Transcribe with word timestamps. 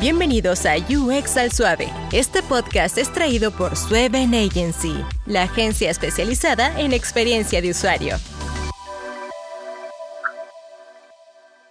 Bienvenidos 0.00 0.64
a 0.64 0.76
UX 0.78 1.36
al 1.36 1.52
Suave. 1.52 1.92
Este 2.10 2.42
podcast 2.42 2.96
es 2.96 3.12
traído 3.12 3.50
por 3.50 3.76
Sueven 3.76 4.32
Agency, 4.32 4.94
la 5.26 5.42
agencia 5.42 5.90
especializada 5.90 6.80
en 6.80 6.94
experiencia 6.94 7.60
de 7.60 7.68
usuario. 7.68 8.16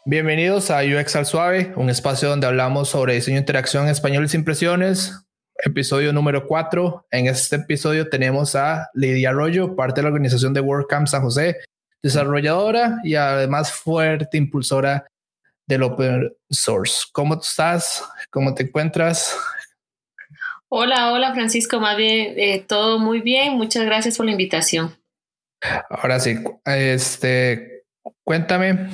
Bienvenidos 0.06 0.70
a 0.70 0.82
UX 0.84 1.16
al 1.16 1.26
Suave, 1.26 1.74
un 1.76 1.90
espacio 1.90 2.30
donde 2.30 2.46
hablamos 2.46 2.90
sobre 2.90 3.16
diseño 3.16 3.38
de 3.38 3.42
interacción 3.42 3.88
español 3.88 4.28
y 4.32 4.36
impresiones. 4.36 5.26
Episodio 5.66 6.14
número 6.14 6.46
4. 6.46 7.08
En 7.10 7.26
este 7.26 7.56
episodio 7.56 8.10
tenemos 8.10 8.56
a 8.56 8.92
Lidia 8.94 9.32
Arroyo, 9.32 9.76
parte 9.76 10.02
de 10.02 10.04
la 10.04 10.10
organización 10.10 10.54
de 10.54 10.62
WordCamp 10.62 11.08
San 11.08 11.24
José, 11.24 11.58
desarrolladora 12.04 13.00
y 13.04 13.16
además 13.16 13.72
fuerte 13.72 14.38
impulsora 14.38 15.08
del 15.70 15.84
open 15.84 16.36
source. 16.50 17.06
¿Cómo 17.14 17.36
estás? 17.36 18.04
¿Cómo 18.32 18.54
te 18.56 18.64
encuentras? 18.64 19.38
Hola, 20.68 21.14
hola 21.14 21.34
Francisco, 21.34 21.80
más 21.80 21.96
bien 21.96 22.34
eh, 22.38 22.66
todo 22.68 22.98
muy 22.98 23.22
bien. 23.22 23.54
Muchas 23.54 23.86
gracias 23.86 24.18
por 24.18 24.26
la 24.26 24.32
invitación. 24.32 24.96
Ahora 25.90 26.20
sí, 26.20 26.38
este, 26.66 27.86
cuéntame 28.24 28.90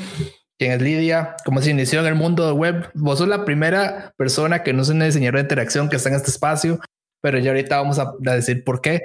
quién 0.57 0.73
es 0.73 0.81
Lidia, 0.81 1.37
cómo 1.45 1.61
se 1.61 1.71
inició 1.71 2.01
en 2.01 2.07
el 2.07 2.15
mundo 2.15 2.53
web. 2.53 2.91
Vos 2.93 3.19
sos 3.19 3.27
la 3.29 3.45
primera 3.45 4.13
persona 4.17 4.61
que 4.61 4.73
no 4.73 4.81
es 4.81 4.89
una 4.89 5.05
diseñadora 5.05 5.39
de 5.39 5.43
interacción 5.43 5.89
que 5.89 5.95
está 5.95 6.09
en 6.09 6.15
este 6.15 6.31
espacio, 6.31 6.79
pero 7.21 7.39
ya 7.39 7.51
ahorita 7.51 7.77
vamos 7.77 7.99
a, 7.99 8.13
a 8.25 8.31
decir 8.33 8.65
por 8.65 8.81
qué. 8.81 9.01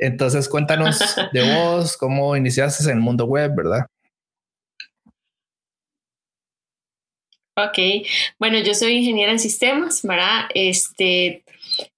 Entonces, 0.00 0.48
cuéntanos 0.48 0.98
de 1.32 1.54
vos, 1.54 1.96
cómo 1.96 2.36
iniciaste 2.36 2.82
en 2.84 2.90
el 2.90 3.00
mundo 3.00 3.26
web, 3.26 3.54
¿verdad? 3.54 3.86
Ok, 7.54 8.06
bueno, 8.38 8.58
yo 8.60 8.74
soy 8.74 8.92
ingeniera 8.96 9.32
en 9.32 9.38
sistemas, 9.38 10.02
¿verdad? 10.02 10.48
Este, 10.54 11.42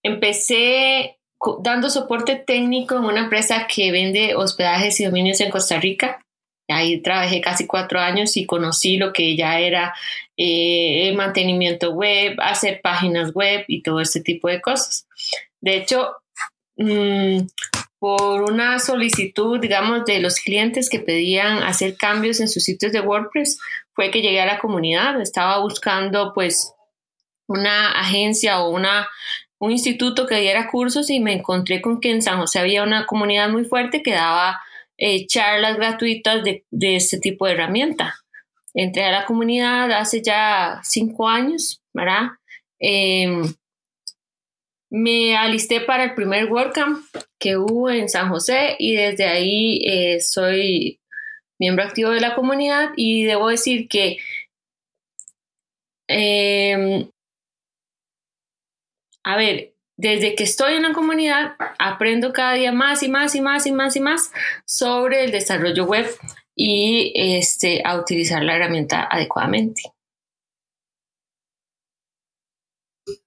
empecé 0.03 1.17
dando 1.61 1.91
soporte 1.91 2.37
técnico 2.37 2.97
en 2.97 3.05
una 3.05 3.21
empresa 3.21 3.67
que 3.69 3.93
vende 3.93 4.35
hospedajes 4.35 4.99
y 4.99 5.05
dominios 5.05 5.41
en 5.41 5.51
Costa 5.51 5.79
Rica. 5.79 6.21
Ahí 6.69 7.03
trabajé 7.03 7.41
casi 7.41 7.67
cuatro 7.67 8.01
años 8.01 8.37
y 8.37 8.47
conocí 8.47 8.97
lo 8.97 9.13
que 9.13 9.37
ya 9.37 9.61
era 9.61 9.95
eh, 10.37 11.09
el 11.09 11.15
mantenimiento 11.15 11.93
web, 11.93 12.37
hacer 12.39 12.81
páginas 12.83 13.33
web 13.33 13.65
y 13.69 13.83
todo 13.83 14.01
este 14.01 14.23
tipo 14.23 14.49
de 14.49 14.61
cosas. 14.61 15.07
De 15.61 15.77
hecho, 15.77 16.17
mmm, 16.77 17.41
por 17.99 18.43
una 18.43 18.81
solicitud, 18.81 19.61
digamos, 19.61 20.05
de 20.05 20.21
los 20.21 20.37
clientes 20.37 20.91
que 20.91 21.01
pedían 21.01 21.63
hacer 21.63 21.97
cambios 21.97 22.41
en 22.41 22.49
sus 22.49 22.65
sitios 22.65 22.93
de 22.93 23.01
WordPress, 23.01 23.59
fue 23.95 24.11
que 24.11 24.23
llegué 24.23 24.41
a 24.41 24.47
la 24.47 24.59
comunidad. 24.59 25.21
Estaba 25.21 25.59
buscando, 25.61 26.33
pues, 26.35 26.75
una 27.47 27.93
agencia 27.93 28.61
o 28.61 28.71
una, 28.71 29.09
un 29.59 29.71
instituto 29.71 30.27
que 30.27 30.41
diera 30.41 30.71
cursos 30.71 31.11
y 31.11 31.21
me 31.21 31.35
encontré 31.35 31.81
con 31.81 32.01
que 32.01 32.11
en 32.11 32.23
San 32.23 32.39
José 32.39 32.59
había 32.59 32.83
una 32.83 33.07
comunidad 33.07 33.49
muy 33.49 33.65
fuerte 33.65 34.03
que 34.03 34.13
daba 34.13 34.61
eh, 34.97 35.27
charlas 35.27 35.77
gratuitas 35.77 36.43
de, 36.45 36.65
de, 36.71 36.97
este 36.97 37.19
tipo 37.19 37.47
de 37.47 37.53
herramienta. 37.53 38.15
Entré 38.73 39.05
a 39.05 39.13
la 39.13 39.25
comunidad 39.25 39.91
hace 39.93 40.23
ya 40.23 40.81
cinco 40.83 41.29
años, 41.29 41.83
¿verdad? 41.93 42.31
Eh, 42.81 43.43
me 44.91 45.37
alisté 45.37 45.81
para 45.81 46.05
el 46.05 46.15
primer 46.15 46.51
WordCamp 46.53 47.05
que 47.39 47.57
hubo 47.57 47.91
en 47.91 48.09
San 48.09 48.29
José 48.29 48.77
y 48.79 48.95
desde 48.95 49.25
ahí 49.25 49.81
eh, 49.85 50.21
soy 50.21 51.01
miembro 51.65 51.85
activo 51.85 52.11
de 52.11 52.21
la 52.21 52.35
comunidad 52.35 52.91
y 52.97 53.25
debo 53.25 53.49
decir 53.49 53.89
que 53.89 54.19
eh, 56.09 57.09
a 59.25 59.37
ver, 59.37 59.75
desde 59.97 60.35
que 60.35 60.45
estoy 60.45 60.75
en 60.75 60.83
la 60.83 60.93
comunidad 60.93 61.57
aprendo 61.79 62.33
cada 62.33 62.53
día 62.53 62.73
más 62.73 63.03
y 63.03 63.09
más 63.09 63.35
y 63.35 63.41
más 63.41 63.67
y 63.67 63.73
más 63.73 63.97
y 63.97 64.01
más 64.01 64.33
sobre 64.67 65.25
el 65.25 65.33
desarrollo 65.33 65.87
web 65.87 66.07
y 66.55 67.13
este, 67.15 67.83
a 67.85 67.99
utilizar 67.99 68.43
la 68.43 68.57
herramienta 68.57 69.09
adecuadamente. 69.11 69.83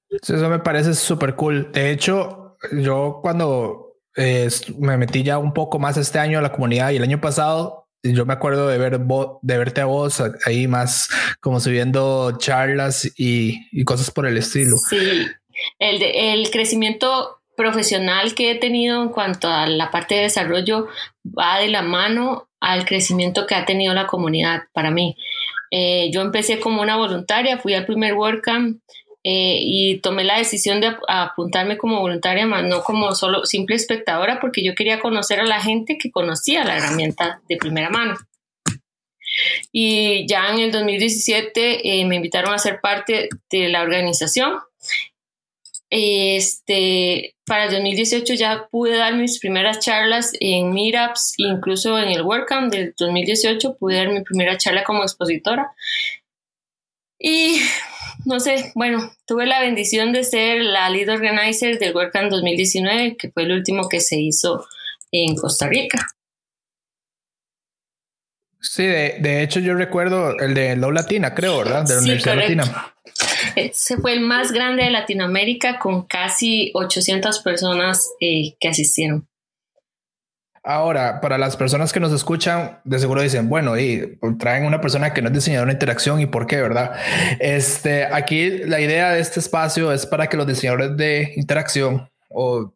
Eso 0.09 0.50
me 0.50 0.59
parece 0.59 0.94
súper 0.94 1.36
cool. 1.36 1.72
De 1.72 1.92
hecho, 1.92 2.58
yo 2.72 3.19
cuando 3.22 3.98
eh, 4.16 4.50
me 4.78 4.98
metí 4.98 5.24
ya 5.24 5.38
un 5.38 5.54
poco 5.54 5.80
más 5.80 5.98
este 5.98 6.19
año 6.19 6.40
a 6.40 6.42
la 6.42 6.52
comunidad 6.52 6.92
y 6.92 6.98
el 6.98 7.04
año 7.04 7.19
pasado, 7.19 7.87
yo 8.13 8.25
me 8.25 8.34
acuerdo 8.34 8.68
de, 8.68 8.78
ver 8.78 9.00
de 9.00 9.57
verte 9.57 9.81
a 9.81 9.85
vos 9.85 10.22
ahí 10.45 10.68
más 10.68 11.09
como 11.40 11.59
subiendo 11.59 12.38
charlas 12.38 13.12
y, 13.18 13.84
cosas 13.84 14.12
por 14.12 14.28
el 14.28 14.38
estilo. 14.38 14.78
Sí, 14.78 15.28
el, 15.79 16.03
el 16.03 16.51
crecimiento 16.51 17.38
profesional 17.56 18.35
que 18.35 18.51
he 18.51 18.56
tenido 18.56 19.01
en 19.01 19.09
cuanto 19.09 19.50
a 19.50 19.66
la 19.66 19.90
parte 19.90 20.16
de 20.16 20.22
desarrollo 20.22 20.88
va 21.25 21.59
de 21.59 21.68
la 21.68 21.81
mano 21.81 22.47
al 22.59 22.85
crecimiento 22.85 23.45
que 23.47 23.56
ha 23.56 23.66
tenido 23.66 23.94
la 23.94 24.07
comunidad 24.07 24.63
para 24.74 24.91
mí. 24.91 25.18
Eh, 25.72 26.09
yo 26.13 26.22
empecé 26.22 26.59
como 26.59 26.81
una 26.81 26.95
voluntaria, 26.95 27.57
fui 27.57 27.74
al 27.74 27.85
primer 27.85 28.13
WordCamp 28.13 28.79
eh, 29.30 29.60
y 29.62 30.00
tomé 30.00 30.24
la 30.24 30.38
decisión 30.38 30.80
de 30.80 30.96
apuntarme 31.10 31.78
como 31.78 32.00
voluntaria, 32.00 32.46
más 32.46 32.64
no 32.64 32.82
como 32.82 33.14
solo 33.14 33.46
simple 33.46 33.76
espectadora, 33.76 34.40
porque 34.40 34.64
yo 34.64 34.74
quería 34.74 35.02
conocer 35.02 35.42
a 35.42 35.44
la 35.44 35.60
gente 35.60 35.98
que 35.98 36.12
conocía 36.12 36.64
la 36.64 36.78
herramienta 36.78 37.42
de 37.50 37.58
primera 37.58 37.90
mano. 37.90 38.16
Y 39.74 40.26
ya 40.30 40.50
en 40.50 40.60
el 40.60 40.72
2017 40.72 42.00
eh, 42.00 42.06
me 42.06 42.16
invitaron 42.16 42.54
a 42.54 42.58
ser 42.58 42.80
parte 42.80 43.28
de 43.50 43.68
la 43.68 43.82
organización. 43.82 44.60
Este, 45.90 47.36
para 47.46 47.66
el 47.66 47.72
2018 47.72 48.34
ya 48.34 48.70
pude 48.72 48.96
dar 48.96 49.14
mis 49.16 49.40
primeras 49.40 49.80
charlas 49.80 50.32
en 50.40 50.72
meetups, 50.72 51.34
incluso 51.36 52.00
en 52.00 52.12
el 52.12 52.22
WordCamp 52.22 52.72
del 52.72 52.94
2018 52.98 53.76
pude 53.76 53.98
dar 53.98 54.08
mi 54.08 54.22
primera 54.22 54.58
charla 54.58 54.86
como 54.86 55.04
expositora. 55.04 55.74
Y 57.20 57.60
no 58.25 58.40
sé, 58.40 58.72
bueno, 58.75 59.12
tuve 59.25 59.45
la 59.45 59.62
bendición 59.62 60.12
de 60.12 60.23
ser 60.23 60.62
la 60.62 60.90
lead 60.90 61.09
organizer 61.09 61.79
del 61.79 61.95
WordCamp 61.95 62.29
2019, 62.31 63.18
que 63.18 63.31
fue 63.31 63.44
el 63.44 63.51
último 63.51 63.90
que 63.90 64.00
se 64.00 64.19
hizo 64.19 64.66
en 65.12 65.35
Costa 65.35 65.68
Rica. 65.68 66.07
Sí, 68.59 68.84
de, 68.84 69.18
de 69.19 69.44
hecho 69.44 69.59
yo 69.59 69.75
recuerdo 69.75 70.38
el 70.40 70.53
de 70.53 70.75
Low 70.75 70.91
Latina, 70.91 71.34
creo, 71.34 71.59
¿verdad? 71.59 71.85
De 71.85 71.95
la 71.95 72.01
sí, 72.01 72.06
Universidad 72.06 72.34
correcto. 72.34 72.56
Latina. 72.56 72.94
Ese 73.56 73.97
fue 73.97 74.13
el 74.13 74.22
más 74.22 74.51
grande 74.51 74.84
de 74.84 74.91
Latinoamérica 74.91 75.79
con 75.79 76.06
casi 76.06 76.72
800 76.74 77.39
personas 77.39 78.12
eh, 78.19 78.56
que 78.59 78.68
asistieron. 78.68 79.28
Ahora, 80.70 81.22
para 81.22 81.38
las 81.38 81.56
personas 81.56 81.94
que 81.94 82.02
nos 82.02 82.12
escuchan, 82.12 82.82
de 82.84 83.00
seguro 83.00 83.22
dicen, 83.22 83.48
bueno, 83.48 83.80
y 83.80 84.20
traen 84.38 84.66
una 84.66 84.82
persona 84.82 85.14
que 85.14 85.22
no 85.22 85.30
es 85.30 85.34
diseñadora 85.34 85.70
de 85.70 85.76
interacción 85.76 86.20
y 86.20 86.26
por 86.26 86.46
qué, 86.46 86.62
¿verdad? 86.62 86.92
Este, 87.40 88.04
aquí 88.04 88.50
la 88.66 88.82
idea 88.82 89.12
de 89.12 89.22
este 89.22 89.40
espacio 89.40 89.94
es 89.94 90.06
para 90.06 90.28
que 90.28 90.36
los 90.36 90.46
diseñadores 90.46 90.98
de 90.98 91.32
interacción 91.38 92.10
o 92.28 92.74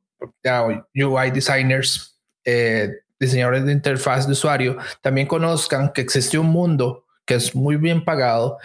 UI 0.95 1.31
designers, 1.31 2.17
eh, 2.45 2.91
diseñadores 3.19 3.65
de 3.65 3.73
interfaz 3.73 4.25
de 4.25 4.31
usuario, 4.31 4.77
también 5.01 5.27
conozcan 5.27 5.91
que 5.91 5.99
existe 5.99 6.39
un 6.39 6.47
mundo 6.47 7.03
que 7.25 7.35
es 7.35 7.53
muy 7.53 7.75
bien 7.75 8.05
pagado 8.05 8.57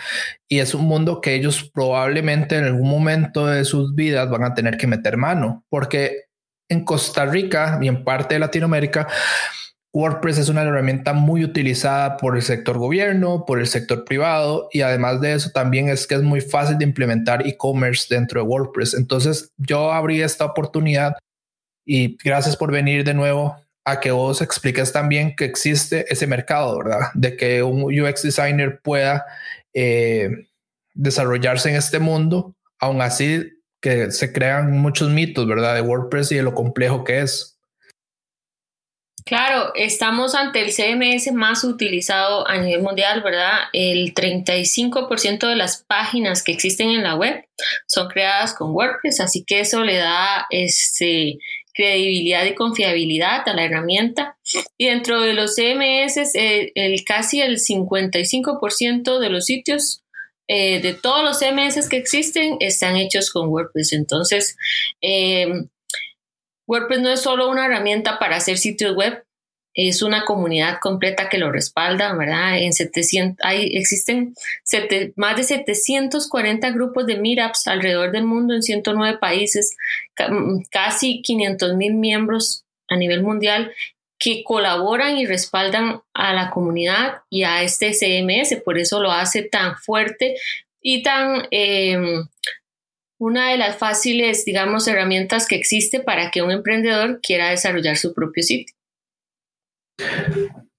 y 0.47 0.61
es 0.61 0.73
un 0.73 0.85
mundo 0.85 1.21
que 1.21 1.35
ellos 1.35 1.69
probablemente 1.75 2.59
en 2.59 2.65
algún 2.65 2.89
momento 2.89 3.49
de 3.49 3.65
sus 3.65 3.93
vidas 3.97 4.31
van 4.31 4.45
a 4.45 4.55
tener 4.55 4.77
que 4.77 4.87
meter 4.87 5.17
mano, 5.17 5.65
porque 5.69 6.26
en 6.69 6.85
Costa 6.85 7.27
Rica 7.27 7.79
y 7.81 7.89
en 7.89 8.05
parte 8.05 8.35
de 8.35 8.41
Latinoamérica, 8.41 9.09
WordPress 9.97 10.37
es 10.37 10.49
una 10.51 10.63
herramienta 10.63 11.15
muy 11.15 11.43
utilizada 11.43 12.19
por 12.19 12.37
el 12.37 12.43
sector 12.43 12.77
gobierno, 12.77 13.47
por 13.47 13.61
el 13.61 13.67
sector 13.67 14.05
privado 14.05 14.69
y 14.71 14.83
además 14.83 15.23
de 15.23 15.33
eso 15.33 15.51
también 15.51 15.89
es 15.89 16.07
que 16.07 16.17
es 16.17 16.23
muy 16.23 16.43
fácil 16.43 16.77
de 16.77 16.85
implementar 16.85 17.47
e-commerce 17.47 18.15
dentro 18.15 18.43
de 18.43 18.47
WordPress. 18.47 18.93
Entonces 18.93 19.53
yo 19.57 19.93
abrí 19.93 20.21
esta 20.21 20.45
oportunidad 20.45 21.15
y 21.87 22.19
gracias 22.23 22.59
por 22.59 22.71
venir 22.71 23.05
de 23.05 23.15
nuevo 23.15 23.57
a 23.87 24.01
que 24.01 24.11
vos 24.11 24.43
expliques 24.43 24.93
también 24.93 25.35
que 25.35 25.47
existe 25.47 26.05
ese 26.13 26.27
mercado, 26.27 26.77
¿verdad? 26.77 27.09
De 27.15 27.35
que 27.35 27.63
un 27.63 27.85
UX 27.85 28.23
designer 28.23 28.81
pueda 28.83 29.25
eh, 29.73 30.49
desarrollarse 30.93 31.71
en 31.71 31.77
este 31.77 32.01
mundo, 32.01 32.55
aún 32.79 33.01
así 33.01 33.56
que 33.87 34.11
se 34.11 34.33
crean 34.33 34.73
muchos 34.73 35.11
mitos, 35.11 35.47
¿verdad? 35.47 35.77
De 35.77 35.81
WordPress 35.81 36.33
y 36.33 36.37
de 36.37 36.43
lo 36.43 36.55
complejo 36.55 37.05
que 37.05 37.21
es. 37.21 37.57
Claro, 39.25 39.73
estamos 39.75 40.35
ante 40.35 40.61
el 40.61 40.73
CMS 40.73 41.33
más 41.33 41.63
utilizado 41.63 42.49
a 42.49 42.59
nivel 42.59 42.83
mundial, 42.83 43.23
¿verdad? 43.23 43.59
El 43.73 44.13
35% 44.13 45.49
de 45.49 45.57
las 45.57 45.85
páginas 45.85 46.43
que 46.43 46.53
existen 46.53 46.91
en 46.91 47.03
la 47.05 47.15
web 47.15 47.45
son 47.87 48.09
creadas 48.09 48.55
con 48.55 48.71
WordPress, 48.73 49.21
así 49.21 49.45
que 49.45 49.61
eso 49.61 49.85
le 49.85 49.97
da 49.97 50.47
este, 50.51 51.39
credibilidad 51.75 52.45
y 52.45 52.55
confiabilidad 52.55 53.49
a 53.49 53.55
la 53.55 53.65
herramienta. 53.65 54.37
Y 54.77 54.87
dentro 54.87 55.21
de 55.21 55.35
los 55.35 55.55
CMS, 55.55 56.35
el, 56.35 56.73
el 56.75 57.05
casi 57.05 57.41
el 57.41 57.59
55% 57.59 59.19
de 59.19 59.31
los 59.31 59.45
sitios 59.45 60.03
eh, 60.49 60.81
de 60.81 60.95
todos 60.95 61.23
los 61.23 61.39
CMS 61.39 61.89
que 61.89 61.97
existen 61.97 62.57
están 62.61 62.97
hechos 62.97 63.31
con 63.31 63.49
WordPress. 63.49 63.93
Entonces, 63.93 64.57
em, 65.01 65.69
WordPress 66.67 67.01
no 67.01 67.11
es 67.11 67.21
solo 67.21 67.49
una 67.49 67.67
herramienta 67.67 68.19
para 68.19 68.37
hacer 68.37 68.59
sitios 68.59 68.95
web, 68.95 69.25
es 69.77 70.01
una 70.03 70.25
comunidad 70.25 70.79
completa 70.81 71.29
que 71.29 71.39
lo 71.39 71.53
respalda, 71.53 72.15
¿verdad? 72.15 72.59
En 72.59 72.73
700, 72.73 73.45
hay, 73.45 73.77
existen 73.77 74.35
más 75.17 75.37
de 75.37 75.45
740 75.45 76.71
grupos 76.71 77.07
de 77.07 77.19
meetups 77.19 77.67
alrededor 77.67 78.11
del 78.11 78.25
mundo 78.25 78.55
en 78.55 78.63
109 78.63 79.19
países, 79.19 79.77
mm, 80.19 80.63
casi 80.71 81.21
500 81.21 81.75
mil 81.75 81.95
miembros 81.95 82.65
a 82.89 82.97
nivel 82.97 83.23
mundial 83.23 83.73
que 84.19 84.43
colaboran 84.45 85.19
y 85.19 85.27
respaldan 85.27 86.01
a 86.15 86.33
la 86.33 86.51
comunidad 86.51 87.23
y 87.29 87.45
a 87.45 87.63
este 87.63 87.93
CMS, 87.93 88.63
por 88.65 88.79
eso 88.79 89.01
lo 89.01 89.13
hace 89.13 89.43
tan 89.43 89.77
fuerte 89.77 90.37
y 90.81 91.03
tan 91.03 91.47
em, 91.51 92.27
una 93.19 93.51
de 93.51 93.59
las 93.59 93.77
fáciles, 93.77 94.45
digamos, 94.45 94.87
herramientas 94.89 95.47
que 95.47 95.57
existe 95.57 96.01
para 96.01 96.31
que 96.31 96.43
un 96.43 96.51
emprendedor 96.51 97.21
quiera 97.21 97.51
desarrollar 97.51 97.97
su 97.97 98.15
propio 98.15 98.43
sitio. 98.43 98.75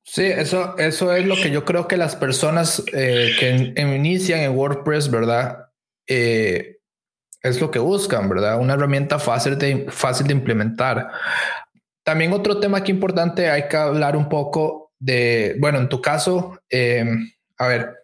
Sí, 0.03 0.23
eso, 0.23 0.77
eso 0.77 1.13
es 1.13 1.25
lo 1.25 1.35
que 1.35 1.51
yo 1.51 1.65
creo 1.65 1.87
que 1.87 1.97
las 1.97 2.15
personas 2.15 2.83
eh, 2.93 3.31
que 3.39 3.73
inician 3.81 4.39
en 4.39 4.55
WordPress, 4.55 5.11
¿verdad? 5.11 5.69
Eh, 6.07 6.77
es 7.41 7.59
lo 7.59 7.71
que 7.71 7.79
buscan, 7.79 8.29
¿verdad? 8.29 8.59
Una 8.59 8.73
herramienta 8.73 9.19
fácil 9.19 9.57
de, 9.57 9.87
fácil 9.89 10.27
de 10.27 10.33
implementar. 10.33 11.11
También 12.07 12.31
otro 12.31 12.61
tema 12.61 12.81
que 12.85 12.91
importante, 12.93 13.49
hay 13.49 13.67
que 13.67 13.75
hablar 13.75 14.15
un 14.15 14.29
poco 14.29 14.93
de, 14.97 15.57
bueno, 15.59 15.77
en 15.79 15.89
tu 15.89 15.99
caso, 15.99 16.57
eh, 16.69 17.03
a 17.57 17.67
ver, 17.67 17.95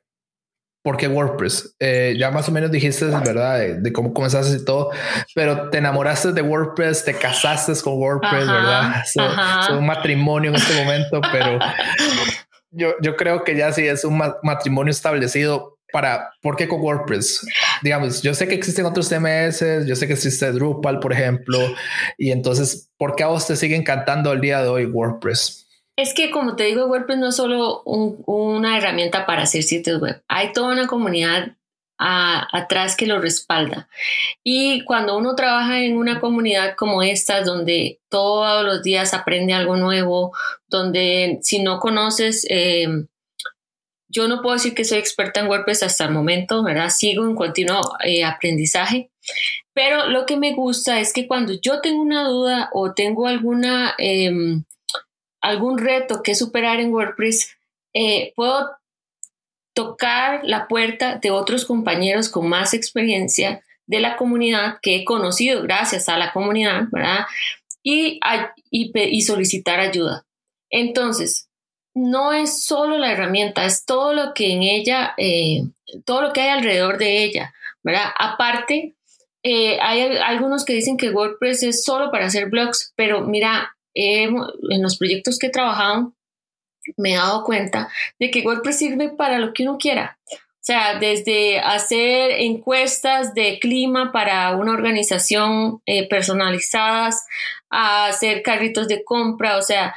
¿por 0.84 0.98
qué 0.98 1.08
WordPress? 1.08 1.78
Eh, 1.80 2.14
ya 2.20 2.30
más 2.30 2.50
o 2.50 2.52
menos 2.52 2.70
dijiste, 2.70 3.06
¿verdad? 3.06 3.78
De, 3.80 3.94
cómo 3.94 4.14
comenzaste 4.14 4.58
y 4.58 4.66
todo, 4.66 4.92
pero 5.34 5.70
te 5.70 5.78
enamoraste 5.78 6.34
de 6.34 6.42
WordPress, 6.42 7.06
te 7.06 7.14
casaste 7.14 7.72
con 7.82 7.94
WordPress, 7.94 8.46
¿verdad? 8.46 9.04
Es 9.06 9.70
un 9.70 9.86
matrimonio 9.86 10.50
en 10.50 10.58
este 10.58 10.84
momento, 10.84 11.22
pero 11.32 11.58
yo, 12.72 12.96
yo 13.00 13.16
creo 13.16 13.46
que 13.46 13.56
ya 13.56 13.72
sí 13.72 13.88
es 13.88 14.04
un 14.04 14.22
matrimonio 14.44 14.92
establecido 14.92 15.73
para, 15.94 16.34
¿por 16.42 16.56
qué 16.56 16.68
con 16.68 16.82
WordPress? 16.82 17.46
Digamos, 17.84 18.24
yo 18.24 18.34
sé 18.34 18.48
que 18.48 18.56
existen 18.56 18.86
otros 18.86 19.08
CMS, 19.08 19.86
yo 19.86 19.96
sé 19.96 20.08
que 20.08 20.14
existe 20.14 20.52
Drupal, 20.52 21.00
por 21.00 21.14
ejemplo, 21.14 21.60
y 22.18 22.32
entonces, 22.32 22.90
¿por 22.98 23.16
qué 23.16 23.24
a 23.24 23.28
vos 23.28 23.46
te 23.46 23.56
sigue 23.56 23.76
encantando 23.76 24.34
el 24.34 24.42
día 24.42 24.64
de 24.64 24.70
hoy 24.70 24.86
WordPress? 24.88 25.68
Es 25.96 26.16
que, 26.16 26.32
como 26.32 26.56
te 26.56 26.64
digo, 26.64 26.88
WordPress 26.88 27.20
no 27.20 27.30
es 27.30 27.36
solo 27.36 27.84
una 27.84 28.76
herramienta 28.76 29.28
para 29.28 29.44
hacer 29.44 29.62
sitios 29.62 30.02
web, 30.02 30.24
hay 30.28 30.52
toda 30.52 30.74
una 30.74 30.88
comunidad 30.88 31.56
atrás 32.00 32.98
que 32.98 33.06
lo 33.06 33.20
respalda. 33.20 33.88
Y 34.44 34.84
cuando 34.86 35.16
uno 35.16 35.36
trabaja 35.36 35.84
en 35.84 35.96
una 35.96 36.20
comunidad 36.20 36.76
como 36.76 37.04
esta, 37.04 37.44
donde 37.44 38.02
todos 38.10 38.66
los 38.66 38.82
días 38.82 39.14
aprende 39.14 39.54
algo 39.54 39.78
nuevo, 39.78 40.36
donde 40.68 41.38
si 41.44 41.62
no 41.62 41.80
conoces... 41.80 42.48
Eh, 42.50 42.88
yo 44.14 44.28
no 44.28 44.42
puedo 44.42 44.56
decir 44.56 44.76
que 44.76 44.86
soy 44.86 45.00
experta 45.00 45.40
en 45.40 45.48
WordPress 45.48 45.84
hasta 45.84 46.06
el 46.06 46.12
momento, 46.12 46.64
¿verdad? 46.64 46.90
Sigo 46.90 47.26
en 47.26 47.36
continuo 47.36 47.82
eh, 48.04 48.24
aprendizaje, 48.24 49.10
pero 49.74 50.08
lo 50.08 50.26
que 50.26 50.38
me 50.38 50.54
gusta 50.54 51.00
es 51.00 51.14
que 51.14 51.28
cuando 51.28 51.54
yo 51.60 51.82
tengo 51.82 52.02
una 52.02 52.24
duda 52.24 52.70
o 52.74 52.94
tengo 52.94 53.28
alguna, 53.28 53.96
em, 53.98 54.64
algún 55.42 55.78
reto 55.80 56.22
que 56.22 56.36
superar 56.36 56.80
en 56.80 56.94
WordPress, 56.94 57.58
eh, 57.94 58.34
puedo 58.36 58.70
tocar 59.74 60.42
la 60.44 60.68
puerta 60.68 61.16
de 61.16 61.32
otros 61.32 61.66
compañeros 61.66 62.30
con 62.30 62.48
más 62.48 62.74
experiencia 62.76 63.64
de 63.88 64.00
la 64.00 64.16
comunidad 64.16 64.78
que 64.82 64.98
he 64.98 65.06
conocido 65.06 65.64
gracias 65.64 66.08
a 66.08 66.18
la 66.18 66.32
comunidad, 66.32 66.84
¿verdad? 66.92 67.26
Y, 67.82 68.20
y, 68.70 68.92
y 68.94 69.22
solicitar 69.24 69.80
ayuda. 69.80 70.26
Entonces, 70.70 71.50
no 71.94 72.34
es 72.34 72.64
solo 72.64 72.98
la 72.98 73.12
herramienta, 73.12 73.66
es 73.66 73.86
todo 73.86 74.14
lo 74.14 74.34
que 74.34 74.52
en 74.52 74.64
ella, 74.64 75.14
eh, 75.18 75.64
todo 76.06 76.22
lo 76.22 76.34
que 76.34 76.42
hay 76.42 76.50
alrededor 76.50 76.98
de 76.98 77.24
ella, 77.24 77.54
¿verdad? 77.84 78.10
Aparte, 78.18 78.96
eh, 79.44 79.78
hay 79.82 80.18
algunos 80.18 80.66
que 80.66 80.74
dicen 80.74 80.98
que 80.98 81.12
WordPress 81.12 81.64
es 81.64 81.84
solo 81.84 82.12
para 82.12 82.26
hacer 82.26 82.50
blogs, 82.50 82.94
pero 82.96 83.22
mira, 83.22 83.76
en 83.94 84.82
los 84.82 84.98
proyectos 84.98 85.38
que 85.38 85.48
he 85.48 85.52
trabajado, 85.52 86.14
me 86.98 87.14
he 87.14 87.16
dado 87.16 87.44
cuenta 87.44 87.90
de 88.20 88.32
que 88.32 88.42
WordPress 88.42 88.78
sirve 88.78 89.10
para 89.10 89.40
lo 89.40 89.54
que 89.54 89.64
uno 89.64 89.78
quiera. 89.78 90.18
O 90.64 90.66
sea, 90.66 90.98
desde 90.98 91.60
hacer 91.60 92.32
encuestas 92.32 93.34
de 93.34 93.60
clima 93.60 94.14
para 94.14 94.56
una 94.56 94.72
organización 94.72 95.82
eh, 95.86 96.08
personalizadas, 96.08 97.26
a 97.70 98.08
hacer 98.08 98.44
carritos 98.44 98.88
de 98.88 99.04
compra, 99.04 99.58
o 99.58 99.62
sea, 99.62 99.96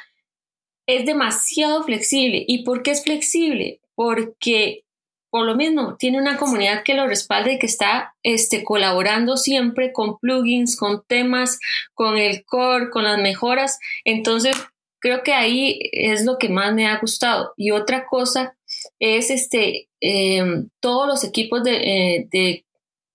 es 0.86 1.04
demasiado 1.06 1.82
flexible. 1.84 2.44
¿Y 2.46 2.64
por 2.64 2.82
qué 2.82 2.92
es 2.92 3.02
flexible? 3.02 3.80
Porque 3.94 4.84
por 5.30 5.44
lo 5.44 5.56
mismo 5.56 5.96
tiene 5.98 6.18
una 6.18 6.38
comunidad 6.38 6.82
que 6.82 6.94
lo 6.94 7.06
respalda 7.06 7.52
y 7.52 7.58
que 7.58 7.66
está 7.66 8.14
este, 8.22 8.64
colaborando 8.64 9.36
siempre 9.36 9.92
con 9.92 10.18
plugins, 10.18 10.76
con 10.76 11.04
temas, 11.06 11.58
con 11.94 12.16
el 12.16 12.44
core, 12.44 12.90
con 12.90 13.04
las 13.04 13.20
mejoras. 13.20 13.78
Entonces, 14.04 14.56
creo 14.98 15.22
que 15.22 15.34
ahí 15.34 15.78
es 15.92 16.24
lo 16.24 16.38
que 16.38 16.48
más 16.48 16.72
me 16.72 16.86
ha 16.86 16.98
gustado. 16.98 17.52
Y 17.56 17.72
otra 17.72 18.06
cosa 18.06 18.56
es 18.98 19.30
este, 19.30 19.88
em, 20.00 20.70
todos 20.80 21.06
los 21.06 21.24
equipos 21.24 21.62
de, 21.64 21.76
eh, 21.76 22.28
de 22.30 22.64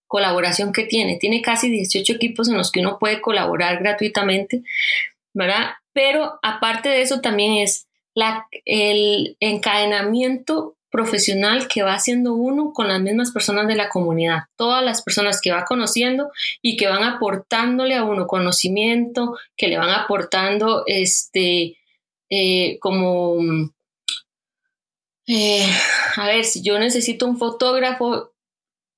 colaboración 0.08 0.74
que 0.74 0.84
tiene. 0.84 1.18
Tiene 1.18 1.42
casi 1.42 1.70
18 1.72 2.14
equipos 2.14 2.50
en 2.50 2.58
los 2.58 2.72
que 2.72 2.82
uno 2.82 3.00
puede 3.00 3.22
colaborar 3.22 3.80
gratuitamente, 3.80 4.62
¿verdad? 5.34 5.72
Pero 5.94 6.40
aparte 6.42 6.90
de 6.90 7.02
eso 7.02 7.22
también 7.22 7.54
es 7.54 7.88
la, 8.14 8.48
el 8.66 9.38
encadenamiento 9.40 10.76
profesional 10.90 11.68
que 11.68 11.84
va 11.84 11.94
haciendo 11.94 12.34
uno 12.34 12.74
con 12.74 12.90
las 12.90 13.00
mismas 13.00 13.32
personas 13.32 13.68
de 13.68 13.76
la 13.76 13.90
comunidad, 13.90 14.44
todas 14.58 14.84
las 14.84 15.02
personas 15.02 15.40
que 15.40 15.52
va 15.52 15.64
conociendo 15.64 16.32
y 16.62 16.76
que 16.76 16.88
van 16.88 17.04
aportándole 17.04 17.96
a 17.96 18.04
uno 18.04 18.28
conocimiento, 18.28 19.38
que 19.56 19.70
le 19.70 19.78
van 19.78 19.90
aportando 19.90 20.84
este 20.86 21.78
eh, 22.30 22.78
como 22.80 23.38
eh, 25.28 25.66
a 26.18 26.28
ver, 26.28 26.44
si 26.44 26.62
yo 26.62 26.78
necesito 26.78 27.26
un 27.26 27.38
fotógrafo, 27.38 28.31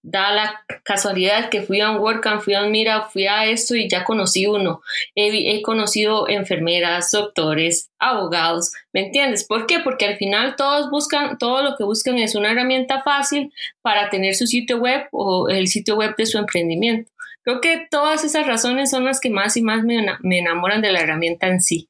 da 0.04 0.32
la 0.32 0.66
casualidad 0.84 1.50
que 1.50 1.62
fui 1.62 1.80
a 1.80 1.90
un 1.90 1.98
WordCamp, 1.98 2.42
fui 2.42 2.54
a 2.54 2.64
un 2.64 2.72
Mira, 2.72 3.04
fui 3.04 3.26
a 3.26 3.46
esto 3.46 3.74
y 3.76 3.90
ya 3.90 4.04
conocí 4.04 4.46
uno. 4.46 4.82
He, 5.16 5.62
conocido 5.62 6.28
enfermeras, 6.28 7.10
doctores, 7.12 7.90
abogados, 7.98 8.74
¿me 8.92 9.06
entiendes? 9.06 9.46
¿Por 9.46 9.66
qué? 9.66 9.80
Porque 9.80 10.06
al 10.06 10.18
final 10.18 10.56
todos 10.58 10.92
buscan, 10.92 11.38
todo 11.38 11.64
lo 11.64 11.76
que 11.78 11.86
buscan 11.86 12.18
es 12.18 12.36
una 12.36 12.52
herramienta 12.52 13.02
fácil 13.02 13.54
para 13.82 14.10
tener 14.10 14.36
su 14.36 14.46
sitio 14.46 14.78
web 14.78 15.08
o 15.12 15.48
el 15.48 15.68
sitio 15.68 15.96
web 15.96 16.16
de 16.18 16.26
su 16.26 16.38
emprendimiento. 16.38 17.12
Creo 17.44 17.62
que 17.62 17.88
todas 17.90 18.24
esas 18.24 18.46
razones 18.46 18.90
son 18.90 19.06
las 19.06 19.20
que 19.20 19.30
más 19.30 19.56
y 19.58 19.62
más 19.62 19.84
me 19.84 20.38
enamoran 20.38 20.82
de 20.82 20.92
la 20.92 21.02
herramienta 21.02 21.48
en 21.48 21.62
sí. 21.62 21.90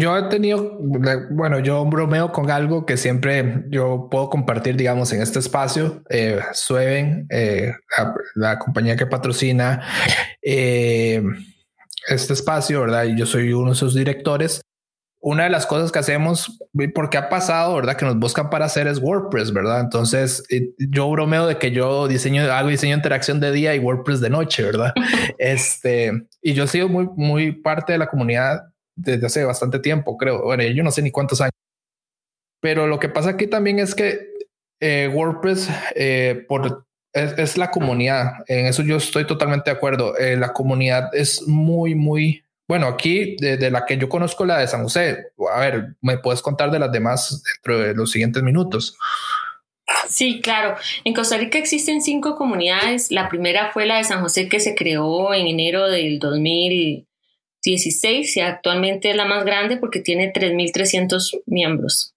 Yo 0.00 0.16
he 0.16 0.22
tenido, 0.30 0.78
bueno, 1.30 1.58
yo 1.58 1.84
bromeo 1.84 2.32
con 2.32 2.50
algo 2.50 2.86
que 2.86 2.96
siempre 2.96 3.64
yo 3.68 4.08
puedo 4.10 4.30
compartir, 4.30 4.74
digamos, 4.76 5.12
en 5.12 5.20
este 5.20 5.40
espacio. 5.40 6.02
Eh, 6.08 6.40
Sueven, 6.54 7.26
eh, 7.28 7.74
la, 8.34 8.58
compañía 8.58 8.96
que 8.96 9.04
patrocina 9.04 9.86
eh, 10.40 11.22
este 12.08 12.32
espacio, 12.32 12.80
¿verdad? 12.80 13.04
Y 13.04 13.18
yo 13.18 13.26
soy 13.26 13.52
uno 13.52 13.70
de 13.70 13.76
sus 13.76 13.94
directores. 13.94 14.62
Una 15.22 15.44
de 15.44 15.50
las 15.50 15.66
cosas 15.66 15.92
que 15.92 15.98
hacemos, 15.98 16.58
porque 16.94 17.18
ha 17.18 17.28
pasado, 17.28 17.74
¿verdad? 17.76 17.94
Que 17.98 18.06
nos 18.06 18.18
buscan 18.18 18.48
para 18.48 18.64
hacer 18.64 18.86
es 18.86 19.00
WordPress, 19.00 19.52
¿verdad? 19.52 19.80
Entonces, 19.80 20.42
yo 20.78 21.10
bromeo 21.10 21.46
de 21.46 21.58
que 21.58 21.72
yo 21.72 22.08
diseño, 22.08 22.50
hago 22.50 22.70
diseño 22.70 22.92
de 22.92 23.00
interacción 23.00 23.38
de 23.38 23.52
día 23.52 23.74
y 23.74 23.80
WordPress 23.80 24.22
de 24.22 24.30
noche, 24.30 24.62
¿verdad? 24.62 24.94
este, 25.38 26.26
y 26.40 26.54
yo 26.54 26.64
he 26.64 26.68
sido 26.68 26.88
muy, 26.88 27.06
muy 27.16 27.52
parte 27.52 27.92
de 27.92 27.98
la 27.98 28.06
comunidad 28.06 28.69
desde 28.96 29.26
hace 29.26 29.44
bastante 29.44 29.78
tiempo, 29.78 30.16
creo. 30.16 30.42
Bueno, 30.42 30.62
yo 30.64 30.82
no 30.82 30.90
sé 30.90 31.02
ni 31.02 31.10
cuántos 31.10 31.40
años. 31.40 31.52
Pero 32.60 32.86
lo 32.86 32.98
que 32.98 33.08
pasa 33.08 33.30
aquí 33.30 33.46
también 33.46 33.78
es 33.78 33.94
que 33.94 34.28
eh, 34.80 35.08
WordPress 35.12 35.68
eh, 35.94 36.44
por, 36.48 36.84
es, 37.12 37.56
la 37.56 37.70
comunidad. 37.70 38.32
En 38.46 38.66
eso 38.66 38.82
yo 38.82 38.96
estoy 38.96 39.26
totalmente 39.26 39.70
de 39.70 39.76
acuerdo. 39.76 40.16
Eh, 40.16 40.36
la 40.36 40.52
comunidad 40.52 41.14
es 41.14 41.46
muy, 41.46 41.94
muy... 41.94 42.44
Bueno, 42.68 42.86
aquí 42.86 43.36
de, 43.40 43.70
la 43.70 43.84
que 43.84 43.98
yo 43.98 44.08
conozco, 44.08 44.44
la 44.44 44.58
de 44.58 44.68
San 44.68 44.84
José. 44.84 45.32
A 45.52 45.60
ver, 45.60 45.96
¿me 46.00 46.18
puedes 46.18 46.40
contar 46.40 46.70
de 46.70 46.78
las 46.78 46.92
demás 46.92 47.42
dentro 47.42 47.80
de 47.80 47.94
los 47.94 48.12
siguientes 48.12 48.44
minutos? 48.44 48.96
Sí, 50.08 50.40
claro. 50.40 50.76
En 51.02 51.12
Costa 51.12 51.36
Rica 51.36 51.58
existen 51.58 52.00
cinco 52.00 52.36
comunidades. 52.36 53.10
La 53.10 53.28
primera 53.28 53.72
fue 53.72 53.86
la 53.86 53.96
de 53.96 54.04
San 54.04 54.22
José 54.22 54.48
que 54.48 54.60
se 54.60 54.76
creó 54.76 55.34
en 55.34 55.48
enero 55.48 55.88
del 55.88 56.20
2000, 56.20 57.08
16 57.62 58.36
y 58.36 58.40
actualmente 58.40 59.10
es 59.10 59.16
la 59.16 59.24
más 59.24 59.44
grande 59.44 59.76
porque 59.76 60.00
tiene 60.00 60.32
3.300 60.32 61.42
miembros. 61.46 62.14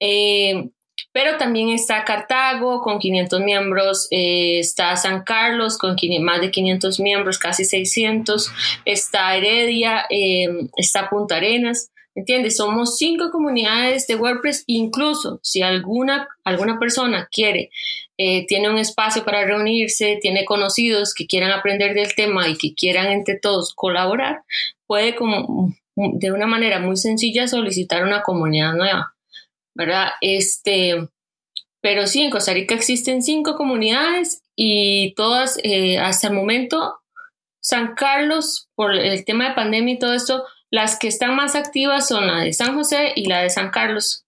Eh, 0.00 0.68
Pero 1.12 1.36
también 1.38 1.70
está 1.70 2.04
Cartago 2.04 2.80
con 2.82 2.98
500 2.98 3.40
miembros, 3.40 4.08
eh, 4.10 4.58
está 4.58 4.94
San 4.96 5.24
Carlos 5.24 5.78
con 5.78 5.96
más 6.20 6.40
de 6.40 6.50
500 6.50 7.00
miembros, 7.00 7.38
casi 7.38 7.64
600, 7.64 8.52
está 8.84 9.34
Heredia, 9.36 10.04
em, 10.10 10.68
está 10.76 11.08
Punta 11.08 11.36
Arenas. 11.36 11.90
¿Entiendes? 12.14 12.56
Somos 12.56 12.98
cinco 12.98 13.30
comunidades 13.30 14.08
de 14.08 14.16
WordPress. 14.16 14.64
Incluso 14.66 15.38
si 15.42 15.62
alguna, 15.62 16.28
alguna 16.44 16.78
persona 16.80 17.28
quiere, 17.30 17.70
eh, 18.18 18.46
tiene 18.46 18.68
un 18.68 18.78
espacio 18.78 19.24
para 19.24 19.46
reunirse, 19.46 20.18
tiene 20.20 20.44
conocidos 20.44 21.14
que 21.14 21.26
quieran 21.26 21.52
aprender 21.52 21.94
del 21.94 22.14
tema 22.14 22.48
y 22.48 22.56
que 22.58 22.74
quieran 22.74 23.06
entre 23.06 23.38
todos 23.38 23.74
colaborar, 23.74 24.42
puede 24.86 25.14
como 25.14 25.72
de 25.94 26.32
una 26.32 26.46
manera 26.46 26.78
muy 26.78 26.96
sencilla 26.96 27.48
solicitar 27.48 28.04
una 28.04 28.22
comunidad 28.22 28.74
nueva. 28.74 29.14
¿verdad? 29.78 30.08
Este, 30.20 31.08
pero 31.80 32.08
sí, 32.08 32.22
en 32.22 32.30
Costa 32.30 32.52
Rica 32.52 32.74
existen 32.74 33.22
cinco 33.22 33.54
comunidades 33.56 34.42
y 34.56 35.14
todas, 35.14 35.56
eh, 35.62 35.98
hasta 35.98 36.26
el 36.26 36.34
momento, 36.34 36.98
San 37.60 37.94
Carlos, 37.94 38.68
por 38.74 38.92
el 38.92 39.24
tema 39.24 39.48
de 39.48 39.54
pandemia 39.54 39.94
y 39.94 39.98
todo 40.00 40.14
esto, 40.14 40.44
las 40.68 40.98
que 40.98 41.06
están 41.06 41.36
más 41.36 41.54
activas 41.54 42.08
son 42.08 42.26
la 42.26 42.40
de 42.40 42.52
San 42.52 42.74
José 42.74 43.12
y 43.14 43.26
la 43.26 43.40
de 43.40 43.50
San 43.50 43.70
Carlos. 43.70 44.24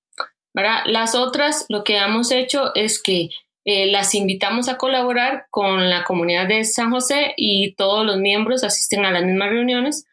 ¿verdad? 0.55 0.83
Las 0.87 1.17
otras, 1.17 1.67
lo 1.69 1.83
que 1.83 1.97
hemos 1.97 2.31
hecho 2.31 2.73
es 2.77 3.03
que 3.03 3.31
eh, 3.71 3.87
las 3.87 4.15
invitamos 4.15 4.69
a 4.69 4.79
colaborar 4.79 5.47
con 5.51 5.89
la 5.89 6.05
comunidad 6.05 6.49
de 6.49 6.65
San 6.65 6.91
José 6.91 7.35
y 7.37 7.75
todos 7.75 8.05
los 8.05 8.19
miembros 8.19 8.65
asisten 8.65 9.05
a 9.05 9.13
las 9.13 9.25
mismas 9.25 9.51
reuniones 9.51 10.07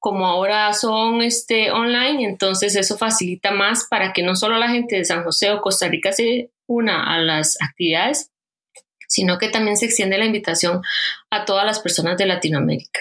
como 0.00 0.26
ahora 0.26 0.72
son 0.72 1.20
este, 1.20 1.70
online, 1.70 2.24
entonces 2.24 2.74
eso 2.74 2.96
facilita 2.96 3.50
más 3.50 3.86
para 3.88 4.14
que 4.14 4.22
no 4.22 4.34
solo 4.34 4.56
la 4.56 4.70
gente 4.70 4.96
de 4.96 5.04
San 5.04 5.22
José 5.24 5.50
o 5.50 5.60
Costa 5.60 5.88
Rica 5.88 6.10
se 6.12 6.50
una 6.66 7.14
a 7.14 7.18
las 7.18 7.60
actividades, 7.60 8.30
sino 9.08 9.36
que 9.36 9.50
también 9.50 9.76
se 9.76 9.84
extiende 9.84 10.16
la 10.16 10.24
invitación 10.24 10.80
a 11.28 11.44
todas 11.44 11.66
las 11.66 11.80
personas 11.80 12.16
de 12.16 12.26
Latinoamérica. 12.26 13.00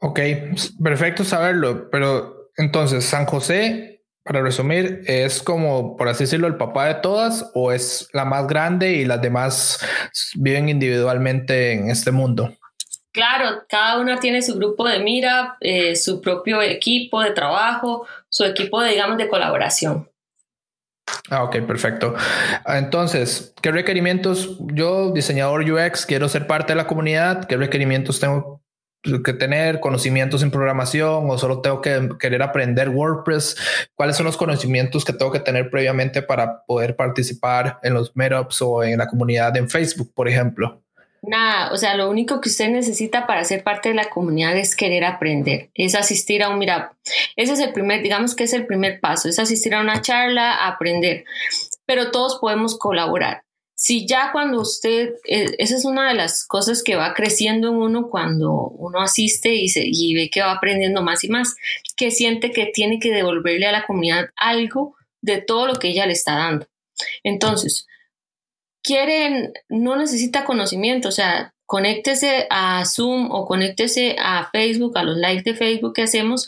Ok, 0.00 0.20
perfecto 0.82 1.22
saberlo, 1.22 1.88
pero 1.90 2.50
entonces 2.56 3.04
San 3.04 3.26
José, 3.26 3.93
para 4.24 4.40
resumir, 4.40 5.02
es 5.06 5.42
como, 5.42 5.96
por 5.96 6.08
así 6.08 6.24
decirlo, 6.24 6.46
el 6.46 6.56
papá 6.56 6.86
de 6.86 6.94
todas 6.94 7.50
o 7.54 7.72
es 7.72 8.08
la 8.12 8.24
más 8.24 8.46
grande 8.46 8.92
y 8.92 9.04
las 9.04 9.20
demás 9.20 9.78
viven 10.34 10.68
individualmente 10.70 11.72
en 11.72 11.90
este 11.90 12.10
mundo. 12.10 12.52
Claro, 13.12 13.62
cada 13.68 14.00
una 14.00 14.18
tiene 14.18 14.42
su 14.42 14.56
grupo 14.56 14.88
de 14.88 14.98
mira, 14.98 15.56
eh, 15.60 15.94
su 15.94 16.20
propio 16.20 16.60
equipo 16.62 17.22
de 17.22 17.30
trabajo, 17.30 18.06
su 18.28 18.44
equipo, 18.44 18.80
de, 18.80 18.90
digamos, 18.90 19.18
de 19.18 19.28
colaboración. 19.28 20.10
Ah, 21.30 21.44
ok, 21.44 21.60
perfecto. 21.66 22.14
Entonces, 22.66 23.54
¿qué 23.60 23.70
requerimientos 23.70 24.56
yo, 24.72 25.12
diseñador 25.12 25.70
UX, 25.70 26.06
quiero 26.06 26.28
ser 26.28 26.46
parte 26.46 26.72
de 26.72 26.76
la 26.76 26.86
comunidad? 26.86 27.44
¿Qué 27.44 27.56
requerimientos 27.56 28.18
tengo 28.18 28.63
que 29.22 29.32
tener? 29.32 29.80
¿Conocimientos 29.80 30.42
en 30.42 30.50
programación 30.50 31.30
o 31.30 31.38
solo 31.38 31.60
tengo 31.60 31.80
que 31.80 32.08
querer 32.18 32.42
aprender 32.42 32.88
WordPress? 32.88 33.56
¿Cuáles 33.94 34.16
son 34.16 34.26
los 34.26 34.36
conocimientos 34.36 35.04
que 35.04 35.12
tengo 35.12 35.30
que 35.30 35.40
tener 35.40 35.70
previamente 35.70 36.22
para 36.22 36.64
poder 36.64 36.96
participar 36.96 37.78
en 37.82 37.94
los 37.94 38.16
meetups 38.16 38.62
o 38.62 38.82
en 38.82 38.98
la 38.98 39.06
comunidad 39.06 39.56
en 39.56 39.68
Facebook, 39.68 40.12
por 40.14 40.28
ejemplo? 40.28 40.80
Nada, 41.26 41.72
o 41.72 41.78
sea, 41.78 41.96
lo 41.96 42.10
único 42.10 42.40
que 42.40 42.50
usted 42.50 42.68
necesita 42.68 43.26
para 43.26 43.44
ser 43.44 43.62
parte 43.62 43.88
de 43.88 43.94
la 43.94 44.10
comunidad 44.10 44.56
es 44.56 44.76
querer 44.76 45.04
aprender, 45.04 45.70
es 45.74 45.94
asistir 45.94 46.42
a 46.42 46.50
un 46.50 46.58
mira. 46.58 46.92
Ese 47.36 47.54
es 47.54 47.60
el 47.60 47.72
primer, 47.72 48.02
digamos 48.02 48.34
que 48.34 48.44
es 48.44 48.52
el 48.52 48.66
primer 48.66 49.00
paso, 49.00 49.28
es 49.28 49.38
asistir 49.38 49.74
a 49.74 49.80
una 49.80 50.02
charla, 50.02 50.66
aprender, 50.66 51.24
pero 51.86 52.10
todos 52.10 52.38
podemos 52.40 52.78
colaborar. 52.78 53.43
Si 53.76 54.06
ya 54.06 54.30
cuando 54.32 54.60
usted, 54.60 55.14
eh, 55.26 55.54
esa 55.58 55.76
es 55.76 55.84
una 55.84 56.08
de 56.08 56.14
las 56.14 56.46
cosas 56.46 56.82
que 56.82 56.94
va 56.94 57.12
creciendo 57.12 57.68
en 57.68 57.74
uno 57.74 58.08
cuando 58.08 58.52
uno 58.52 59.00
asiste 59.00 59.54
y, 59.54 59.68
se, 59.68 59.82
y 59.84 60.14
ve 60.14 60.30
que 60.30 60.42
va 60.42 60.52
aprendiendo 60.52 61.02
más 61.02 61.24
y 61.24 61.28
más, 61.28 61.56
que 61.96 62.10
siente 62.10 62.52
que 62.52 62.66
tiene 62.66 63.00
que 63.00 63.10
devolverle 63.10 63.66
a 63.66 63.72
la 63.72 63.86
comunidad 63.86 64.30
algo 64.36 64.96
de 65.22 65.40
todo 65.40 65.66
lo 65.66 65.74
que 65.74 65.88
ella 65.88 66.06
le 66.06 66.12
está 66.12 66.36
dando. 66.36 66.66
Entonces, 67.24 67.86
quieren, 68.82 69.52
no 69.68 69.96
necesita 69.96 70.44
conocimiento, 70.44 71.08
o 71.08 71.12
sea, 71.12 71.54
conéctese 71.66 72.46
a 72.50 72.84
Zoom 72.84 73.30
o 73.32 73.46
conéctese 73.46 74.16
a 74.18 74.50
Facebook, 74.52 74.96
a 74.96 75.02
los 75.02 75.16
likes 75.16 75.50
de 75.50 75.56
Facebook 75.56 75.94
que 75.94 76.02
hacemos, 76.02 76.46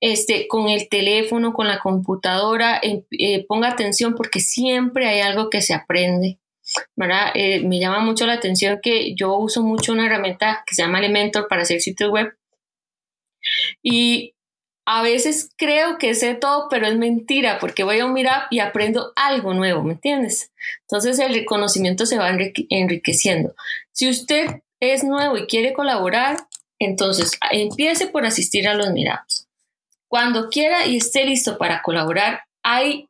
este, 0.00 0.46
con 0.48 0.68
el 0.68 0.88
teléfono, 0.88 1.52
con 1.52 1.66
la 1.66 1.78
computadora, 1.78 2.80
eh, 2.82 3.46
ponga 3.46 3.68
atención 3.68 4.14
porque 4.14 4.40
siempre 4.40 5.08
hay 5.08 5.20
algo 5.20 5.48
que 5.48 5.62
se 5.62 5.74
aprende. 5.74 6.38
¿Verdad? 6.96 7.30
Eh, 7.34 7.60
me 7.60 7.78
llama 7.78 8.00
mucho 8.00 8.26
la 8.26 8.34
atención 8.34 8.80
que 8.82 9.14
yo 9.14 9.36
uso 9.36 9.62
mucho 9.62 9.92
una 9.92 10.06
herramienta 10.06 10.64
que 10.66 10.74
se 10.74 10.82
llama 10.82 10.98
Elementor 10.98 11.48
para 11.48 11.62
hacer 11.62 11.80
sitios 11.80 12.10
web. 12.10 12.36
Y 13.82 14.34
a 14.90 15.02
veces 15.02 15.50
creo 15.56 15.98
que 15.98 16.14
sé 16.14 16.34
todo, 16.34 16.68
pero 16.70 16.86
es 16.86 16.96
mentira, 16.96 17.58
porque 17.58 17.84
voy 17.84 17.98
a 17.98 18.06
un 18.06 18.14
Meetup 18.14 18.50
y 18.50 18.60
aprendo 18.60 19.12
algo 19.16 19.52
nuevo, 19.52 19.82
¿me 19.82 19.92
entiendes? 19.92 20.50
Entonces 20.82 21.18
el 21.18 21.34
reconocimiento 21.34 22.06
se 22.06 22.16
va 22.16 22.30
enriqueciendo. 22.30 23.54
Si 23.92 24.08
usted 24.08 24.62
es 24.80 25.04
nuevo 25.04 25.36
y 25.36 25.46
quiere 25.46 25.74
colaborar, 25.74 26.38
entonces 26.78 27.38
empiece 27.50 28.06
por 28.06 28.24
asistir 28.24 28.66
a 28.66 28.74
los 28.74 28.90
Meetups. 28.90 29.46
Cuando 30.08 30.48
quiera 30.48 30.86
y 30.86 30.96
esté 30.96 31.26
listo 31.26 31.58
para 31.58 31.82
colaborar, 31.82 32.44
hay 32.62 33.07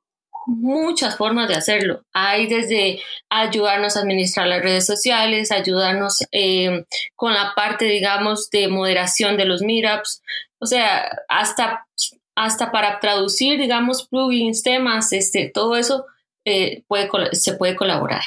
muchas 0.49 1.17
formas 1.17 1.47
de 1.47 1.55
hacerlo. 1.55 2.05
Hay 2.15 2.47
desde 2.47 3.01
ayudarnos 3.29 3.97
a 3.97 4.01
administrar 4.01 4.47
las 4.47 4.63
redes 4.63 4.87
sociales, 4.87 5.53
ayudarnos 5.53 6.25
eh, 6.33 6.85
con 7.15 7.35
la 7.35 7.53
parte, 7.55 7.85
digamos, 7.85 8.49
de 8.51 8.69
moderación 8.69 9.37
de 9.37 9.45
los 9.45 9.61
meetups, 9.61 10.23
o 10.59 10.67
sea, 10.67 11.11
hasta, 11.29 11.87
hasta 12.35 12.73
para 12.73 12.99
traducir, 12.99 13.61
digamos, 13.61 14.09
plugins, 14.09 14.63
temas, 14.63 15.13
este, 15.13 15.51
todo 15.53 15.77
eso 15.77 16.07
eh, 16.47 16.83
puede, 16.89 17.11
se 17.33 17.53
puede 17.53 17.77
colaborar. 17.77 18.23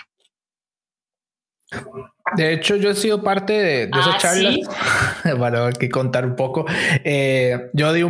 De 2.37 2.53
hecho, 2.53 2.75
yo 2.75 2.91
he 2.91 2.95
sido 2.95 3.23
parte 3.23 3.53
de, 3.53 3.87
de 3.87 3.99
esas 3.99 4.15
ah, 4.15 4.17
charlas. 4.19 4.57
bueno, 5.37 5.65
hay 5.65 5.73
que 5.73 5.89
contar 5.89 6.25
un 6.25 6.35
poco. 6.35 6.65
Eh, 7.03 7.71
yo 7.73 7.91
di 7.93 8.03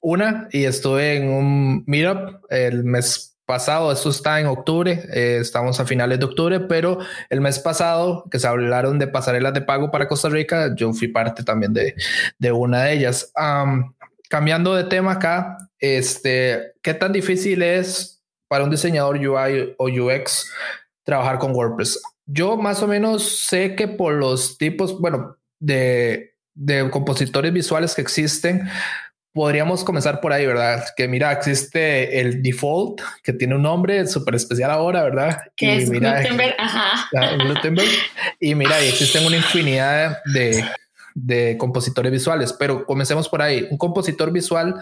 una 0.00 0.48
y 0.52 0.64
estuve 0.64 1.16
en 1.16 1.30
un 1.30 1.84
meetup 1.86 2.44
el 2.50 2.84
mes 2.84 3.33
pasado, 3.46 3.92
esto 3.92 4.10
está 4.10 4.40
en 4.40 4.46
octubre, 4.46 5.02
eh, 5.12 5.38
estamos 5.40 5.78
a 5.80 5.86
finales 5.86 6.18
de 6.18 6.24
octubre, 6.24 6.60
pero 6.60 6.98
el 7.28 7.40
mes 7.40 7.58
pasado 7.58 8.24
que 8.30 8.38
se 8.38 8.46
hablaron 8.46 8.98
de 8.98 9.06
pasarelas 9.06 9.54
de 9.54 9.60
pago 9.60 9.90
para 9.90 10.08
Costa 10.08 10.28
Rica, 10.28 10.74
yo 10.74 10.92
fui 10.92 11.08
parte 11.08 11.42
también 11.42 11.72
de, 11.72 11.94
de 12.38 12.52
una 12.52 12.84
de 12.84 12.94
ellas. 12.94 13.32
cambiando 14.28 14.74
de 14.74 14.84
tema 14.84 15.12
acá, 15.12 15.58
este, 15.78 16.72
¿qué 16.82 16.94
tan 16.94 17.12
difícil 17.12 17.62
es 17.62 18.22
para 18.48 18.64
un 18.64 18.70
diseñador 18.70 19.16
UI 19.16 19.74
o 19.78 19.88
UX 19.88 20.50
trabajar 21.02 21.38
con 21.38 21.54
WordPress? 21.54 22.00
Yo 22.26 22.56
más 22.56 22.82
o 22.82 22.88
menos 22.88 23.46
sé 23.46 23.76
que 23.76 23.86
por 23.86 24.14
los 24.14 24.56
tipos, 24.56 24.98
bueno, 24.98 25.36
de, 25.60 26.34
de 26.54 26.88
compositores 26.90 27.52
visuales 27.52 27.94
que 27.94 28.00
existen, 28.00 28.68
podríamos 29.34 29.82
comenzar 29.82 30.20
por 30.20 30.32
ahí, 30.32 30.46
¿verdad? 30.46 30.84
Que 30.96 31.08
mira, 31.08 31.32
existe 31.32 32.20
el 32.20 32.40
default, 32.40 33.02
que 33.22 33.32
tiene 33.32 33.56
un 33.56 33.62
nombre 33.62 34.06
súper 34.06 34.36
especial 34.36 34.70
ahora, 34.70 35.02
¿verdad? 35.02 35.38
Que 35.56 35.76
es 35.76 35.90
mira, 35.90 36.22
Gutenberg, 36.22 36.54
ajá. 36.56 37.08
Gutenberg. 37.48 37.88
Y 38.38 38.54
mira, 38.54 38.80
existen 38.80 39.26
una 39.26 39.36
infinidad 39.36 40.18
de, 40.32 40.64
de, 41.16 41.56
compositores 41.58 42.12
visuales, 42.12 42.52
pero 42.52 42.86
comencemos 42.86 43.28
por 43.28 43.42
ahí. 43.42 43.66
Un 43.72 43.76
compositor 43.76 44.30
visual, 44.30 44.76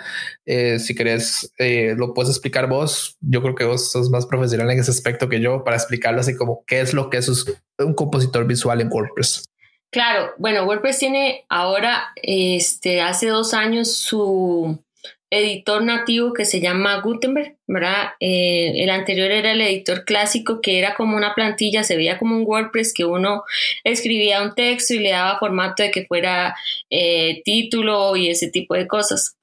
eh, 0.45 0.79
si 0.79 0.95
querés, 0.95 1.51
eh, 1.57 1.95
lo 1.97 2.13
puedes 2.13 2.31
explicar 2.31 2.69
vos. 2.69 3.17
Yo 3.23 3.41
creo 3.41 3.55
que 3.55 3.65
vos 3.65 3.91
sos 3.91 4.11
más 4.11 4.27
profesional 4.27 4.71
en 4.71 4.81
ese 4.81 4.91
aspecto 4.91 5.31
que 5.31 5.41
yo 5.41 5.65
para 5.65 5.77
explicarlo 5.77 6.21
así 6.21 6.37
como 6.37 6.63
qué 6.67 6.83
es 6.83 6.93
lo 6.93 7.09
que 7.09 7.17
es 7.17 7.47
un 7.79 7.95
compositor 7.95 8.47
visual 8.47 8.83
en 8.83 8.93
WordPress. 8.93 9.45
Claro, 9.93 10.33
bueno, 10.39 10.65
WordPress 10.65 11.01
tiene 11.01 11.45
ahora, 11.51 12.15
este, 12.17 13.03
hace 13.03 13.27
dos 13.29 13.53
años 13.53 13.95
su 13.95 14.83
editor 15.29 15.83
nativo 15.83 16.33
que 16.33 16.47
se 16.47 16.61
llama 16.61 17.03
Gutenberg, 17.03 17.59
¿verdad? 17.67 18.13
Eh, 18.19 18.73
el 18.83 18.89
anterior 18.89 19.31
era 19.31 19.53
el 19.53 19.61
editor 19.61 20.07
clásico 20.07 20.63
que 20.63 20.79
era 20.79 20.95
como 20.95 21.15
una 21.15 21.35
plantilla, 21.35 21.85
se 21.85 21.97
veía 21.97 22.19
como 22.19 22.37
un 22.37 22.45
WordPress 22.47 22.95
que 22.95 23.05
uno 23.05 23.45
escribía 23.85 24.43
un 24.43 24.55
texto 24.55 24.95
y 24.95 25.01
le 25.01 25.11
daba 25.11 25.39
formato 25.39 25.83
de 25.83 25.91
que 25.91 26.07
fuera 26.07 26.57
eh, 26.89 27.43
título 27.45 28.17
y 28.17 28.31
ese 28.31 28.51
tipo 28.51 28.75
de 28.75 28.87
cosas. 28.87 29.37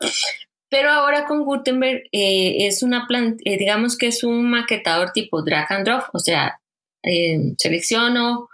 Pero 0.67 0.89
ahora 0.89 1.25
con 1.25 1.43
Gutenberg 1.43 2.05
eh, 2.11 2.67
es 2.67 2.81
una 2.81 3.05
plantilla, 3.07 3.55
digamos 3.55 3.95
que 3.99 4.07
es 4.07 4.23
un 4.23 4.49
maquetador 4.49 5.11
tipo 5.11 5.43
drag 5.43 5.71
and 5.71 5.85
drop, 5.85 6.05
o 6.13 6.19
sea, 6.19 6.59
selecciono, 7.57 8.49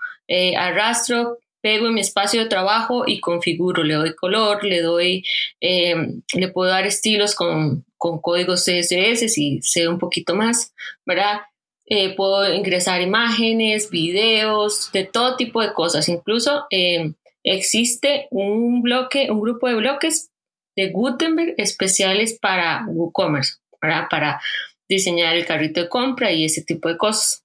arrastro, 0.57 1.39
pego 1.65 1.87
en 1.87 1.95
mi 1.95 2.01
espacio 2.01 2.43
de 2.43 2.47
trabajo 2.47 3.05
y 3.07 3.19
configuro, 3.19 3.83
le 3.83 3.95
doy 3.95 4.13
color, 4.13 4.63
le 4.63 4.83
doy, 4.83 5.23
em, 5.59 6.21
le 6.35 6.47
puedo 6.49 6.69
dar 6.69 6.85
estilos 6.85 7.33
con, 7.33 7.83
con 7.97 8.21
código 8.21 8.53
CSS 8.53 9.33
si 9.33 9.59
sé 9.63 9.87
un 9.87 9.97
poquito 9.97 10.35
más, 10.35 10.75
¿verdad? 11.07 11.41
Eh, 11.87 12.15
puedo 12.15 12.53
ingresar 12.53 13.01
imágenes, 13.01 13.89
videos, 13.89 14.91
de 14.93 15.05
todo 15.05 15.37
tipo 15.37 15.59
de 15.59 15.73
cosas. 15.73 16.07
Incluso 16.07 16.67
eh, 16.69 17.13
existe 17.43 18.27
un 18.29 18.83
bloque, 18.83 19.31
un 19.31 19.41
grupo 19.41 19.67
de 19.67 19.73
bloques 19.73 20.29
de 20.75 20.91
Gutenberg 20.91 21.55
especiales 21.57 22.37
para 22.39 22.85
WooCommerce, 22.87 23.55
¿verdad? 23.81 24.05
Para 24.07 24.39
diseñar 24.87 25.35
el 25.35 25.47
carrito 25.47 25.81
de 25.81 25.89
compra 25.89 26.31
y 26.31 26.45
ese 26.45 26.61
tipo 26.61 26.89
de 26.89 26.97
cosas. 26.97 27.43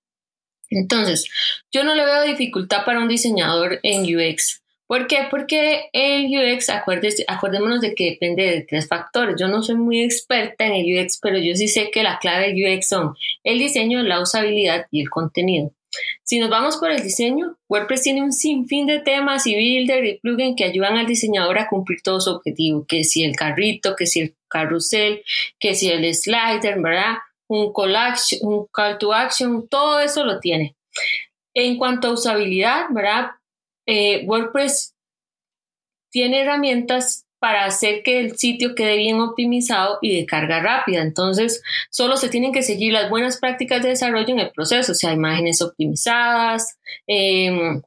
Entonces, 0.70 1.28
yo 1.72 1.84
no 1.84 1.94
le 1.94 2.04
veo 2.04 2.22
dificultad 2.22 2.84
para 2.84 3.00
un 3.00 3.08
diseñador 3.08 3.80
en 3.82 4.02
UX. 4.02 4.62
¿Por 4.86 5.06
qué? 5.06 5.18
Porque 5.30 5.88
el 5.92 6.26
UX, 6.26 6.68
acordémonos 7.28 7.80
de 7.80 7.94
que 7.94 8.10
depende 8.10 8.42
de 8.42 8.62
tres 8.62 8.88
factores. 8.88 9.36
Yo 9.38 9.46
no 9.46 9.62
soy 9.62 9.76
muy 9.76 10.02
experta 10.02 10.66
en 10.66 10.72
el 10.72 11.04
UX, 11.04 11.20
pero 11.22 11.38
yo 11.38 11.54
sí 11.54 11.68
sé 11.68 11.90
que 11.92 12.02
la 12.02 12.18
clave 12.18 12.48
del 12.48 12.76
UX 12.76 12.88
son 12.88 13.14
el 13.44 13.60
diseño, 13.60 14.02
la 14.02 14.20
usabilidad 14.20 14.86
y 14.90 15.02
el 15.02 15.08
contenido. 15.08 15.72
Si 16.24 16.38
nos 16.38 16.50
vamos 16.50 16.76
por 16.76 16.90
el 16.90 17.02
diseño, 17.02 17.56
WordPress 17.68 18.02
tiene 18.02 18.22
un 18.22 18.32
sinfín 18.32 18.86
de 18.86 19.00
temas 19.00 19.46
y 19.46 19.54
builder 19.54 20.04
y 20.04 20.18
plugin 20.18 20.56
que 20.56 20.64
ayudan 20.64 20.96
al 20.96 21.06
diseñador 21.06 21.58
a 21.58 21.68
cumplir 21.68 22.00
todo 22.02 22.20
su 22.20 22.30
objetivo, 22.30 22.84
que 22.86 23.04
si 23.04 23.24
el 23.24 23.36
carrito, 23.36 23.96
que 23.96 24.06
si 24.06 24.20
el 24.20 24.36
carrusel, 24.48 25.22
que 25.58 25.74
si 25.74 25.90
el 25.90 26.12
slider, 26.14 26.80
¿verdad? 26.80 27.14
Un 27.50 27.72
call, 27.72 27.96
un 28.42 28.66
call 28.72 28.96
to 28.98 29.12
action, 29.12 29.66
todo 29.68 29.98
eso 29.98 30.24
lo 30.24 30.38
tiene. 30.38 30.76
En 31.52 31.78
cuanto 31.78 32.06
a 32.06 32.12
usabilidad, 32.12 32.86
¿verdad? 32.90 33.30
Eh, 33.86 34.24
WordPress 34.24 34.94
tiene 36.12 36.42
herramientas 36.42 37.26
para 37.40 37.64
hacer 37.64 38.02
que 38.04 38.20
el 38.20 38.36
sitio 38.36 38.76
quede 38.76 38.98
bien 38.98 39.20
optimizado 39.20 39.98
y 40.00 40.14
de 40.14 40.26
carga 40.26 40.60
rápida. 40.60 41.02
Entonces, 41.02 41.60
solo 41.90 42.16
se 42.16 42.28
tienen 42.28 42.52
que 42.52 42.62
seguir 42.62 42.92
las 42.92 43.10
buenas 43.10 43.38
prácticas 43.38 43.82
de 43.82 43.88
desarrollo 43.88 44.28
en 44.28 44.38
el 44.38 44.52
proceso, 44.52 44.92
o 44.92 44.94
sea, 44.94 45.12
imágenes 45.12 45.60
optimizadas, 45.60 46.78
em, 47.08 47.82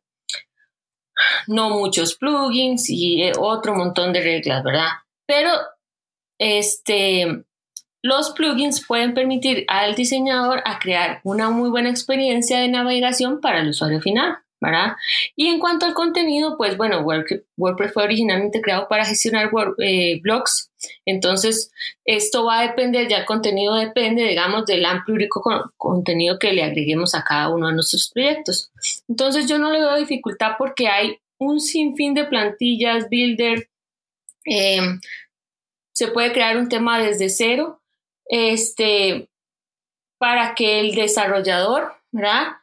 no 1.47 1.69
muchos 1.69 2.15
plugins 2.15 2.89
y 2.89 3.23
eh, 3.23 3.31
otro 3.39 3.75
montón 3.75 4.11
de 4.11 4.21
reglas, 4.21 4.61
¿verdad? 4.63 4.89
Pero 5.25 5.49
este, 6.37 7.45
los 8.03 8.31
plugins 8.31 8.85
pueden 8.85 9.13
permitir 9.13 9.65
al 9.67 9.95
diseñador 9.95 10.61
a 10.65 10.77
crear 10.77 11.21
una 11.23 11.49
muy 11.49 11.69
buena 11.69 11.89
experiencia 11.89 12.59
de 12.59 12.67
navegación 12.67 13.41
para 13.41 13.61
el 13.61 13.69
usuario 13.69 14.01
final. 14.01 14.37
¿verdad? 14.63 14.93
Y 15.35 15.47
en 15.47 15.59
cuanto 15.59 15.85
al 15.85 15.93
contenido, 15.93 16.55
pues 16.55 16.77
bueno, 16.77 17.01
WordPress 17.01 17.93
fue 17.93 18.03
originalmente 18.03 18.61
creado 18.61 18.87
para 18.87 19.03
gestionar 19.03 19.51
eh, 19.79 20.21
blogs, 20.21 20.71
entonces 21.05 21.69
esto 22.05 22.45
va 22.45 22.59
a 22.59 22.67
depender, 22.69 23.09
ya 23.09 23.17
el 23.17 23.25
contenido 23.25 23.75
depende, 23.75 24.23
digamos, 24.23 24.65
del 24.65 24.85
amplio 24.85 25.27
contenido 25.75 26.39
que 26.39 26.53
le 26.53 26.63
agreguemos 26.63 27.13
a 27.13 27.25
cada 27.25 27.49
uno 27.49 27.67
de 27.67 27.73
nuestros 27.73 28.09
proyectos. 28.13 28.71
Entonces 29.09 29.47
yo 29.47 29.59
no 29.59 29.69
le 29.69 29.81
veo 29.81 29.97
dificultad 29.97 30.53
porque 30.57 30.87
hay 30.87 31.17
un 31.37 31.59
sinfín 31.59 32.13
de 32.13 32.23
plantillas, 32.23 33.09
builder, 33.09 33.67
em, 34.45 35.01
se 35.91 36.07
puede 36.07 36.31
crear 36.31 36.57
un 36.57 36.69
tema 36.69 36.99
desde 36.99 37.27
cero, 37.27 37.81
este, 38.33 39.29
para 40.17 40.55
que 40.55 40.79
el 40.79 40.95
desarrollador, 40.95 41.93
¿verdad? 42.11 42.53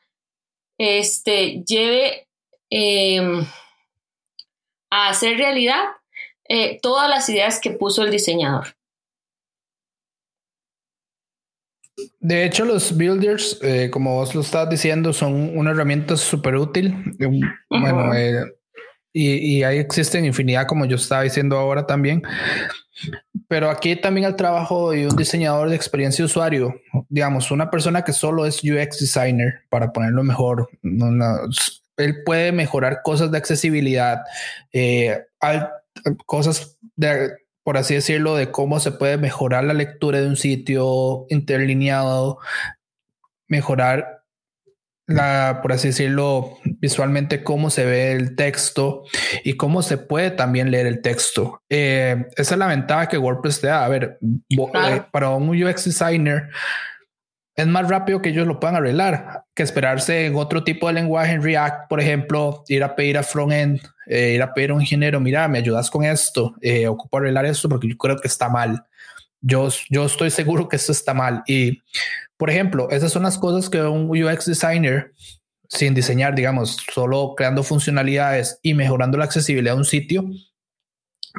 este, 0.81 1.63
lleve 1.67 2.27
em, 2.71 3.45
a 4.91 5.11
hacer 5.11 5.37
realidad 5.37 5.85
eh, 6.49 6.79
todas 6.81 7.07
las 7.07 7.29
ideas 7.29 7.61
que 7.61 7.71
puso 7.71 8.03
el 8.03 8.11
diseñador. 8.11 8.69
De 12.19 12.47
hecho, 12.47 12.65
los 12.65 12.97
builders, 12.97 13.59
eh, 13.63 13.91
como 13.91 14.15
vos 14.15 14.35
lo 14.35 14.41
estás 14.41 14.71
diciendo, 14.71 15.13
son 15.13 15.55
una 15.57 15.73
herramienta 15.73 16.17
súper 16.17 16.57
útil. 16.57 16.95
Bueno, 17.69 18.15
eh, 18.15 18.45
y, 19.13 19.59
y, 19.59 19.63
ahí 19.65 19.77
existen 19.77 20.25
infinidad, 20.25 20.67
como 20.67 20.87
yo 20.87 20.97
estaba 20.97 21.23
diciendo 21.23 21.59
ahora 21.59 21.87
también. 21.87 22.23
Pero 23.51 23.69
aquí 23.69 23.97
también 23.97 24.29
el 24.29 24.37
trabajo 24.37 24.93
de 24.93 25.09
un 25.09 25.17
diseñador 25.17 25.71
de 25.71 25.75
experiencia 25.75 26.25
usuario, 26.25 26.81
digamos, 27.09 27.51
una 27.51 27.69
persona 27.69 28.05
que 28.05 28.13
solo 28.13 28.47
es 28.47 28.63
UX 28.63 29.01
designer, 29.01 29.63
para 29.69 29.93
ponerlo 29.93 30.23
mejor, 30.23 30.71
él 31.97 32.23
puede 32.25 32.53
mejorar 32.53 33.01
cosas 33.03 33.33
de 33.33 33.39
accesibilidad, 33.39 34.23
eh, 34.73 35.25
cosas 36.27 36.79
de, 36.95 37.33
por 37.65 37.77
así 37.77 37.95
decirlo, 37.95 38.37
de 38.37 38.53
cómo 38.53 38.79
se 38.79 38.93
puede 38.93 39.17
mejorar 39.17 39.65
la 39.65 39.75
lectura 39.75 40.21
de 40.21 40.29
un 40.29 40.37
sitio 40.37 41.27
interlineado, 41.29 42.39
mejorar 43.49 44.20
la, 45.11 45.61
por 45.63 45.73
así 45.73 45.89
decirlo, 45.89 46.59
visualmente 46.65 47.43
cómo 47.43 47.71
se 47.71 47.85
ve 47.85 48.13
el 48.13 48.37
texto 48.37 49.05
y 49.45 49.55
cómo 49.55 49.83
se 49.83 49.99
puede 49.99 50.31
también 50.31 50.71
leer 50.71 50.87
el 50.87 51.03
texto. 51.03 51.63
Eh, 51.69 52.27
esa 52.37 52.55
es 52.55 52.59
la 52.59 52.67
ventaja 52.67 53.09
que 53.09 53.19
WordPress 53.19 53.61
te 53.61 53.67
da. 53.67 53.85
A 53.85 53.89
ver, 53.89 54.19
eh, 54.21 55.03
para 55.11 55.31
un 55.31 55.49
UX 55.49 55.85
designer 55.85 56.49
es 57.57 57.67
más 57.67 57.89
rápido 57.89 58.23
que 58.23 58.31
ellos 58.31 58.47
lo 58.47 58.59
puedan 58.59 58.77
arreglar 58.77 59.45
que 59.55 59.63
esperarse 59.63 60.27
en 60.27 60.37
otro 60.37 60.65
tipo 60.65 60.87
de 60.87 60.95
lenguaje 60.95 61.33
en 61.33 61.43
React, 61.43 61.89
por 61.89 62.01
ejemplo, 62.01 62.65
ir 62.69 62.83
a 62.83 62.95
pedir 62.95 63.19
a 63.19 63.23
frontend, 63.23 63.81
eh, 64.07 64.33
ir 64.35 64.43
a 64.43 64.55
pedir 64.55 64.71
a 64.71 64.75
un 64.75 64.81
ingeniero, 64.81 65.21
mira, 65.21 65.47
me 65.49 65.59
ayudas 65.59 65.91
con 65.91 66.05
esto, 66.05 66.55
ocupo 66.89 67.19
arreglar 67.19 67.45
esto 67.45 67.69
porque 67.69 67.89
yo 67.89 67.97
creo 67.99 68.17
que 68.17 68.29
está 68.29 68.49
mal. 68.49 68.87
Yo, 69.43 69.69
yo 69.89 70.05
estoy 70.05 70.31
seguro 70.31 70.69
que 70.69 70.77
esto 70.77 70.93
está 70.93 71.15
mal 71.15 71.43
y 71.47 71.83
por 72.41 72.49
ejemplo, 72.49 72.89
esas 72.91 73.13
son 73.13 73.25
las 73.25 73.37
cosas 73.37 73.69
que 73.69 73.83
un 73.83 74.09
UX 74.09 74.47
designer, 74.47 75.13
sin 75.69 75.93
diseñar, 75.93 76.35
digamos, 76.35 76.79
solo 76.91 77.35
creando 77.37 77.63
funcionalidades 77.63 78.59
y 78.63 78.73
mejorando 78.73 79.19
la 79.19 79.25
accesibilidad 79.25 79.75
de 79.75 79.79
un 79.79 79.85
sitio, 79.85 80.25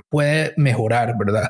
puede 0.10 0.54
mejorar, 0.58 1.16
¿verdad? 1.18 1.50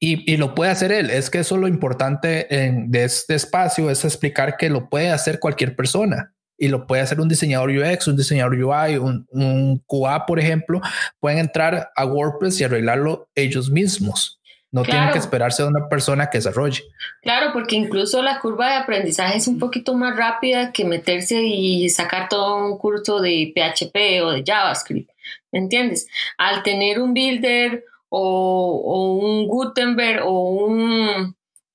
Y, 0.00 0.36
lo 0.38 0.56
puede 0.56 0.72
hacer 0.72 0.90
él. 0.90 1.08
Es 1.08 1.30
que 1.30 1.38
eso 1.38 1.54
es 1.54 1.60
lo 1.60 1.68
importante 1.68 2.48
de 2.50 3.04
este 3.04 3.36
espacio, 3.36 3.90
es 3.90 4.04
explicar 4.04 4.56
que 4.56 4.70
lo 4.70 4.88
puede 4.88 5.10
hacer 5.10 5.38
cualquier 5.38 5.76
persona 5.76 6.34
y 6.58 6.66
lo 6.66 6.88
puede 6.88 7.02
hacer 7.02 7.20
un 7.20 7.28
diseñador 7.28 7.70
UX, 7.70 8.08
un 8.08 8.16
diseñador 8.16 8.54
UI, 8.54 8.96
un, 8.96 9.24
un 9.30 9.78
QA, 9.86 10.26
por 10.26 10.40
ejemplo. 10.40 10.80
Pueden 11.20 11.38
entrar 11.38 11.90
a 11.94 12.04
WordPress 12.04 12.60
y 12.60 12.64
arreglarlo 12.64 13.30
ellos 13.36 13.70
mismos. 13.70 14.37
No 14.70 14.82
tienen 14.82 15.10
que 15.12 15.18
esperarse 15.18 15.62
a 15.62 15.66
una 15.66 15.88
persona 15.88 16.28
que 16.28 16.38
desarrolle. 16.38 16.84
Claro, 17.22 17.52
porque 17.54 17.74
incluso 17.74 18.22
la 18.22 18.38
curva 18.38 18.68
de 18.68 18.76
aprendizaje 18.76 19.38
es 19.38 19.48
un 19.48 19.58
poquito 19.58 19.94
más 19.94 20.14
rápida 20.14 20.72
que 20.72 20.84
meterse 20.84 21.42
y 21.42 21.88
sacar 21.88 22.28
todo 22.28 22.56
un 22.56 22.76
curso 22.76 23.20
de 23.20 23.52
PHP 23.54 24.22
o 24.22 24.30
de 24.30 24.44
JavaScript. 24.46 25.10
¿Me 25.52 25.60
entiendes? 25.60 26.06
Al 26.36 26.62
tener 26.62 27.00
un 27.00 27.14
builder 27.14 27.84
o, 28.10 29.20
un 29.22 29.46
Gutenberg 29.46 30.22
o 30.26 30.40
un, 30.40 31.34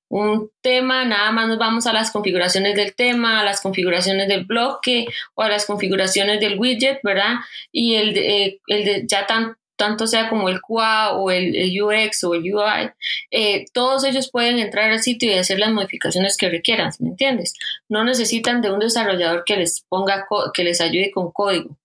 un, 0.10 0.52
tema, 0.62 1.04
nada 1.04 1.32
más 1.32 1.48
nos 1.48 1.58
vamos 1.58 1.88
a 1.88 1.94
las 1.94 2.12
configuraciones 2.12 2.76
del 2.76 2.94
tema, 2.94 3.40
a 3.40 3.44
las 3.44 3.62
configuraciones 3.62 4.28
del 4.28 4.46
bloque 4.46 5.08
o 5.34 5.42
a 5.42 5.50
las 5.50 5.66
configuraciones 5.66 6.40
del 6.40 6.60
widget, 6.60 7.00
¿verdad? 7.04 7.38
Y 7.72 7.96
el 7.96 8.14
de, 8.14 8.62
el 8.68 8.86
de 8.86 9.04
ya 9.08 9.26
tan, 9.26 9.58
tanto 9.76 10.08
sea 10.08 10.30
como 10.30 10.50
el 10.50 10.62
QA 10.62 11.14
o 11.14 11.32
el, 11.32 11.82
UX 11.82 12.24
o 12.24 12.36
el 12.36 12.54
UI, 12.54 12.92
eh, 13.32 13.66
todos 13.74 14.04
ellos 14.04 14.30
pueden 14.32 14.60
entrar 14.60 14.92
al 14.92 15.02
sitio 15.02 15.32
y 15.32 15.38
hacer 15.38 15.60
las 15.60 15.72
modificaciones 15.72 16.38
que 16.38 16.50
requieran, 16.50 16.92
¿me 17.00 17.10
entiendes? 17.10 17.54
No 17.90 18.04
necesitan 18.04 18.62
de 18.62 18.72
un 18.72 18.80
desarrollador 18.80 19.44
que 19.46 19.58
les 19.58 19.82
ponga, 19.90 20.26
que 20.54 20.64
les 20.64 20.82
ayude 20.82 21.12
con 21.12 21.32
código. 21.32 21.78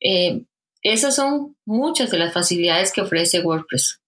Eh, 0.00 0.42
esas 0.82 1.16
son 1.16 1.56
muchas 1.64 2.10
de 2.10 2.18
las 2.18 2.32
facilidades 2.32 2.92
que 2.92 3.00
ofrece 3.00 3.40
WordPress. 3.40 4.00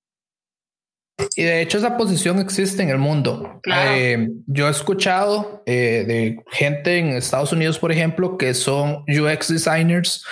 Y 1.34 1.44
de 1.44 1.62
hecho 1.62 1.78
esa 1.78 1.96
posición 1.96 2.38
existe 2.38 2.82
en 2.82 2.90
el 2.90 2.98
mundo. 2.98 3.60
Eh, 3.64 4.28
yo 4.46 4.68
he 4.68 4.70
escuchado 4.70 5.62
de 5.64 6.38
gente 6.50 6.98
en 6.98 7.08
Estados 7.08 7.52
Unidos, 7.52 7.78
por 7.78 7.90
ejemplo, 7.90 8.36
que 8.36 8.52
son 8.52 9.04
UX 9.08 9.48
designers, 9.48 10.24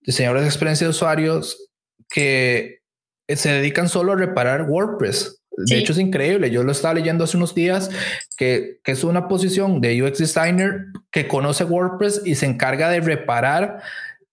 diseñadores 0.00 0.44
de 0.44 0.48
experiencia 0.48 0.86
de 0.86 0.90
usuarios, 0.90 1.71
que 2.12 2.80
se 3.28 3.50
dedican 3.50 3.88
solo 3.88 4.12
a 4.12 4.16
reparar 4.16 4.62
WordPress. 4.68 5.40
De 5.56 5.78
hecho, 5.78 5.92
es 5.92 5.98
increíble. 5.98 6.50
Yo 6.50 6.62
lo 6.62 6.72
estaba 6.72 6.94
leyendo 6.94 7.24
hace 7.24 7.36
unos 7.36 7.54
días 7.54 7.90
que, 8.36 8.78
que, 8.82 8.92
es 8.92 9.04
una 9.04 9.28
posición 9.28 9.80
de 9.80 10.02
UX 10.02 10.18
designer 10.18 10.86
que 11.10 11.28
conoce 11.28 11.64
WordPress 11.64 12.22
y 12.24 12.34
se 12.36 12.46
encarga 12.46 12.88
de 12.88 13.00
reparar 13.00 13.82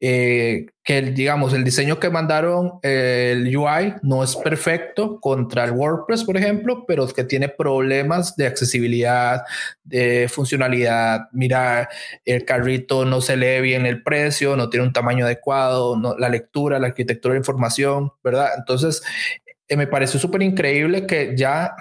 eh, 0.01 0.67
que 0.81 1.01
digamos 1.01 1.53
el 1.53 1.65
diseño 1.65 1.99
que 1.99 2.09
mandaron 2.09 2.79
eh, 2.83 3.33
el 3.35 3.55
UI 3.55 3.95
no 4.01 4.23
es 4.23 4.38
perfecto 4.38 5.19
contra 5.19 5.65
el 5.65 5.71
WordPress, 5.71 6.23
por 6.23 6.38
ejemplo, 6.38 6.85
pero 6.88 7.05
que 7.07 7.25
tiene 7.25 7.49
problemas 7.49 8.38
de 8.38 8.47
accesibilidad, 8.47 9.43
de 9.83 10.29
funcionalidad. 10.29 11.27
Mira, 11.33 11.89
el 12.23 12.45
carrito 12.45 13.03
no 13.03 13.19
se 13.19 13.35
lee 13.35 13.62
bien 13.62 13.85
el 13.85 14.01
precio, 14.01 14.55
no 14.55 14.69
tiene 14.69 14.85
un 14.85 14.93
tamaño 14.93 15.25
adecuado, 15.25 15.97
no, 15.97 16.17
la 16.17 16.29
lectura, 16.29 16.79
la 16.79 16.88
arquitectura 16.88 17.33
de 17.33 17.39
información, 17.39 18.12
¿verdad? 18.23 18.51
Entonces, 18.57 19.03
eh, 19.67 19.75
me 19.75 19.88
pareció 19.88 20.17
súper 20.19 20.41
increíble 20.41 21.05
que 21.07 21.33
ya 21.35 21.75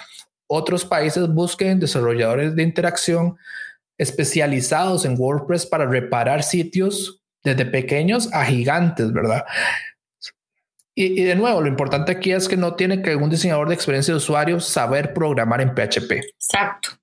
otros 0.49 0.85
países 0.85 1.29
busquen 1.29 1.79
desarrolladores 1.79 2.57
de 2.57 2.65
interacción 2.65 3.37
especializados 3.97 5.05
en 5.05 5.15
WordPress 5.19 5.67
para 5.67 5.87
reparar 5.87 6.43
sitios 6.43 7.18
desde 7.49 7.67
pequeños 7.67 8.33
a 8.33 8.45
gigantes, 8.45 9.13
¿verdad? 9.13 9.45
Y, 11.01 11.23
de 11.23 11.37
nuevo, 11.37 11.61
lo 11.61 11.69
importante 11.69 12.11
aquí 12.11 12.33
es 12.33 12.49
que 12.49 12.57
no 12.57 12.75
tiene 12.75 13.03
que 13.03 13.15
un 13.15 13.31
diseñador 13.31 13.69
de 13.69 13.75
experiencia 13.75 14.13
de 14.13 14.19
usuario 14.19 14.59
saber 14.59 15.15
programar 15.15 15.61
en 15.61 15.73
PHP. 15.73 16.11
Exacto. 16.11 16.99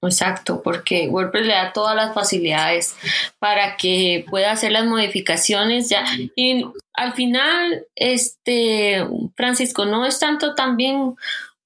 Exacto, 0.00 0.62
porque 0.62 1.08
WordPress 1.08 1.46
le 1.46 1.52
da 1.54 1.72
todas 1.72 1.96
las 1.96 2.14
facilidades 2.14 2.94
para 3.40 3.76
que 3.76 4.24
pueda 4.30 4.52
hacer 4.52 4.70
las 4.70 4.86
modificaciones 4.86 5.88
ya. 5.88 6.04
Y 6.36 6.64
al 6.92 7.14
final, 7.14 7.86
este, 7.96 9.04
Francisco, 9.34 9.86
no 9.86 10.06
es 10.06 10.20
tanto 10.20 10.54
también, 10.54 11.16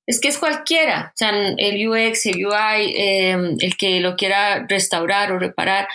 es 0.07 0.19
que 0.21 0.29
es 0.29 0.39
cualquiera, 0.39 1.13
o 1.15 1.17
sea, 1.17 1.31
el 1.59 1.87
UX, 1.87 2.25
el 2.25 2.47
UI, 2.47 2.95
em, 2.97 3.57
el 3.61 3.77
que 3.77 4.01
lo 4.01 4.17
quiera 4.17 4.67
restaurar 4.67 5.33
o 5.33 5.39
reparar, 5.39 5.87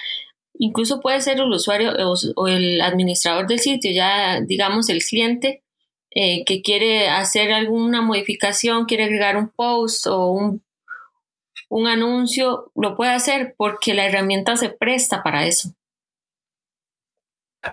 incluso 0.60 1.00
puede 1.02 1.22
ser 1.22 1.39
el 1.39 1.52
usuario 1.52 1.93
o, 2.36 2.48
el 2.48 2.82
administrador 2.82 3.48
del 3.48 3.60
sitio, 3.60 3.91
ya 3.91 4.41
digamos 4.41 4.89
el 4.89 5.04
cliente. 5.04 5.63
Eh, 6.20 6.46
que 6.46 6.63
quiere 6.63 7.10
hacer 7.10 7.52
alguna 7.52 8.02
modificación, 8.02 8.86
quiere 8.86 9.04
agregar 9.04 9.38
un 9.38 9.50
post 9.50 10.08
o 10.08 10.32
un 10.32 10.63
un 11.70 11.88
anuncio, 11.88 12.72
lo 12.76 12.96
puede 12.96 13.12
hacer 13.12 13.56
porque 13.58 13.93
la 13.93 14.06
herramienta 14.06 14.56
se 14.56 14.70
presta 14.70 15.24
para 15.24 15.46
eso. 15.46 15.74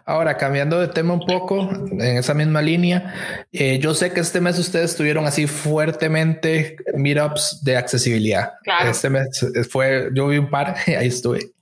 Ahora, 0.04 0.36
cambiando 0.36 0.80
de 0.80 0.88
tema 0.88 1.14
un 1.14 1.26
poco, 1.26 1.68
en 1.90 2.16
esa 2.18 2.34
misma 2.34 2.62
línea, 2.62 3.46
eh, 3.52 3.78
yo 3.78 3.94
sé 3.94 4.12
que 4.12 4.20
este 4.20 4.40
mes 4.40 4.58
ustedes 4.58 4.96
tuvieron 4.96 5.26
así 5.26 5.46
fuertemente 5.46 6.76
meetups 6.94 7.62
de 7.62 7.76
accesibilidad. 7.76 8.52
Este 8.84 9.10
mes 9.10 9.46
fue, 9.70 10.10
yo 10.14 10.28
vi 10.28 10.38
un 10.38 10.50
par, 10.50 10.76
ahí 10.86 11.08
estuve. 11.08 11.52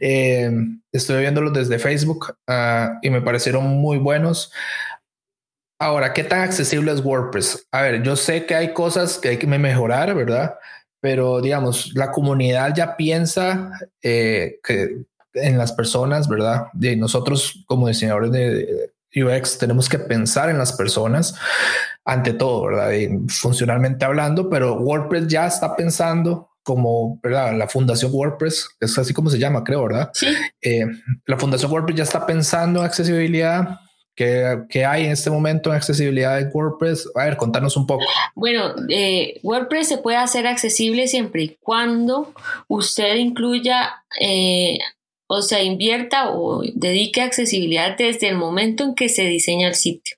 Eh, 0.00 0.50
estuve 0.92 1.20
viéndolos 1.20 1.52
desde 1.52 1.78
Facebook 1.78 2.34
ah, 2.46 2.98
y 3.02 3.10
me 3.10 3.20
parecieron 3.20 3.66
muy 3.66 3.98
buenos. 3.98 4.52
Ahora, 5.78 6.12
¿qué 6.12 6.24
tan 6.24 6.40
accesible 6.40 6.92
es 6.92 7.00
WordPress? 7.02 7.66
A 7.72 7.82
ver, 7.82 8.02
yo 8.02 8.14
sé 8.16 8.44
que 8.44 8.54
hay 8.54 8.74
cosas 8.74 9.18
que 9.18 9.30
hay 9.30 9.38
que 9.38 9.46
mejorar, 9.46 10.14
¿verdad? 10.14 10.56
pero 11.00 11.40
digamos, 11.40 11.92
la 11.94 12.12
comunidad 12.12 12.74
ya 12.74 12.96
piensa 12.96 13.72
eh, 14.02 14.60
que 14.62 15.04
en 15.34 15.58
las 15.58 15.72
personas, 15.72 16.28
¿verdad? 16.28 16.66
De 16.72 16.96
nosotros 16.96 17.64
como 17.66 17.88
diseñadores 17.88 18.32
de 18.32 18.92
UX 19.14 19.58
tenemos 19.58 19.88
que 19.88 19.98
pensar 19.98 20.50
en 20.50 20.58
las 20.58 20.72
personas 20.72 21.34
ante 22.04 22.32
todo, 22.32 22.66
¿verdad? 22.66 22.90
funcionalmente 23.28 24.04
hablando, 24.04 24.48
pero 24.48 24.74
WordPress 24.74 25.28
ya 25.28 25.46
está 25.46 25.76
pensando 25.76 26.50
como, 26.62 27.18
¿verdad? 27.22 27.56
La 27.56 27.68
Fundación 27.68 28.12
WordPress, 28.12 28.68
es 28.80 28.98
así 28.98 29.12
como 29.12 29.30
se 29.30 29.38
llama, 29.38 29.64
creo, 29.64 29.82
¿verdad? 29.82 30.10
Sí. 30.12 30.26
Eh, 30.60 30.86
la 31.26 31.38
Fundación 31.38 31.72
WordPress 31.72 31.96
ya 31.96 32.04
está 32.04 32.26
pensando 32.26 32.80
en 32.80 32.86
accesibilidad 32.86 33.80
¿Qué, 34.68 34.84
hay 34.84 35.06
en 35.06 35.12
este 35.12 35.30
momento 35.30 35.70
en 35.70 35.76
accesibilidad 35.76 36.38
de 36.38 36.50
WordPress? 36.52 37.10
A 37.14 37.24
ver, 37.24 37.38
contanos 37.38 37.74
un 37.76 37.86
poco. 37.86 38.04
Bueno, 38.34 38.74
eh, 38.90 39.40
WordPress 39.42 39.88
se 39.88 39.96
puede 39.96 40.18
hacer 40.18 40.46
accesible 40.46 41.08
siempre 41.08 41.42
y 41.42 41.56
cuando 41.60 42.34
usted 42.68 43.14
incluya, 43.16 44.04
eh, 44.20 44.78
o 45.32 45.42
sea, 45.42 45.62
invierta 45.62 46.30
o 46.30 46.62
dedique 46.74 47.20
accesibilidad 47.20 47.96
desde 47.96 48.28
el 48.28 48.36
momento 48.36 48.82
en 48.82 48.94
que 48.96 49.08
se 49.08 49.26
diseña 49.26 49.68
el 49.68 49.76
sitio. 49.76 50.16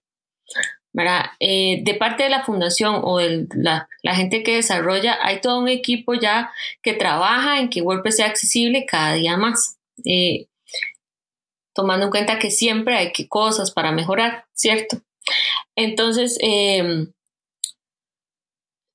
Eh, 1.38 1.82
de 1.82 1.94
parte 1.94 2.22
de 2.22 2.30
la 2.30 2.44
fundación 2.44 3.00
o 3.02 3.18
de 3.18 3.46
la, 3.54 3.88
gente 4.14 4.42
que 4.42 4.56
desarrolla, 4.56 5.18
hay 5.22 5.42
todo 5.42 5.58
un 5.58 5.68
equipo 5.68 6.14
ya 6.14 6.50
que 6.82 6.94
trabaja 6.94 7.60
en 7.60 7.68
que 7.68 7.82
WordPress 7.82 8.16
sea 8.16 8.26
accesible 8.26 8.86
cada 8.86 9.14
día 9.14 9.36
más 9.36 9.78
tomando 11.74 12.06
en 12.06 12.10
cuenta 12.10 12.38
que 12.38 12.50
siempre 12.50 12.96
hay 12.96 13.12
que 13.12 13.28
cosas 13.28 13.70
para 13.70 13.92
mejorar, 13.92 14.46
¿cierto? 14.54 15.02
Entonces, 15.76 16.38
em, 16.40 17.12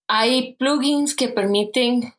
hay 0.07 0.55
plugins 0.55 1.15
que 1.15 1.27
permiten 1.27 2.13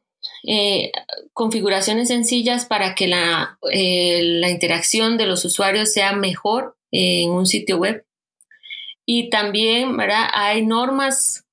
eh, 0.46 0.92
configuraciones 1.32 2.08
sencillas 2.08 2.66
para 2.66 2.94
que 2.94 3.08
la, 3.08 3.58
eh, 3.72 4.20
la, 4.22 4.50
interacción 4.50 5.18
de 5.18 5.26
los 5.26 5.44
usuarios 5.44 5.92
sea 5.92 6.12
mejor 6.12 6.76
en 6.90 7.30
un 7.30 7.46
sitio 7.46 7.78
web. 7.78 8.06
Y 9.06 9.30
también 9.30 9.96
¿verdad? 9.96 10.28
hay 10.32 10.64
normas 10.64 11.44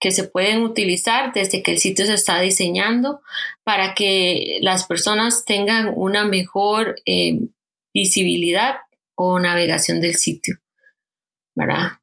que 0.00 0.10
se 0.12 0.24
pueden 0.24 0.62
utilizar 0.62 1.32
desde 1.34 1.62
que 1.62 1.72
el 1.72 1.78
sitio 1.78 2.06
se 2.06 2.14
está 2.14 2.40
diseñando 2.40 3.20
para 3.64 3.94
que 3.94 4.58
las 4.62 4.86
personas 4.86 5.44
tengan 5.44 5.92
una 5.94 6.24
mejor 6.24 6.96
em, 7.04 7.50
visibilidad 7.92 8.76
o 9.14 9.38
navegación 9.38 10.00
del 10.00 10.14
sitio, 10.14 10.56
¿verdad? 11.54 12.00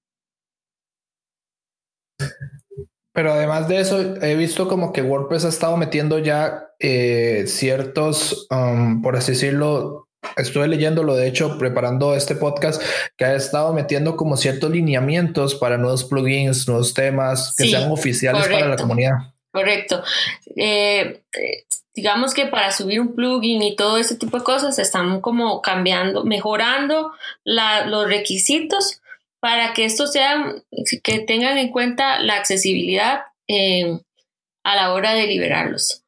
Pero 3.17 3.33
además 3.33 3.67
de 3.67 3.79
eso, 3.79 3.99
he 4.21 4.35
visto 4.35 4.67
como 4.67 4.93
que 4.93 5.01
WordPress 5.01 5.45
ha 5.45 5.49
estado 5.49 5.75
metiendo 5.75 6.19
ya 6.19 6.67
eh, 6.77 7.45
ciertos, 7.47 8.45
um, 8.51 9.01
por 9.01 9.15
así 9.15 9.31
decirlo, 9.31 10.07
estuve 10.35 10.67
leyéndolo, 10.67 11.15
de 11.15 11.27
hecho, 11.27 11.57
preparando 11.57 12.13
este 12.13 12.35
podcast, 12.35 12.79
que 13.17 13.25
ha 13.25 13.33
estado 13.33 13.73
metiendo 13.73 14.15
como 14.15 14.37
ciertos 14.37 14.69
lineamientos 14.69 15.55
para 15.55 15.79
nuevos 15.79 16.03
plugins, 16.03 16.67
nuevos 16.67 16.93
temas 16.93 17.55
que 17.57 17.67
sean 17.67 17.89
oficiales 17.89 18.47
para 18.47 18.67
la 18.67 18.77
comunidad. 18.77 19.15
Correcto. 19.51 20.03
Eh, 20.55 21.23
digamos 21.95 22.35
que 22.35 22.45
para 22.45 22.71
subir 22.71 23.01
un 23.01 23.15
plugin 23.15 23.63
y 23.63 23.75
todo 23.75 23.97
ese 23.97 24.15
tipo 24.15 24.37
de 24.37 24.43
cosas 24.43 24.77
están 24.77 25.21
como 25.21 25.63
cambiando, 25.63 26.23
mejorando 26.23 27.13
los 27.43 28.07
requisitos 28.07 29.01
para 29.39 29.73
que 29.73 29.85
estos 29.85 30.11
sean, 30.11 30.63
que 31.03 31.19
tengan 31.19 31.57
en 31.57 31.69
cuenta 31.69 32.19
la 32.19 32.35
accesibilidad 32.35 33.21
eh, 33.47 33.99
a 34.63 34.75
la 34.75 34.93
hora 34.93 35.13
de 35.13 35.27
liberarlos. 35.27 36.03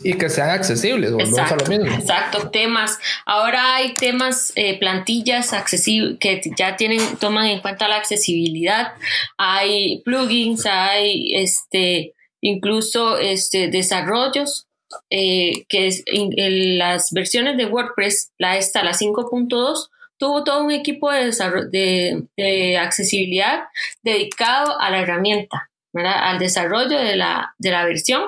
Y 0.00 0.18
que 0.18 0.28
sean 0.28 0.50
accesibles, 0.50 1.12
exacto, 1.12 1.54
a 1.54 1.56
lo 1.58 1.66
mismo. 1.66 1.96
Exacto, 1.96 2.50
temas. 2.50 2.98
Ahora 3.24 3.76
hay 3.76 3.96
temas, 3.98 4.52
eh, 4.54 4.78
plantillas 4.78 5.52
accesibles 5.52 6.18
que 6.18 6.42
ya 6.56 6.76
tienen, 6.76 7.16
toman 7.16 7.46
en 7.46 7.60
cuenta 7.60 7.88
la 7.88 7.96
accesibilidad. 7.96 8.92
Hay 9.38 10.02
plugins, 10.02 10.66
hay 10.66 11.34
este 11.36 12.14
incluso 12.44 13.16
este, 13.16 13.68
desarrollos 13.68 14.68
eh, 15.10 15.64
que 15.68 15.90
en, 16.06 16.78
las 16.78 17.10
versiones 17.10 17.56
de 17.56 17.66
WordPress, 17.66 18.32
la 18.38 18.58
esta, 18.58 18.84
la 18.84 18.92
5.2, 18.92 19.88
tuvo 20.24 20.42
todo 20.42 20.64
un 20.64 20.70
equipo 20.70 21.12
de, 21.12 22.24
de, 22.38 22.78
accesibilidad 22.78 23.64
dedicado 24.02 24.80
a 24.80 24.88
la 24.88 25.00
herramienta, 25.00 25.70
al 25.92 26.38
desarrollo 26.38 26.98
de 26.98 27.14
la, 27.14 27.54
de 27.58 27.70
la 27.70 27.84
versión, 27.84 28.22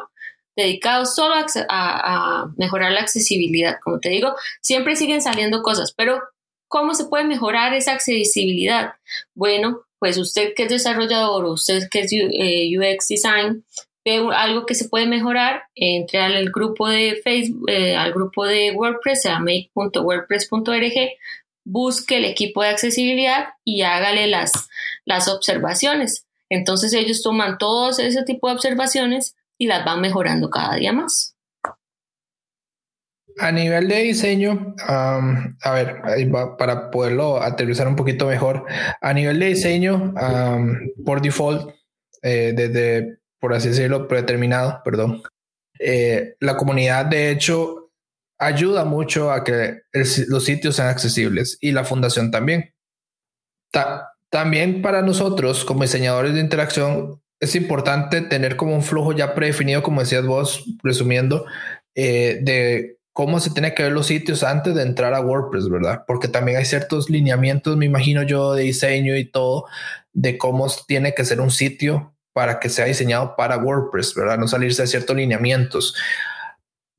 dedicado 0.55 1.07
solo 1.07 1.37
a, 1.37 1.47
a, 1.71 2.53
mejorar 2.59 2.93
la 2.93 3.01
accesibilidad. 3.01 3.79
Como 3.83 3.99
te 3.99 4.11
digo, 4.11 4.35
siempre 4.61 4.95
siguen 4.95 5.23
saliendo 5.23 5.63
cosas, 5.63 5.95
pero 5.97 6.21
¿cómo 6.69 6.93
se 6.93 7.07
puede 7.07 7.25
mejorar 7.25 7.73
esa 7.73 7.93
accesibilidad? 7.93 8.93
Bueno, 9.35 9.81
pues 9.99 10.19
usted 10.19 10.53
que 10.55 10.65
es 10.65 10.69
desarrollador 10.69 11.47
o 11.47 11.53
usted 11.53 11.89
que 11.91 12.01
es 12.01 12.13
UX 12.13 13.11
eh, 13.11 13.15
Design, 13.15 13.65
algo 14.35 14.67
que 14.67 14.75
se 14.75 14.91
puede 14.91 15.07
mejorar, 15.07 15.63
entre 15.75 16.21
al 16.21 16.51
grupo 16.51 16.89
de 16.91 17.23
Facebook, 17.25 17.71
eh, 17.71 17.97
al 17.97 18.13
grupo 18.13 18.45
de 18.45 18.73
WordPress, 18.73 19.25
a 19.25 19.39
make.wordpress.org, 19.39 20.93
busque 21.67 22.19
el 22.19 22.25
equipo 22.25 22.63
de 22.63 22.69
accesibilidad 22.69 23.49
y 23.65 23.83
hágale 23.83 24.29
las, 24.29 24.69
las 25.05 25.29
observaciones. 25.29 26.27
Entonces 26.49 26.93
ellos 26.95 27.23
toman 27.23 27.59
todos 27.59 27.99
ese 27.99 28.23
tipo 28.23 28.49
de 28.49 28.55
observaciones 28.55 29.35
y 29.59 29.67
las 29.67 29.85
van 29.85 30.01
mejorando 30.01 30.49
cada 30.49 30.77
día 30.77 30.93
más. 30.93 31.35
A 33.39 33.53
nivel 33.53 33.89
de 33.89 34.03
diseño, 34.03 34.75
a 34.89 35.71
ver, 35.73 36.03
para 36.57 36.91
poderlo 36.91 37.43
aterrizar 37.43 37.87
un 37.87 37.97
poquito 37.97 38.27
mejor, 38.27 38.65
a 39.03 39.13
nivel 39.13 39.39
de 39.39 39.47
diseño, 39.47 40.15
por 41.05 41.21
default, 41.21 41.75
eh, 42.23 42.55
desde 42.57 43.19
por 43.39 43.53
así 43.53 43.69
decirlo, 43.69 44.09
predeterminado, 44.09 44.81
perdón. 44.85 45.23
Eh, 45.79 46.37
la 46.41 46.57
comunidad, 46.57 47.05
de 47.07 47.31
hecho, 47.31 47.86
ayuda 48.39 48.85
mucho 48.85 49.31
a 49.31 49.45
que 49.45 49.83
los 50.29 50.45
sitios 50.45 50.77
sean 50.77 50.89
accesibles 50.89 51.59
y 51.61 51.73
la 51.73 51.85
fundación 51.85 52.31
también. 52.31 52.75
también 54.31 54.83
para 54.83 55.03
nosotros, 55.03 55.65
como 55.65 55.83
diseñadores 55.83 56.35
de 56.35 56.41
interacción, 56.41 57.21
es 57.41 57.55
importante 57.55 58.23
tener 58.23 58.57
como 58.57 58.75
un 58.75 58.83
flujo 58.83 59.13
ya 59.13 59.35
predefinido, 59.35 59.83
como 59.83 60.01
decías 60.01 60.27
vos, 60.27 60.65
resumiendo, 60.83 61.45
eh, 61.95 62.41
de 62.43 62.99
cómo 63.13 63.41
se 63.41 63.51
tiene 63.51 63.75
que 63.75 63.83
ver 63.83 63.93
los 63.93 64.07
sitios 64.07 64.43
antes 64.43 64.75
de 64.75 64.83
entrar 64.83 65.15
a 65.15 65.21
WordPress, 65.21 65.69
¿verdad? 65.69 66.05
Porque 66.07 66.29
también 66.29 66.59
hay 66.59 66.65
ciertos 66.65 67.09
lineamientos, 67.09 67.77
me 67.77 67.87
imagino 67.87 68.23
yo, 68.23 68.55
de 68.55 68.65
diseño 68.65 69.17
y 69.17 69.25
todo, 69.25 69.67
de 70.13 70.37
cómo 70.39 70.67
tiene 70.87 71.15
que 71.15 71.25
ser 71.25 71.41
un 71.41 71.51
sitio 71.51 72.15
para 72.35 72.61
que 72.61 72.69
sea 72.69 72.85
diseñado 72.85 73.35
para 73.37 73.57
WordPress, 73.57 74.15
¿verdad? 74.15 74.39
No 74.39 74.49
salirse 74.49 74.83
de 74.83 74.89
ciertos 74.89 75.17
lineamientos. 75.17 75.95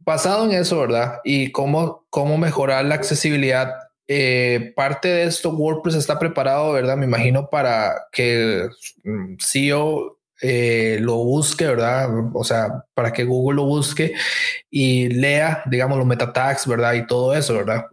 Basado 0.08 0.46
en 0.46 0.54
eso, 0.54 0.80
¿verdad? 0.80 1.20
Y 1.26 1.52
cómo, 1.52 2.08
cómo 2.10 2.38
mejorar 2.38 2.86
la 2.86 2.96
accesibilidad 2.96 3.74
eh, 4.08 4.72
parte 4.74 5.10
de 5.10 5.24
esto, 5.26 5.50
WordPress 5.50 5.96
está 5.96 6.17
preparado, 6.17 6.72
¿verdad? 6.72 6.96
Me 6.96 7.06
imagino 7.06 7.50
para 7.50 8.08
que 8.13 8.70
mm, 9.04 9.36
SEO 9.38 10.17
eh, 10.41 11.00
lo 11.02 11.15
busque, 11.15 11.67
¿verdad? 11.67 12.10
O 12.34 12.46
sea, 12.46 12.86
para 12.93 13.12
que 13.12 13.26
Google 13.26 13.58
lo 13.58 13.65
busque 13.65 14.13
y 14.70 15.10
lea, 15.10 15.62
digamos, 15.65 15.98
los 15.98 16.08
meta 16.08 16.32
tags, 16.32 16.65
¿verdad? 16.65 16.93
Y 16.93 17.06
todo 17.06 17.36
eso, 17.36 17.56
¿verdad? 17.56 17.88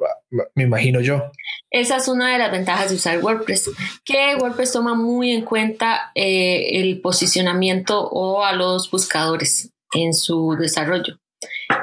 Me 0.55 0.63
imagino 0.63 1.01
yo. 1.01 1.33
Esa 1.69 1.97
es 1.97 2.07
una 2.07 2.33
de 2.33 2.39
las 2.39 2.53
ventajas 2.53 2.91
de 2.91 2.95
usar 2.95 3.19
WordPress, 3.19 3.73
que 4.05 4.37
WordPress 4.41 4.71
toma 4.71 4.95
muy 4.95 5.33
en 5.33 5.45
cuenta 5.45 6.13
eh, 6.15 6.81
el 6.81 7.01
posicionamiento 7.01 8.09
o 8.09 8.45
a 8.45 8.53
los 8.53 8.89
buscadores 8.89 9.73
en 9.93 10.15
su 10.15 10.57
desarrollo. 10.57 11.19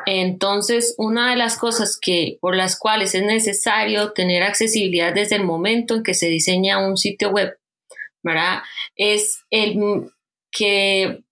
Entonces, 0.06 0.95
una 0.97 1.32
de 1.32 1.38
las 1.38 1.58
cosas 1.58 1.97
que 2.00 2.38
por 2.41 2.56
las 2.56 2.78
cuales 2.78 3.15
es 3.15 3.24
necesario 3.24 4.13
tener 4.13 4.43
accesibilidad 4.43 5.13
desde 5.13 5.36
el 5.36 5.43
momento 5.43 5.95
en 5.95 6.04
que 6.04 6.13
se 6.13 6.28
diseña 6.28 6.86
un 6.86 6.97
sitio 6.97 7.30
web, 7.30 7.58
¿verdad? 8.24 8.60
Es 8.95 9.43
el 9.50 10.12
que 10.52 11.24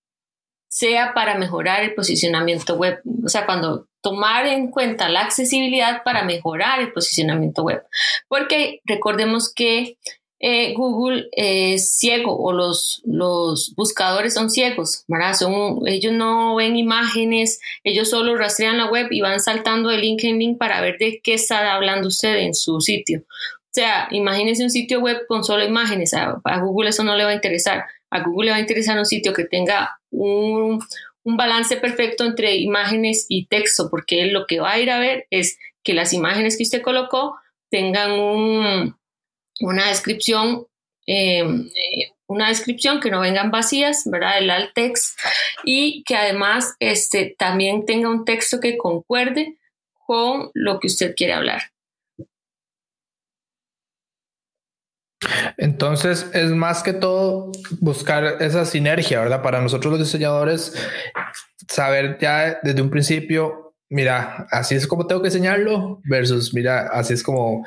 sea 0.69 1.13
para 1.13 1.37
mejorar 1.37 1.83
el 1.83 1.93
posicionamiento 1.95 2.75
web. 2.75 3.01
O 3.23 3.27
sea, 3.27 3.45
cuando 3.45 3.87
tomar 4.01 4.45
en 4.45 4.71
cuenta 4.71 5.09
la 5.09 5.21
accesibilidad 5.21 6.03
para 6.03 6.23
mejorar 6.23 6.79
el 6.79 6.93
posicionamiento 6.93 7.63
web. 7.63 7.83
Porque 8.27 8.81
recordemos 8.85 9.53
que 9.53 9.97
eh, 10.41 10.73
Google 10.73 11.27
es 11.33 11.97
ciego 11.97 12.37
o 12.37 12.53
los, 12.53 13.01
los 13.03 13.73
buscadores 13.75 14.33
son 14.33 14.49
ciegos, 14.49 15.03
¿verdad? 15.07 15.33
Son, 15.33 15.85
ellos 15.85 16.13
no 16.13 16.55
ven 16.55 16.77
imágenes, 16.77 17.59
ellos 17.83 18.09
solo 18.09 18.37
rastrean 18.37 18.77
la 18.77 18.89
web 18.89 19.07
y 19.11 19.19
van 19.19 19.41
saltando 19.41 19.89
de 19.89 19.97
link 19.97 20.23
en 20.23 20.39
link 20.39 20.57
para 20.57 20.79
ver 20.79 20.97
de 20.97 21.19
qué 21.21 21.33
está 21.33 21.73
hablando 21.73 22.07
usted 22.07 22.37
en 22.37 22.53
su 22.53 22.79
sitio. 22.79 23.19
O 23.19 23.71
sea, 23.71 24.07
imagínese 24.11 24.63
un 24.63 24.69
sitio 24.69 25.01
web 25.01 25.25
con 25.27 25.43
solo 25.43 25.65
imágenes, 25.65 26.13
a, 26.13 26.39
Google 26.61 26.89
eso 26.89 27.03
no 27.03 27.17
le 27.17 27.25
va 27.25 27.31
a 27.31 27.35
interesar. 27.35 27.83
A 28.09 28.23
Google 28.23 28.45
le 28.45 28.51
va 28.51 28.57
a 28.57 28.61
interesar 28.61 28.97
un 28.97 29.05
sitio 29.05 29.33
que 29.33 29.43
tenga 29.43 29.99
un, 30.09 30.79
un 31.23 31.37
balance 31.37 31.75
perfecto 31.75 32.23
entre 32.23 32.55
imágenes 32.55 33.25
y 33.27 33.47
texto, 33.47 33.89
porque 33.91 34.25
lo 34.27 34.47
que 34.47 34.61
va 34.61 34.71
a 34.71 34.79
ir 34.79 34.89
a 34.89 34.99
ver 34.99 35.27
es 35.31 35.59
que 35.83 35.93
las 35.93 36.13
imágenes 36.13 36.55
que 36.55 36.63
usted 36.63 36.81
colocó 36.81 37.35
tengan 37.69 38.11
un, 38.11 38.98
una 39.59 39.89
descripción, 39.89 40.65
eh, 41.05 41.41
eh, 41.41 42.13
una 42.27 42.49
descripción 42.49 42.99
que 42.99 43.11
no 43.11 43.21
vengan 43.21 43.51
vacías, 43.51 44.03
¿verdad? 44.05 44.37
El 44.37 44.49
alt 44.49 44.73
text 44.73 45.19
y 45.63 46.03
que 46.03 46.15
además 46.15 46.75
este, 46.79 47.35
también 47.37 47.85
tenga 47.85 48.09
un 48.09 48.25
texto 48.25 48.59
que 48.59 48.77
concuerde 48.77 49.57
con 50.05 50.51
lo 50.53 50.79
que 50.79 50.87
usted 50.87 51.15
quiere 51.15 51.33
hablar. 51.33 51.61
Entonces 55.57 56.29
es 56.33 56.51
más 56.51 56.81
que 56.81 56.93
todo 56.93 57.51
buscar 57.81 58.41
esa 58.41 58.65
sinergia, 58.65 59.19
¿verdad? 59.19 59.41
Para 59.41 59.61
nosotros 59.61 59.91
los 59.91 59.99
diseñadores, 59.99 60.73
saber 61.67 62.17
ya 62.19 62.59
desde 62.63 62.81
un 62.81 62.89
principio, 62.89 63.75
mira, 63.89 64.47
así 64.51 64.75
es 64.75 64.87
como 64.87 65.07
tengo 65.07 65.21
que 65.21 65.27
enseñarlo 65.27 65.99
versus, 66.05 66.53
mira, 66.53 66.87
así 66.87 67.13
es 67.13 67.23
como 67.23 67.65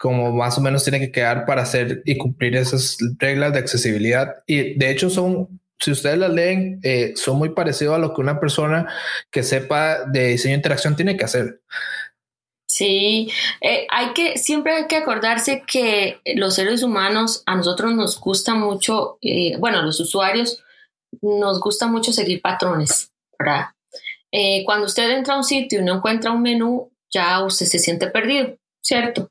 como 0.00 0.32
más 0.32 0.56
o 0.56 0.62
menos 0.62 0.82
tiene 0.82 0.98
que 0.98 1.12
quedar 1.12 1.44
para 1.44 1.60
hacer 1.60 2.00
y 2.06 2.16
cumplir 2.16 2.56
esas 2.56 2.96
reglas 3.18 3.52
de 3.52 3.58
accesibilidad. 3.58 4.36
Y 4.46 4.78
de 4.78 4.90
hecho 4.90 5.10
son, 5.10 5.60
si 5.78 5.90
ustedes 5.90 6.16
las 6.16 6.32
leen, 6.32 6.80
eh, 6.82 7.12
son 7.16 7.36
muy 7.36 7.50
parecidos 7.50 7.96
a 7.96 7.98
lo 7.98 8.14
que 8.14 8.22
una 8.22 8.40
persona 8.40 8.90
que 9.30 9.42
sepa 9.42 10.06
de 10.06 10.28
diseño 10.28 10.52
de 10.52 10.56
interacción 10.56 10.96
tiene 10.96 11.18
que 11.18 11.26
hacer. 11.26 11.60
Sí, 12.66 13.30
eh, 13.60 13.86
hay 13.90 14.14
que, 14.14 14.38
siempre 14.38 14.72
hay 14.72 14.86
que 14.86 14.96
acordarse 14.96 15.64
que 15.66 16.20
los 16.34 16.54
seres 16.54 16.82
humanos, 16.82 17.42
a 17.44 17.54
nosotros 17.56 17.94
nos 17.94 18.18
gusta 18.18 18.54
mucho, 18.54 19.18
eh, 19.20 19.58
bueno, 19.58 19.82
los 19.82 20.00
usuarios 20.00 20.64
nos 21.20 21.60
gusta 21.60 21.88
mucho 21.88 22.10
seguir 22.14 22.40
patrones, 22.40 23.12
¿verdad? 23.38 23.66
cuando 24.64 24.86
usted 24.86 25.10
entra 25.10 25.34
a 25.34 25.38
un 25.38 25.44
sitio 25.44 25.80
y 25.80 25.84
no 25.84 25.96
encuentra 25.96 26.30
un 26.30 26.40
menú, 26.40 26.92
ya 27.12 27.44
usted 27.44 27.66
se 27.66 27.80
siente 27.80 28.06
perdido, 28.06 28.56
¿cierto? 28.80 29.28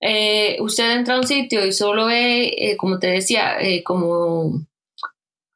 Eh, 0.00 0.56
usted 0.60 0.92
entra 0.92 1.14
a 1.14 1.18
un 1.18 1.26
sitio 1.26 1.66
y 1.66 1.72
solo 1.72 2.06
ve, 2.06 2.54
eh, 2.56 2.76
como 2.76 2.98
te 2.98 3.08
decía, 3.08 3.60
eh, 3.60 3.82
como, 3.82 4.66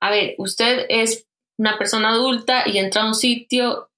a 0.00 0.10
ver, 0.10 0.34
usted 0.38 0.86
es 0.88 1.26
una 1.58 1.78
persona 1.78 2.10
adulta 2.10 2.64
y 2.66 2.78
entra 2.78 3.02
a 3.02 3.06
un 3.06 3.14
sitio 3.14 3.88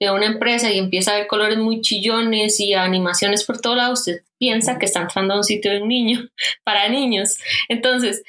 de 0.00 0.10
una 0.10 0.26
empresa 0.26 0.70
y 0.70 0.78
empieza 0.78 1.12
a 1.12 1.18
ver 1.18 1.26
colores 1.26 1.58
muy 1.58 1.80
chillones 1.80 2.60
y 2.60 2.72
animaciones 2.74 3.44
por 3.44 3.60
todo 3.60 3.74
lado, 3.74 3.92
usted 3.92 4.22
piensa 4.38 4.78
que 4.78 4.86
está 4.86 5.02
entrando 5.02 5.34
a 5.34 5.38
un 5.38 5.44
sitio 5.44 5.72
de 5.72 5.82
un 5.82 5.88
niño, 5.88 6.28
para 6.64 6.88
niños. 6.88 7.36
Entonces, 7.68 8.22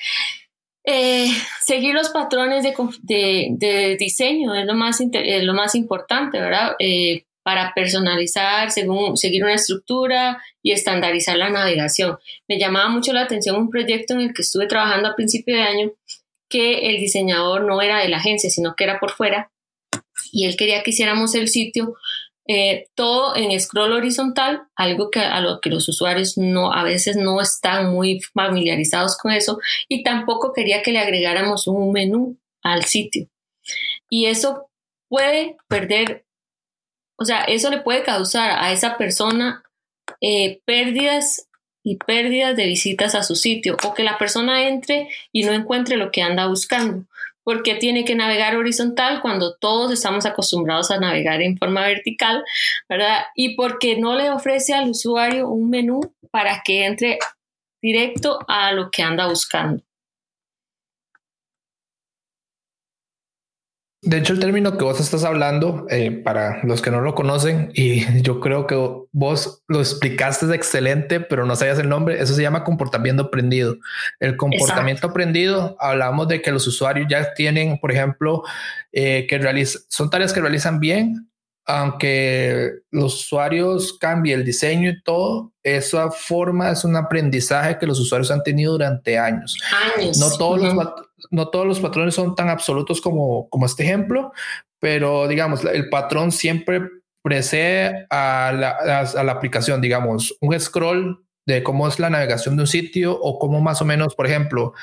seguir 1.62 1.94
los 1.94 2.10
patrones 2.10 2.66
de, 3.04 3.98
diseño 3.98 4.54
es 4.56 4.66
lo 4.66 4.74
más, 4.74 5.00
es 5.00 5.44
lo 5.44 5.54
más 5.54 5.76
importante, 5.76 6.40
¿verdad? 6.42 6.76
Para 7.44 7.74
personalizar, 7.74 8.72
según, 8.72 9.18
seguir 9.18 9.44
una 9.44 9.56
estructura 9.56 10.42
y 10.62 10.72
estandarizar 10.72 11.38
la 11.38 11.50
navegación. 11.50 12.18
Me 12.48 12.58
llamaba 12.58 12.90
mucho 12.90 13.14
la 13.14 13.22
atención 13.22 13.56
un 13.56 13.70
proyecto 13.70 14.14
en 14.14 14.22
el 14.22 14.34
que 14.34 14.42
estuve 14.42 14.68
trabajando 14.68 15.10
a 15.10 15.16
principio 15.16 15.56
de 15.56 15.64
año 15.64 15.92
que 16.50 16.90
el 16.90 16.98
diseñador 17.00 17.64
no 17.66 17.82
era 17.82 18.00
de 18.00 18.10
la 18.10 18.18
agencia, 18.18 18.50
sino 18.50 18.76
que 18.76 18.84
era 18.84 19.00
por 19.00 19.12
fuera 19.12 19.52
y 20.34 20.46
él 20.46 20.58
quería 20.58 20.84
que 20.84 20.90
hiciéramos 20.90 21.36
el 21.36 21.48
sitio 21.48 21.96
eh, 22.46 22.88
todo 22.96 23.38
en 23.38 23.58
scroll 23.58 23.94
horizontal, 23.94 24.64
algo 24.76 25.10
que 25.10 25.20
a 25.20 25.40
lo 25.40 25.62
que 25.62 25.70
los 25.70 25.88
usuarios 25.88 26.38
no 26.38 26.74
a 26.74 26.84
veces 26.84 27.16
no 27.16 27.40
están 27.40 27.94
muy 27.94 28.20
familiarizados 28.34 29.18
con 29.18 29.32
eso 29.32 29.60
y 29.88 30.04
tampoco 30.04 30.52
quería 30.52 30.82
que 30.82 30.92
le 30.92 31.00
agregáramos 31.00 31.68
un 31.68 31.94
menú 31.94 32.38
al 32.64 32.84
sitio. 32.84 33.28
Y 34.10 34.26
eso 34.26 34.70
puede 35.08 35.56
perder 35.70 36.26
o 37.16 37.26
sea, 37.26 37.44
eso 37.44 37.70
le 37.70 37.82
puede 37.82 38.04
causar 38.04 38.52
a 38.52 38.72
esa 38.72 38.98
persona 38.98 39.64
eh, 40.22 40.62
pérdidas 40.66 41.48
y 41.84 41.98
pérdidas 41.98 42.56
de 42.56 42.66
visitas 42.66 43.14
a 43.16 43.24
su 43.24 43.36
sitio 43.36 43.78
o 43.84 43.94
que 43.94 44.04
la 44.04 44.18
persona 44.18 44.68
entre 44.68 45.10
y 45.32 45.44
no 45.44 45.54
encuentre 45.54 45.98
lo 45.98 46.12
que 46.12 46.22
anda 46.22 46.48
buscando. 46.48 47.06
Porque 47.44 47.76
tiene 47.76 48.06
que 48.06 48.16
navegar 48.16 48.56
horizontal 48.56 49.22
cuando 49.22 49.56
todos 49.56 49.92
estamos 49.92 50.26
acostumbrados 50.26 50.92
a 50.92 51.00
navegar 51.00 51.42
en 51.42 51.58
forma 51.58 51.82
vertical, 51.82 52.42
¿verdad? 52.88 53.24
Y 53.36 53.56
porque 53.56 53.98
no 53.98 54.16
le 54.16 54.30
ofrece 54.30 54.74
al 54.74 54.90
usuario 54.90 55.50
un 55.50 55.70
menú 55.70 56.00
para 56.32 56.62
que 56.64 56.86
entre 56.86 57.20
directo 57.82 58.40
a 58.48 58.72
lo 58.72 58.90
que 58.92 59.04
anda 59.04 59.28
buscando. 59.28 59.84
De 64.06 64.18
hecho, 64.18 64.34
el 64.34 64.40
término 64.40 64.78
que 64.78 64.84
vos 64.84 65.00
estás 65.00 65.24
hablando, 65.24 65.86
eh, 65.90 66.12
para 66.12 66.62
los 66.64 66.82
que 66.82 66.92
no 66.92 67.00
lo 67.00 67.16
conocen, 67.16 67.72
y 67.74 68.04
yo 68.22 68.42
creo 68.42 68.68
que 68.68 68.76
vos 69.12 69.64
lo 69.68 69.80
explicaste 69.80 70.54
excelente, 70.54 71.22
pero 71.22 71.46
no 71.46 71.56
sabías 71.56 71.80
el 71.80 71.88
nombre, 71.88 72.22
eso 72.22 72.34
se 72.34 72.42
llama 72.42 72.66
comportamiento 72.66 73.24
aprendido. 73.24 73.78
El 74.20 74.36
comportamiento 74.36 75.08
aprendido, 75.08 75.78
hablamos 75.80 76.28
de 76.28 76.42
que 76.42 76.52
los 76.52 76.68
usuarios 76.68 77.08
ya 77.10 77.34
tienen, 77.34 77.80
por 77.80 77.94
ejemplo, 77.94 78.44
eh, 78.92 79.26
que 79.28 79.38
realizan, 79.38 79.82
son 79.88 80.10
tareas 80.10 80.34
que 80.34 80.42
realizan 80.42 80.82
bien, 80.82 81.30
aunque 81.66 82.72
los 82.92 83.16
usuarios 83.22 83.98
cambien 83.98 84.40
el 84.40 84.46
diseño 84.46 84.90
y 84.90 85.02
todo, 85.02 85.54
esa 85.64 86.12
forma 86.12 86.72
es 86.72 86.84
un 86.84 86.98
aprendizaje 86.98 87.78
que 87.78 87.88
los 87.88 88.00
usuarios 88.02 88.32
han 88.32 88.44
tenido 88.44 88.74
durante 88.74 89.18
años. 89.18 89.56
No 90.20 90.30
todos 90.32 90.62
los 90.62 90.74
no 91.32 91.50
todos 91.50 91.66
los 91.66 91.80
patrones 91.80 92.16
son 92.16 92.36
tan 92.36 92.50
absolutos 92.50 93.02
como, 93.02 93.50
como 93.50 93.66
este 93.66 93.84
ejemplo, 93.84 94.32
pero 94.80 95.28
digamos, 95.28 95.64
el 95.66 95.90
patrón 95.90 96.32
siempre 96.32 96.82
precede 97.22 98.06
a 98.10 98.52
la, 98.54 98.70
a, 98.70 99.24
la, 99.24 99.32
aplicación, 99.32 99.82
digamos, 99.82 100.36
un 100.42 100.60
scroll 100.60 101.26
de 101.46 101.64
cómo 101.64 101.88
es 101.88 102.00
la 102.00 102.10
navegación 102.10 102.56
de 102.56 102.64
un 102.64 102.68
sitio 102.68 103.18
o 103.20 103.40
cómo 103.40 103.62
más 103.62 103.82
o 103.82 103.86
menos, 103.86 104.16
por 104.16 104.28
ejemplo, 104.28 104.74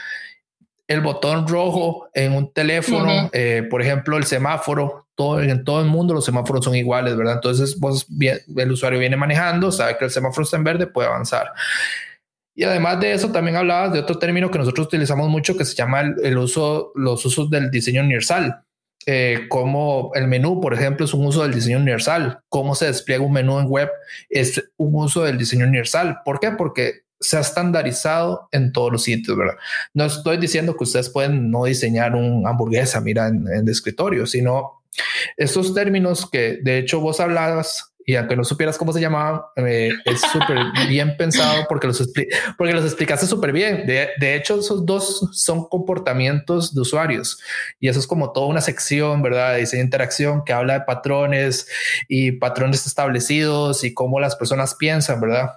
el 0.91 1.03
botón 1.03 1.47
rojo 1.47 2.09
en 2.15 2.33
un 2.33 2.53
teléfono, 2.53 3.31
eh, 3.33 3.65
por 3.71 3.81
ejemplo, 3.81 4.17
el 4.17 4.25
semáforo, 4.25 5.07
todo, 5.15 5.41
en 5.41 5.65
todo 5.65 5.81
el 5.81 5.87
mundo 5.87 6.15
los 6.15 6.25
semáforos 6.25 6.65
son 6.65 6.75
iguales, 6.75 7.17
¿verdad? 7.17 7.35
Entonces, 7.35 7.79
vos, 7.79 8.07
el 8.19 8.73
usuario 8.73 8.99
viene 8.99 9.17
manejando, 9.17 9.71
sabe 9.71 9.97
que 9.97 10.07
el 10.07 10.11
semáforo 10.11 10.43
está 10.43 10.57
en 10.57 10.65
verde, 10.65 10.87
puede 10.89 11.09
avanzar. 11.09 11.53
Y 12.61 12.65
además 12.65 13.01
de 13.01 13.15
eso, 13.15 13.33
también 13.33 13.57
hablabas 13.57 13.91
de 13.95 14.01
otro 14.01 14.19
término 14.19 14.51
que 14.51 14.59
nosotros 14.59 14.87
utilizamos 14.87 15.31
mucho 15.31 15.57
que 15.57 15.65
se 15.65 15.75
llama 15.75 16.03
el, 16.23 16.37
uso, 16.37 16.93
los 16.95 17.25
usos 17.25 17.49
del 17.49 17.71
diseño 17.71 18.03
universal. 18.03 18.65
eh, 19.07 19.47
cómo 19.49 20.11
el 20.15 20.29
menú, 20.29 20.61
por 20.61 20.75
ejemplo, 20.75 21.07
es 21.07 21.15
un 21.15 21.25
uso 21.25 21.43
del 21.43 21.55
diseño 21.55 21.79
universal. 21.79 22.41
Cómo 22.51 22.75
se 22.75 22.85
despliega 22.85 23.25
un 23.25 23.33
menú 23.33 23.59
en 23.61 23.67
web 23.67 23.89
es 24.29 24.63
un 24.77 24.95
uso 24.95 25.23
del 25.23 25.39
diseño 25.39 25.65
universal. 25.65 26.19
¿Por 26.23 26.39
qué? 26.39 26.51
Porque 26.51 27.05
se 27.19 27.39
ha 27.39 27.41
estandarizado 27.41 28.51
en 28.53 28.73
todos 28.73 28.93
los 28.93 29.05
sitios, 29.05 29.39
¿verdad? 29.39 29.57
No 29.95 30.05
estoy 30.05 30.37
diciendo 30.37 30.77
que 30.77 30.85
ustedes 30.85 31.09
pueden 31.09 31.51
no 31.51 31.65
diseñar 31.65 32.15
un 32.15 32.47
hamburguesa, 32.47 33.01
mira, 33.01 33.29
en, 33.29 33.49
en 33.49 33.61
el 33.61 33.69
escritorio, 33.71 34.27
sino 34.27 34.83
estos 35.39 35.73
términos 35.73 36.29
que 36.31 36.59
de 36.63 36.77
hecho 36.77 37.01
vos 37.01 37.21
hablabas 37.21 37.90
y 38.11 38.17
aunque 38.17 38.35
no 38.35 38.43
supieras 38.43 38.77
cómo 38.77 38.93
se 38.93 39.01
llamaban, 39.01 39.43
eh, 39.55 39.93
es 40.05 40.21
súper 40.21 40.59
bien 40.89 41.17
pensado 41.17 41.65
porque 41.69 41.87
los, 41.87 42.13
porque 42.59 42.73
los 42.73 42.85
explicaste 42.85 43.25
súper 43.25 43.53
bien. 43.53 43.87
De, 43.87 44.09
de, 44.19 44.35
hecho, 44.35 44.59
esos 44.59 44.85
dos 44.85 45.29
son 45.31 45.69
comportamientos 45.69 46.75
de 46.75 46.81
usuarios 46.81 47.41
y 47.79 47.89
eso 47.89 48.01
es 48.01 48.09
como 48.09 48.33
toda 48.33 48.49
una 48.49 48.61
sección, 48.61 49.23
¿verdad? 49.23 49.53
De 49.53 49.61
diseño 49.61 49.83
de 49.83 49.85
interacción 49.85 50.45
que 50.45 50.53
habla 50.53 50.73
de 50.73 50.81
patrones 50.81 51.69
y 52.09 52.33
patrones 52.33 52.85
establecidos 52.85 53.85
y 53.85 53.95
cómo 53.95 54.19
las 54.19 54.35
personas 54.35 54.75
piensan, 54.75 55.21
¿verdad? 55.21 55.51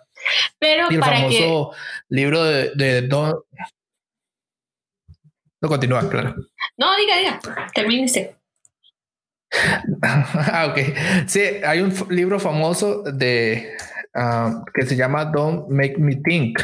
Pero 0.60 0.92
y 0.92 0.94
el 0.94 1.00
para 1.00 1.18
famoso 1.18 1.72
que... 1.72 2.16
libro 2.16 2.44
de, 2.44 2.72
de 2.76 3.02
Don... 3.02 3.34
No 5.60 5.70
continúa, 5.70 6.08
claro. 6.08 6.36
No, 6.78 6.96
diga, 6.98 7.18
diga, 7.18 7.39
termínese. 7.74 8.36
Ah, 10.02 10.68
ok. 10.70 10.80
Sí, 11.28 11.42
hay 11.66 11.82
un 11.82 11.94
libro 12.10 12.39
famoso 12.39 13.04
de 13.04 13.70
uh, 14.16 14.63
que 14.74 14.86
se 14.86 14.96
llama 14.96 15.26
Don't 15.26 15.70
Make 15.70 15.98
Me 15.98 16.16
Think, 16.16 16.60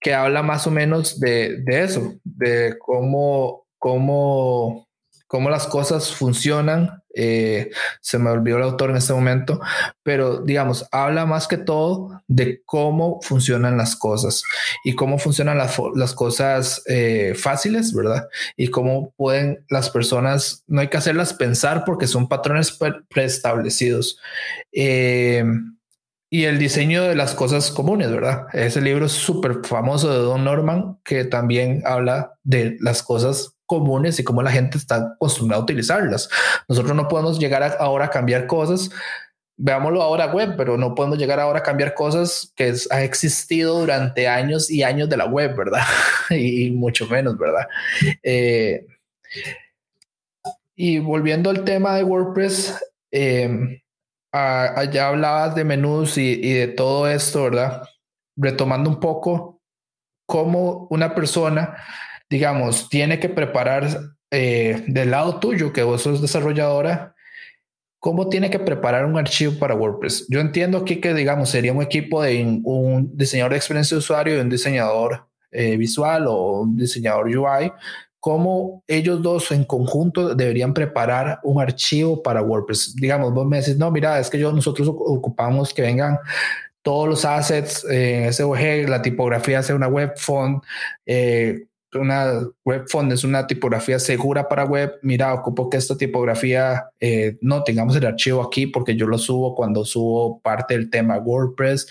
que 0.00 0.14
habla 0.14 0.42
más 0.42 0.66
o 0.66 0.70
menos 0.70 1.20
de, 1.20 1.62
de 1.62 1.84
eso, 1.84 2.14
de 2.24 2.76
cómo, 2.78 3.66
cómo, 3.78 4.88
cómo 5.26 5.50
las 5.50 5.66
cosas 5.66 6.14
funcionan 6.14 7.02
eh, 7.18 7.70
se 8.02 8.18
me 8.18 8.30
olvidó 8.30 8.58
el 8.58 8.64
autor 8.64 8.90
en 8.90 8.96
este 8.96 9.14
momento, 9.14 9.58
pero 10.02 10.42
digamos, 10.42 10.86
habla 10.92 11.24
más 11.24 11.48
que 11.48 11.56
todo 11.56 12.22
de 12.28 12.62
cómo 12.66 13.20
funcionan 13.22 13.78
las 13.78 13.96
cosas 13.96 14.42
y 14.84 14.94
cómo 14.94 15.18
funcionan 15.18 15.56
las, 15.56 16.14
cosas 16.14 16.82
eh, 16.86 17.34
fáciles, 17.34 17.94
¿verdad? 17.94 18.28
Y 18.56 18.68
cómo 18.68 19.14
pueden 19.16 19.64
las 19.70 19.88
personas, 19.88 20.62
no 20.66 20.82
hay 20.82 20.88
que 20.88 20.98
hacerlas 20.98 21.32
pensar 21.32 21.84
porque 21.86 22.06
son 22.06 22.28
patrones 22.28 22.78
preestablecidos. 23.08 24.18
Eh, 24.72 25.42
y 26.28 26.44
el 26.44 26.58
diseño 26.58 27.04
de 27.04 27.14
las 27.14 27.34
cosas 27.34 27.70
comunes, 27.70 28.10
¿verdad? 28.10 28.48
Ese 28.52 28.80
libro 28.82 29.08
súper 29.08 29.60
famoso 29.64 30.12
de 30.12 30.18
Don 30.18 30.44
Norman, 30.44 30.98
que 31.04 31.24
también 31.24 31.82
habla 31.86 32.34
de 32.42 32.76
las 32.80 33.02
cosas 33.02 33.55
comunes 33.66 34.18
y 34.18 34.24
cómo 34.24 34.42
la 34.42 34.50
gente 34.50 34.78
está 34.78 34.96
acostumbrada 35.14 35.60
a 35.60 35.64
utilizarlas. 35.64 36.28
Nosotros 36.68 36.96
no 36.96 37.08
podemos 37.08 37.38
llegar 37.38 37.76
ahora 37.78 38.06
a 38.06 38.10
cambiar 38.10 38.46
cosas. 38.46 38.90
Veámoslo 39.58 40.02
ahora 40.02 40.26
web, 40.26 40.54
pero 40.56 40.76
no 40.76 40.94
podemos 40.94 41.18
llegar 41.18 41.40
ahora 41.40 41.60
a 41.60 41.62
cambiar 41.62 41.94
cosas 41.94 42.52
que 42.54 42.68
es, 42.68 42.90
ha 42.92 43.02
existido 43.02 43.80
durante 43.80 44.28
años 44.28 44.70
y 44.70 44.82
años 44.82 45.08
de 45.08 45.16
la 45.16 45.24
web, 45.26 45.56
¿verdad? 45.56 45.82
y, 46.30 46.70
mucho 46.70 47.06
menos, 47.06 47.38
¿verdad? 47.38 47.66
Eh, 48.22 48.86
y 50.74 50.98
volviendo 50.98 51.48
al 51.48 51.64
tema 51.64 51.96
de 51.96 52.04
WordPress, 52.04 52.78
eh, 53.10 53.82
allá 54.30 55.08
hablabas 55.08 55.54
de 55.54 55.64
menús 55.64 56.18
y 56.18 56.52
de 56.52 56.68
todo 56.68 57.08
esto, 57.08 57.44
¿verdad? 57.44 57.82
Retomando 58.36 58.90
un 58.90 59.00
poco 59.00 59.56
cómo 60.26 60.86
una 60.90 61.14
persona 61.14 61.76
digamos, 62.28 62.88
tiene 62.88 63.20
que 63.20 63.28
preparar 63.28 63.88
eh, 64.30 64.84
del 64.86 65.10
lado 65.10 65.38
tuyo, 65.38 65.72
que 65.72 65.82
vos 65.82 66.02
sos 66.02 66.20
desarrolladora, 66.20 67.14
¿cómo 67.98 68.28
tiene 68.28 68.50
que 68.50 68.58
preparar 68.58 69.04
un 69.04 69.18
archivo 69.18 69.58
para 69.58 69.74
WordPress? 69.74 70.26
Yo 70.28 70.40
entiendo 70.40 70.78
aquí 70.78 71.00
que, 71.00 71.14
digamos, 71.14 71.50
sería 71.50 71.72
un 71.72 71.82
equipo 71.82 72.22
de 72.22 72.60
un 72.64 73.16
diseñador 73.16 73.52
de 73.52 73.58
experiencia 73.58 73.94
de 73.94 73.98
usuario 73.98 74.36
y 74.36 74.40
un 74.40 74.48
diseñador 74.48 75.28
eh, 75.52 75.76
visual 75.76 76.26
o 76.26 76.60
un 76.62 76.76
diseñador 76.76 77.26
UI. 77.26 77.72
¿Cómo 78.18 78.82
ellos 78.88 79.22
dos 79.22 79.52
en 79.52 79.64
conjunto 79.64 80.34
deberían 80.34 80.74
preparar 80.74 81.38
un 81.44 81.62
archivo 81.62 82.22
para 82.22 82.42
WordPress? 82.42 82.96
Digamos, 82.96 83.32
vos 83.32 83.46
me 83.46 83.58
decís, 83.58 83.78
no, 83.78 83.90
mira, 83.92 84.18
es 84.18 84.28
que 84.28 84.38
yo, 84.38 84.52
nosotros 84.52 84.88
ocupamos 84.88 85.72
que 85.72 85.82
vengan 85.82 86.18
todos 86.82 87.08
los 87.08 87.24
assets 87.24 87.84
en 87.88 88.32
SVG, 88.32 88.88
la 88.88 89.02
tipografía 89.02 89.62
sea 89.62 89.76
una 89.76 89.88
web 89.88 90.12
font, 90.16 90.62
eh, 91.04 91.66
una 91.96 92.40
web 92.64 92.84
font 92.88 93.12
es 93.12 93.24
una 93.24 93.46
tipografía 93.46 93.98
segura 93.98 94.48
para 94.48 94.64
web, 94.64 94.98
mira, 95.02 95.34
ocupo 95.34 95.68
que 95.70 95.76
esta 95.76 95.96
tipografía 95.96 96.90
eh, 97.00 97.38
no 97.40 97.64
tengamos 97.64 97.96
el 97.96 98.06
archivo 98.06 98.42
aquí 98.42 98.66
porque 98.66 98.96
yo 98.96 99.06
lo 99.06 99.18
subo 99.18 99.54
cuando 99.54 99.84
subo 99.84 100.40
parte 100.40 100.74
del 100.74 100.90
tema 100.90 101.18
WordPress. 101.18 101.88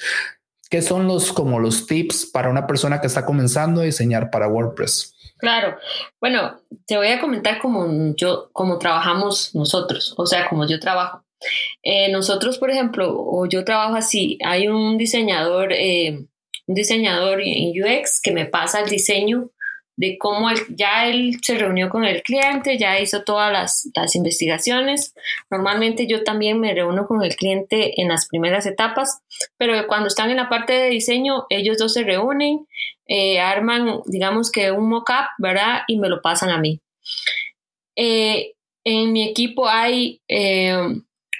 ¿Qué 0.69 0.81
son 0.81 1.07
los 1.07 1.31
como 1.31 1.59
los 1.59 1.85
tips 1.85 2.25
para 2.25 2.49
una 2.49 2.65
persona 2.65 2.99
que 2.99 3.07
está 3.07 3.25
comenzando 3.25 3.81
a 3.81 3.85
diseñar 3.85 4.29
para 4.29 4.47
WordPress? 4.47 5.15
Claro, 5.37 5.77
bueno, 6.19 6.59
te 6.87 6.97
voy 6.97 7.07
a 7.07 7.19
comentar 7.19 7.59
cómo 7.59 8.15
yo, 8.15 8.49
cómo 8.53 8.79
trabajamos 8.79 9.53
nosotros, 9.53 10.13
o 10.17 10.25
sea, 10.25 10.47
como 10.47 10.65
yo 10.67 10.79
trabajo. 10.79 11.23
Eh, 11.83 12.09
nosotros, 12.11 12.57
por 12.57 12.71
ejemplo, 12.71 13.13
o 13.15 13.45
yo 13.45 13.63
trabajo 13.65 13.95
así, 13.95 14.39
hay 14.43 14.67
un 14.67 14.97
diseñador, 14.97 15.73
eh, 15.73 16.25
un 16.67 16.75
diseñador 16.75 17.41
en 17.41 17.71
UX 17.71 18.21
que 18.21 18.31
me 18.31 18.45
pasa 18.45 18.79
el 18.79 18.89
diseño 18.89 19.51
de 19.97 20.17
cómo 20.17 20.49
ya 20.69 21.07
él 21.07 21.37
se 21.41 21.57
reunió 21.57 21.89
con 21.89 22.03
el 22.03 22.21
cliente, 22.21 22.77
ya 22.77 22.99
hizo 22.99 23.23
todas 23.23 23.51
las, 23.51 23.89
las, 23.95 24.15
investigaciones. 24.15 25.13
Normalmente 25.49 26.07
yo 26.07 26.23
también 26.23 26.59
me 26.59 26.73
reúno 26.73 27.07
con 27.07 27.23
el 27.23 27.35
cliente 27.35 28.01
en 28.01 28.09
las 28.09 28.27
primeras 28.27 28.65
etapas, 28.65 29.21
pero 29.57 29.87
cuando 29.87 30.07
están 30.07 30.29
en 30.31 30.37
la 30.37 30.49
parte 30.49 30.73
de 30.73 30.89
diseño, 30.89 31.45
ellos 31.49 31.77
dos 31.77 31.93
se 31.93 32.03
reúnen, 32.03 32.67
eh, 33.07 33.39
arman, 33.39 34.01
digamos 34.05 34.51
que 34.51 34.71
un 34.71 34.89
mock-up, 34.89 35.27
¿verdad? 35.37 35.81
Y 35.87 35.97
me 35.97 36.09
lo 36.09 36.21
pasan 36.21 36.49
a 36.49 36.57
mí. 36.57 36.81
Eh, 37.95 38.53
en 38.83 39.13
mi 39.13 39.27
equipo 39.27 39.67
hay 39.67 40.21
eh, 40.27 40.77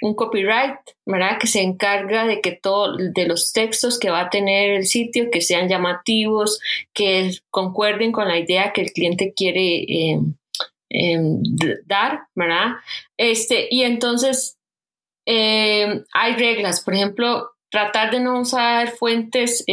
un 0.00 0.14
copyright, 0.14 0.78
¿verdad? 1.04 1.38
Que 1.38 1.46
se 1.46 1.62
encarga 1.62 2.26
de 2.26 2.40
que 2.40 2.52
todo, 2.52 2.96
de 2.96 3.26
los 3.26 3.52
textos 3.52 3.98
que 3.98 4.10
va 4.10 4.20
a 4.20 4.30
tener 4.30 4.70
el 4.72 4.86
sitio, 4.86 5.30
que 5.30 5.40
sean 5.40 5.68
llamativos, 5.68 6.60
que 6.92 7.32
concuerden 7.50 8.12
con 8.12 8.28
la 8.28 8.38
idea 8.38 8.72
que 8.72 8.82
el 8.82 8.92
cliente 8.92 9.32
quiere 9.34 9.84
em, 9.88 10.34
em, 10.90 11.42
dar, 11.86 12.20
¿verdad? 12.34 12.76
Este, 13.16 13.68
y 13.70 13.82
entonces 13.82 14.58
em, 15.26 16.04
hay 16.12 16.34
reglas, 16.34 16.80
por 16.82 16.94
ejemplo, 16.94 17.50
tratar 17.70 18.10
de 18.10 18.20
no 18.20 18.40
usar 18.40 18.90
fuentes, 18.92 19.64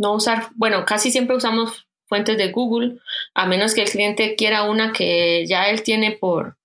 no 0.00 0.14
usar, 0.14 0.48
bueno, 0.54 0.84
casi 0.84 1.10
siempre 1.10 1.36
usamos 1.36 1.86
fuentes 2.10 2.36
de 2.36 2.50
Google, 2.50 2.98
a 3.34 3.46
menos 3.46 3.72
que 3.72 3.82
el 3.82 3.88
cliente 3.88 4.34
quiera 4.34 4.64
una 4.64 4.92
que 4.92 5.46
ya 5.46 5.70
él 5.70 5.82
tiene 5.82 6.12
por, 6.12 6.56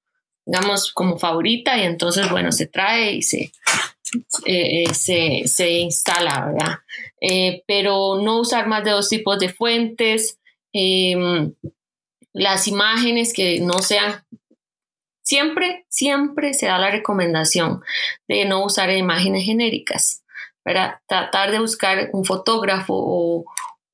digamos, 0.45 0.91
como 0.93 1.17
favorita 1.17 1.77
y 1.77 1.83
entonces, 1.83 2.29
bueno, 2.29 2.51
se 2.51 2.67
trae 2.67 3.13
y 3.13 3.21
se, 3.23 3.51
eh, 4.45 4.83
eh, 4.83 4.93
se, 4.93 5.43
se, 5.47 5.71
instala, 5.71 6.45
¿verdad? 6.45 6.79
Eh, 7.19 7.63
pero 7.67 8.19
no 8.21 8.39
usar 8.39 8.67
más 8.67 8.83
de 8.83 8.91
dos 8.91 9.09
tipos 9.09 9.39
de 9.39 9.49
fuentes, 9.49 10.39
em, 10.71 11.53
las 12.33 12.67
imágenes 12.67 13.33
que 13.33 13.59
no 13.59 13.81
sean, 13.81 14.23
siempre, 15.23 15.85
siempre 15.89 16.53
se 16.53 16.67
da 16.67 16.77
la 16.77 16.91
recomendación 16.91 17.81
de 18.27 18.45
no 18.45 18.63
usar 18.63 18.91
imágenes 18.91 19.45
genéricas, 19.45 20.23
¿verdad? 20.63 20.99
Tratar 21.07 21.51
de 21.51 21.59
buscar 21.59 22.09
un 22.13 22.25
fotógrafo 22.25 22.93
o 22.95 23.45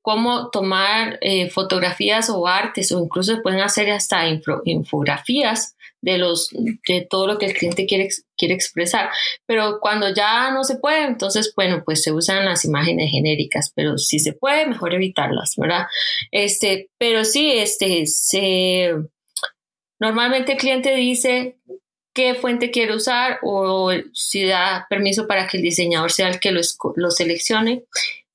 cómo 0.02 0.50
tomar 0.50 1.20
fotografías 1.52 2.30
o 2.30 2.48
artes 2.48 2.92
o 2.92 3.00
incluso 3.04 3.42
pueden 3.44 3.62
hacer 3.62 3.92
hasta 3.92 4.24
infografías 4.66 5.76
de, 6.02 6.18
los, 6.18 6.50
de 6.52 7.08
todo 7.10 7.28
lo 7.28 7.38
que 7.38 7.46
el 7.46 7.54
cliente 7.54 7.86
quiere, 7.86 8.10
quiere 8.38 8.54
expresar. 8.54 9.10
Pero 9.46 9.80
cuando 9.80 10.14
ya 10.14 10.52
no 10.52 10.64
se 10.64 10.78
puede, 10.78 11.06
entonces, 11.06 11.54
bueno, 11.56 11.84
pues 11.86 12.04
se 12.04 12.12
usan 12.12 12.46
las 12.46 12.66
imágenes 12.66 13.12
genéricas, 13.12 13.72
pero 13.76 13.98
si 13.98 14.20
se 14.20 14.34
puede, 14.34 14.66
mejor 14.66 14.94
evitarlas, 14.94 15.56
¿verdad? 15.58 15.86
Este, 16.32 16.90
pero 16.98 17.24
sí, 17.24 17.52
este, 17.52 18.06
se, 18.08 18.94
normalmente 20.00 20.54
el 20.54 20.58
cliente 20.58 20.96
dice 20.96 21.58
qué 22.14 22.36
fuente 22.36 22.72
quiere 22.72 22.96
usar 22.96 23.40
o 23.42 23.92
si 24.14 24.46
da 24.46 24.86
permiso 24.90 25.28
para 25.28 25.48
que 25.48 25.58
el 25.58 25.64
diseñador 25.64 26.12
sea 26.12 26.28
el 26.28 26.40
que 26.40 26.52
lo, 26.52 26.62
lo 26.96 27.12
seleccione 27.12 27.84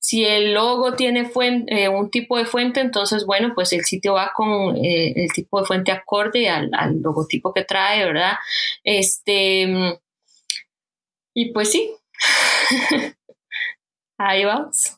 si 0.07 0.23
el 0.23 0.53
logo 0.53 0.93
tiene 0.93 1.29
eh, 1.67 1.89
un 1.89 2.09
tipo 2.09 2.37
de 2.37 2.45
fuente, 2.45 2.79
entonces, 2.79 3.25
bueno, 3.25 3.51
pues 3.53 3.73
el 3.73 3.83
sitio 3.83 4.13
va 4.13 4.31
con 4.33 4.77
eh, 4.77 5.11
el 5.13 5.33
tipo 5.33 5.59
de 5.59 5.65
fuente 5.65 5.91
acorde 5.91 6.47
al, 6.47 6.71
logotipo 7.01 7.53
que 7.53 7.65
trae, 7.65 8.05
¿verdad? 8.05 8.35
Este, 8.85 9.99
y 11.33 11.51
pues 11.51 11.71
sí, 11.71 11.91
ahí 14.17 14.45
vamos. 14.45 14.95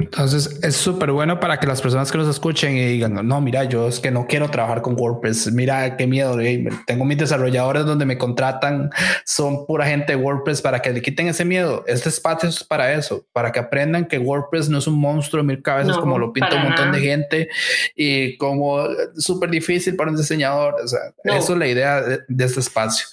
Entonces 0.00 0.58
es 0.62 0.76
súper 0.76 1.12
bueno 1.12 1.40
para 1.40 1.58
que 1.58 1.66
las 1.66 1.80
personas 1.80 2.10
que 2.10 2.18
nos 2.18 2.28
escuchen 2.28 2.76
y 2.76 2.84
digan, 2.86 3.26
no, 3.26 3.40
mira, 3.40 3.64
yo 3.64 3.88
es 3.88 4.00
que 4.00 4.10
no 4.10 4.26
quiero 4.26 4.50
trabajar 4.50 4.82
con 4.82 4.98
WordPress, 4.98 5.52
mira 5.52 5.96
qué 5.96 6.06
miedo, 6.06 6.38
tengo 6.86 7.04
mis 7.04 7.18
desarrolladores 7.18 7.84
donde 7.84 8.04
me 8.04 8.18
contratan, 8.18 8.90
son 9.24 9.66
pura 9.66 9.86
gente 9.86 10.12
de 10.12 10.16
WordPress 10.16 10.62
para 10.62 10.80
que 10.80 10.90
le 10.90 11.02
quiten 11.02 11.28
ese 11.28 11.44
miedo. 11.44 11.84
Este 11.86 12.08
espacio 12.08 12.48
es 12.48 12.64
para 12.64 12.92
eso, 12.92 13.26
para 13.32 13.52
que 13.52 13.60
aprendan 13.60 14.06
que 14.06 14.18
WordPress 14.18 14.68
no 14.68 14.78
es 14.78 14.86
un 14.86 14.98
monstruo 14.98 15.42
de 15.42 15.48
mil 15.48 15.62
cabezas 15.62 15.98
como 15.98 16.18
lo 16.18 16.32
pinta 16.32 16.56
un 16.56 16.62
montón 16.62 16.92
de 16.92 17.00
gente 17.00 17.48
y 17.94 18.36
como 18.36 18.86
súper 19.16 19.50
difícil 19.50 19.96
para 19.96 20.10
un 20.10 20.16
diseñador. 20.16 20.76
O 20.82 20.88
sea, 20.88 21.00
eso 21.24 21.52
es 21.52 21.58
la 21.58 21.66
idea 21.66 22.00
de, 22.00 22.44
este 22.44 22.60
espacio, 22.60 23.06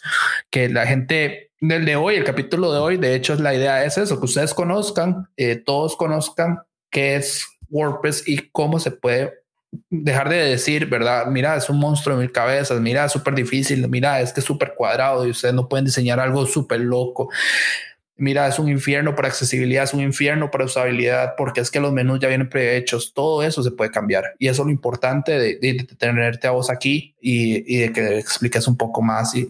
que 0.49 0.69
la 0.69 0.85
gente 0.85 1.51
del 1.61 1.85
de 1.85 1.95
hoy, 1.95 2.15
el 2.15 2.23
capítulo 2.23 2.71
de 2.71 2.79
hoy, 2.79 2.97
de 2.97 3.15
hecho, 3.15 3.35
la 3.35 3.53
idea 3.53 3.83
es 3.83 3.97
eso, 3.97 4.19
que 4.19 4.25
ustedes 4.25 4.53
conozcan, 4.53 5.27
eh, 5.35 5.57
todos 5.57 5.95
conozcan 5.97 6.59
qué 6.89 7.15
es 7.15 7.45
WordPress 7.69 8.27
y 8.27 8.49
cómo 8.51 8.79
se 8.79 8.91
puede 8.91 9.33
dejar 9.89 10.29
de 10.29 10.37
decir, 10.37 10.87
¿verdad? 10.87 11.27
Mira, 11.27 11.55
es 11.55 11.69
un 11.69 11.79
monstruo 11.79 12.15
de 12.15 12.23
mil 12.23 12.31
cabezas, 12.31 12.79
mira, 12.79 13.05
es 13.05 13.11
súper 13.11 13.35
difícil, 13.35 13.87
mira, 13.87 14.19
es 14.21 14.33
que 14.33 14.39
es 14.39 14.45
súper 14.45 14.73
cuadrado 14.75 15.25
y 15.25 15.29
ustedes 15.31 15.53
no 15.53 15.69
pueden 15.69 15.85
diseñar 15.85 16.19
algo 16.19 16.45
súper 16.45 16.79
loco. 16.79 17.29
Mira, 18.19 18.47
es 18.47 18.59
un 18.59 18.69
infierno 18.69 19.15
para 19.15 19.29
accesibilidad, 19.29 19.85
es 19.85 19.93
un 19.93 20.01
infierno 20.01 20.51
para 20.51 20.65
usabilidad, 20.65 21.35
porque 21.37 21.61
es 21.61 21.71
que 21.71 21.79
los 21.79 21.93
menús 21.93 22.19
ya 22.19 22.27
vienen 22.27 22.49
prehechos, 22.49 23.13
todo 23.13 23.43
eso 23.43 23.63
se 23.63 23.71
puede 23.71 23.91
cambiar. 23.91 24.35
Y 24.39 24.47
eso 24.47 24.61
es 24.61 24.65
lo 24.65 24.71
importante 24.71 25.39
de, 25.39 25.87
tenerte 25.97 26.47
a 26.47 26.51
vos 26.51 26.69
aquí 26.69 27.15
y, 27.21 27.77
de 27.77 27.93
que 27.93 28.19
expliques 28.19 28.67
un 28.67 28.77
poco 28.77 29.01
más. 29.01 29.33
Y, 29.35 29.49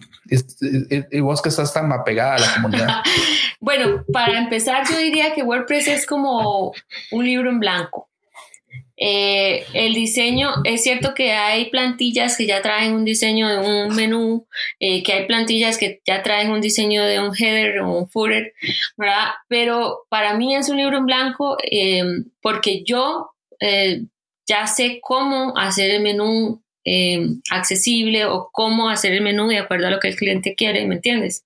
y, 1.12 1.20
vos 1.20 1.42
que 1.42 1.50
estás 1.50 1.74
tan 1.74 1.92
apegada 1.92 2.36
a 2.36 2.40
la 2.40 2.54
comunidad. 2.54 2.88
bueno, 3.60 4.04
para 4.14 4.38
empezar, 4.38 4.84
yo 4.90 4.98
diría 4.98 5.34
que 5.34 5.44
WordPress 5.44 5.88
es 5.88 6.06
como 6.06 6.74
un 7.12 7.26
libro 7.26 7.50
en 7.50 7.60
blanco. 7.60 8.09
Eh, 9.02 9.66
el 9.74 9.94
diseño, 9.94 10.52
es 10.66 10.84
cierto 10.84 11.14
que 11.14 11.32
hay 11.32 11.70
plantillas 11.70 12.36
que 12.38 12.46
ya 12.46 12.62
traen 12.62 12.94
un 12.94 13.06
diseño 13.06 13.48
de 13.48 13.58
un 13.58 13.96
menú, 13.96 14.46
eh, 14.80 15.04
que 15.04 15.14
hay 15.14 15.26
plantillas 15.26 15.78
que 15.78 16.02
ya 16.06 16.22
traen 16.22 16.52
un 16.52 16.60
diseño 16.60 17.06
de 17.06 17.22
un 17.22 17.34
header 17.34 17.80
o 17.80 17.98
un 17.98 18.10
footer, 18.10 18.54
¿verdad? 18.98 19.30
Pero 19.48 20.06
para 20.10 20.34
mí 20.34 20.54
es 20.54 20.68
un 20.68 20.76
libro 20.76 20.98
en 20.98 21.06
blanco 21.06 21.58
eh, 21.64 22.04
porque 22.42 22.84
yo 22.84 23.32
ya 24.48 24.68
sé 24.68 25.00
cómo 25.02 25.58
hacer 25.58 25.92
el 25.92 26.02
menú 26.02 26.62
accesible 27.52 28.26
o 28.26 28.50
cómo 28.52 28.90
hacer 28.90 29.12
el 29.14 29.22
menú 29.22 29.48
de 29.48 29.60
acuerdo 29.60 29.88
a 29.88 29.92
lo 29.92 30.00
que 30.00 30.08
el 30.08 30.16
cliente 30.16 30.56
quiere, 30.56 30.88
¿me 30.88 30.96
entiendes? 30.96 31.46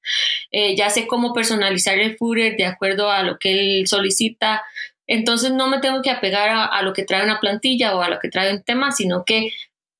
ya 0.77 0.89
sé 0.89 1.07
cómo 1.07 1.33
personalizar 1.33 1.97
el 1.99 2.15
footer 2.17 2.55
de 2.55 2.65
acuerdo 2.65 3.11
a 3.11 3.23
lo 3.23 3.39
que 3.39 3.51
él 3.51 3.87
solicita, 3.87 4.63
entonces 5.07 5.51
no 5.51 5.67
me 5.67 5.79
tengo 5.79 6.01
que 6.01 6.09
apegar 6.09 6.49
a, 6.71 6.81
lo 6.81 6.93
que 6.93 7.03
trae 7.03 7.23
una 7.23 7.39
plantilla 7.39 7.95
o 7.95 8.01
a 8.01 8.09
lo 8.09 8.19
que 8.19 8.29
trae 8.29 8.53
un 8.53 8.63
tema, 8.63 8.91
sino 8.91 9.23
que 9.25 9.51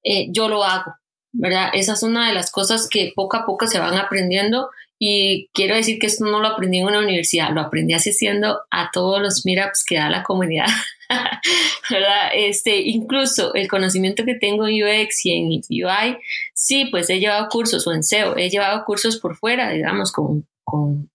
eh, 0.04 0.28
yo 0.30 0.47
lo 0.47 0.64
hago, 0.64 0.95
¿verdad? 1.34 1.70
Esa 1.74 1.93
es 1.93 2.04
una 2.04 2.28
de 2.28 2.34
las 2.34 2.51
cosas 2.51 2.88
que 2.89 3.12
poco 3.16 3.38
a 3.38 3.45
poco 3.45 3.68
se 3.68 3.80
van 3.80 3.95
aprendiendo 3.95 4.70
y 4.99 5.49
quiero 5.54 5.76
decir 5.76 5.99
que 5.99 6.08
esto 6.08 6.26
no 6.26 6.39
lo 6.39 6.47
aprendí 6.47 6.78
en 6.80 6.86
una 6.86 6.99
universidad, 6.99 7.51
lo 7.51 7.62
aprendí 7.62 7.93
asistiendo 7.93 8.62
a 8.72 8.89
todos 8.91 9.22
los 9.22 9.45
meetups 9.45 9.84
que 9.84 9.97
da 9.97 10.10
la 10.10 10.24
comunidad, 10.24 10.68
¿verdad? 11.89 12.30
Este, 12.34 12.80
incluso 12.82 13.54
el 13.54 13.68
conocimiento 13.68 14.24
que 14.24 14.36
tengo 14.36 14.66
en 14.66 14.82
UX 14.82 15.26
y 15.26 15.32
en 15.32 15.47
UI, 15.49 16.18
sí, 16.54 16.86
pues 16.86 17.10
he 17.10 17.20
llevado 17.20 17.49
cursos 17.49 17.86
o 17.86 17.91
en 17.91 18.04
SEO, 18.04 18.38
he 18.38 18.49
llevado 18.49 18.86
cursos 18.86 19.18
por 19.18 19.36
fuera, 19.36 19.72
digamos, 19.72 20.14
con, 20.14 20.47
con 20.64 21.10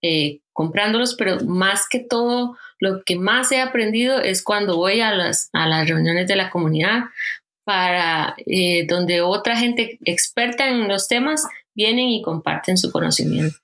eh, 0.00 0.40
comprándolos, 0.54 1.14
pero 1.14 1.38
más 1.44 1.86
que 1.88 1.98
todo 1.98 2.56
lo 2.78 3.02
que 3.04 3.16
más 3.16 3.50
he 3.52 3.60
aprendido 3.60 4.20
es 4.20 4.42
cuando 4.42 4.76
voy 4.76 5.00
a 5.00 5.12
las, 5.12 5.50
a 5.52 5.66
las 5.66 5.88
reuniones 5.88 6.28
de 6.28 6.36
la 6.36 6.50
comunidad 6.50 7.04
para 7.64 8.36
eh, 8.46 8.86
donde 8.86 9.22
otra 9.22 9.56
gente 9.56 9.98
experta 10.04 10.68
en 10.68 10.88
los 10.88 11.08
temas 11.08 11.46
vienen 11.74 12.08
y 12.08 12.22
comparten 12.22 12.78
su 12.78 12.92
conocimiento. 12.92 13.56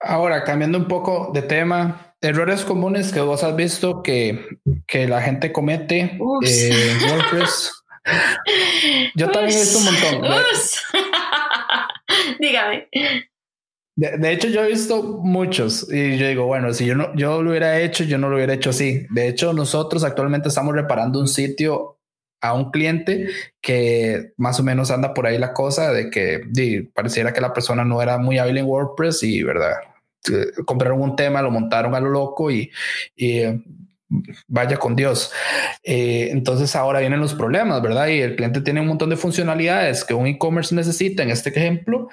Ahora, 0.00 0.44
cambiando 0.44 0.78
un 0.78 0.88
poco 0.88 1.30
de 1.32 1.42
tema, 1.42 2.14
errores 2.20 2.64
comunes 2.64 3.12
que 3.12 3.20
vos 3.20 3.42
has 3.42 3.54
visto 3.54 4.02
que, 4.02 4.58
que 4.86 5.06
la 5.06 5.22
gente 5.22 5.52
comete 5.52 6.18
eh, 6.44 6.98
WordPress. 7.08 7.84
Yo 9.14 9.30
también 9.30 9.56
he 9.56 9.60
visto 9.60 9.78
un 9.78 9.84
montón. 9.84 10.22
Dígame. 12.40 12.88
De, 13.96 14.30
hecho, 14.30 14.48
yo 14.48 14.62
he 14.62 14.68
visto 14.68 15.02
muchos 15.22 15.90
y 15.90 16.18
yo 16.18 16.28
digo, 16.28 16.44
bueno, 16.44 16.74
si 16.74 16.84
yo 16.84 16.94
no, 16.94 17.14
yo 17.16 17.42
lo 17.42 17.48
hubiera 17.50 17.80
hecho, 17.80 18.04
yo 18.04 18.18
no 18.18 18.28
lo 18.28 18.36
hubiera 18.36 18.52
hecho 18.52 18.68
así. 18.68 19.06
De 19.08 19.26
hecho, 19.26 19.54
nosotros 19.54 20.04
actualmente 20.04 20.48
estamos 20.48 20.74
reparando 20.74 21.18
un 21.18 21.28
sitio 21.28 21.98
a 22.42 22.52
un 22.52 22.70
cliente 22.70 23.28
que 23.62 24.32
más 24.36 24.60
o 24.60 24.62
menos 24.62 24.90
anda 24.90 25.14
por 25.14 25.26
ahí 25.26 25.38
la 25.38 25.54
cosa 25.54 25.92
de 25.92 26.10
que 26.10 26.42
pareciera 26.94 27.32
que 27.32 27.40
la 27.40 27.54
persona 27.54 27.86
no 27.86 28.02
era 28.02 28.18
muy 28.18 28.36
hábil 28.36 28.58
en 28.58 28.66
WordPress 28.66 29.22
y 29.22 29.42
verdad, 29.42 29.72
compraron 30.66 31.00
un 31.00 31.16
tema, 31.16 31.40
lo 31.40 31.50
montaron 31.50 31.94
a 31.94 32.00
lo 32.00 32.10
loco 32.10 32.50
y, 32.50 32.70
vaya 34.46 34.76
con 34.76 34.94
Dios. 34.94 35.32
Eh, 35.82 36.28
entonces 36.32 36.76
ahora 36.76 37.00
vienen 37.00 37.20
los 37.20 37.34
problemas, 37.34 37.80
¿verdad? 37.80 38.08
Y 38.08 38.20
el 38.20 38.36
cliente 38.36 38.60
tiene 38.60 38.80
un 38.80 38.88
montón 38.88 39.08
de 39.08 39.16
funcionalidades 39.16 40.04
que 40.04 40.14
un 40.14 40.26
e-commerce 40.26 40.74
necesita 40.74 41.22
en 41.22 41.30
este 41.30 41.48
ejemplo 41.48 42.08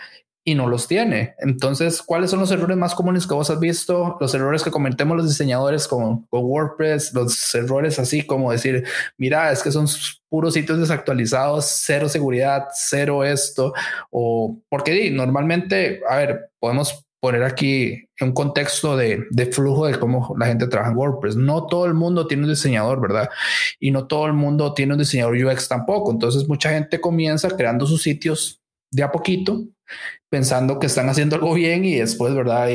y 0.45 0.55
no 0.55 0.67
los 0.67 0.87
tiene. 0.87 1.35
Entonces, 1.39 2.01
¿cuáles 2.01 2.29
son 2.29 2.39
los 2.39 2.51
errores 2.51 2.75
más 2.77 2.93
comunes 2.95 3.25
que 3.25 3.33
vos 3.33 3.49
has 3.49 3.59
visto? 3.59 4.17
Los 4.19 4.33
errores 4.33 4.63
que 4.63 4.71
cometemos 4.71 5.15
los 5.15 5.27
diseñadores 5.27 5.87
con, 5.87 6.27
WordPress, 6.31 7.13
los 7.13 7.55
errores 7.55 7.97
así 7.99 8.25
como 8.25 8.51
decir, 8.51 8.83
mira, 9.17 9.51
es 9.51 9.63
que 9.63 9.71
son 9.71 9.87
puros 10.29 10.53
sitios 10.53 10.79
desactualizados, 10.79 11.65
cero 11.65 12.09
seguridad, 12.09 12.65
cero 12.73 13.23
esto, 13.23 13.73
o 14.09 14.59
porque 14.69 15.09
normalmente, 15.11 16.01
a 16.09 16.17
ver, 16.17 16.49
podemos 16.59 17.05
poner 17.21 17.43
aquí 17.43 18.09
un 18.19 18.33
contexto 18.33 18.97
de, 18.97 19.23
de, 19.29 19.45
flujo 19.45 19.85
de 19.85 19.97
cómo 19.97 20.35
la 20.37 20.47
gente 20.47 20.67
trabaja 20.67 20.91
en 20.91 20.97
WordPress. 20.97 21.37
No 21.37 21.67
todo 21.67 21.85
el 21.85 21.93
mundo 21.93 22.27
tiene 22.27 22.43
un 22.43 22.49
diseñador, 22.49 22.99
¿verdad? 22.99 23.29
Y 23.79 23.91
no 23.91 24.07
todo 24.07 24.25
el 24.25 24.33
mundo 24.33 24.73
tiene 24.73 24.91
un 24.91 24.99
diseñador 24.99 25.37
UX 25.37 25.69
tampoco. 25.69 26.11
Entonces 26.11 26.49
mucha 26.49 26.71
gente 26.71 26.99
comienza 26.99 27.49
creando 27.49 27.85
sus 27.85 28.01
sitios 28.01 28.61
de 28.91 29.03
a 29.03 29.11
poquito 29.11 29.63
pensando 30.33 30.79
que 30.79 30.87
están 30.87 31.09
haciendo 31.09 31.35
algo 31.35 31.53
bien 31.53 31.85
y 31.85 31.93
después, 31.93 32.33
¿verdad? 32.33 32.67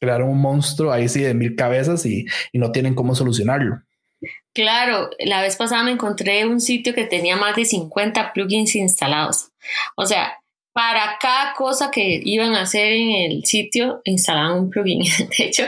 Crearon 0.00 0.30
un 0.30 0.40
monstruo 0.40 0.90
ahí 0.90 1.10
sí 1.10 1.20
de 1.20 1.34
mil 1.34 1.54
cabezas 1.54 2.06
y, 2.06 2.24
y 2.52 2.58
no 2.58 2.72
tienen 2.72 2.94
cómo 2.94 3.14
solucionarlo. 3.14 3.82
Claro, 4.54 5.10
la 5.18 5.42
vez 5.42 5.56
pasada 5.56 5.82
me 5.82 5.90
encontré 5.90 6.46
un 6.46 6.58
sitio 6.58 6.94
que 6.94 7.04
tenía 7.04 7.36
más 7.36 7.54
de 7.54 7.66
50 7.66 8.32
plugins 8.32 8.76
instalados. 8.76 9.50
O 9.94 10.06
sea, 10.06 10.38
para 10.72 11.18
cada 11.20 11.52
cosa 11.52 11.90
que 11.90 12.18
iban 12.24 12.54
a 12.54 12.62
hacer 12.62 12.94
en 12.94 13.10
el 13.30 13.44
sitio, 13.44 14.00
instalaban 14.04 14.58
un 14.58 14.70
plugin. 14.70 15.02
De 15.38 15.44
hecho, 15.44 15.64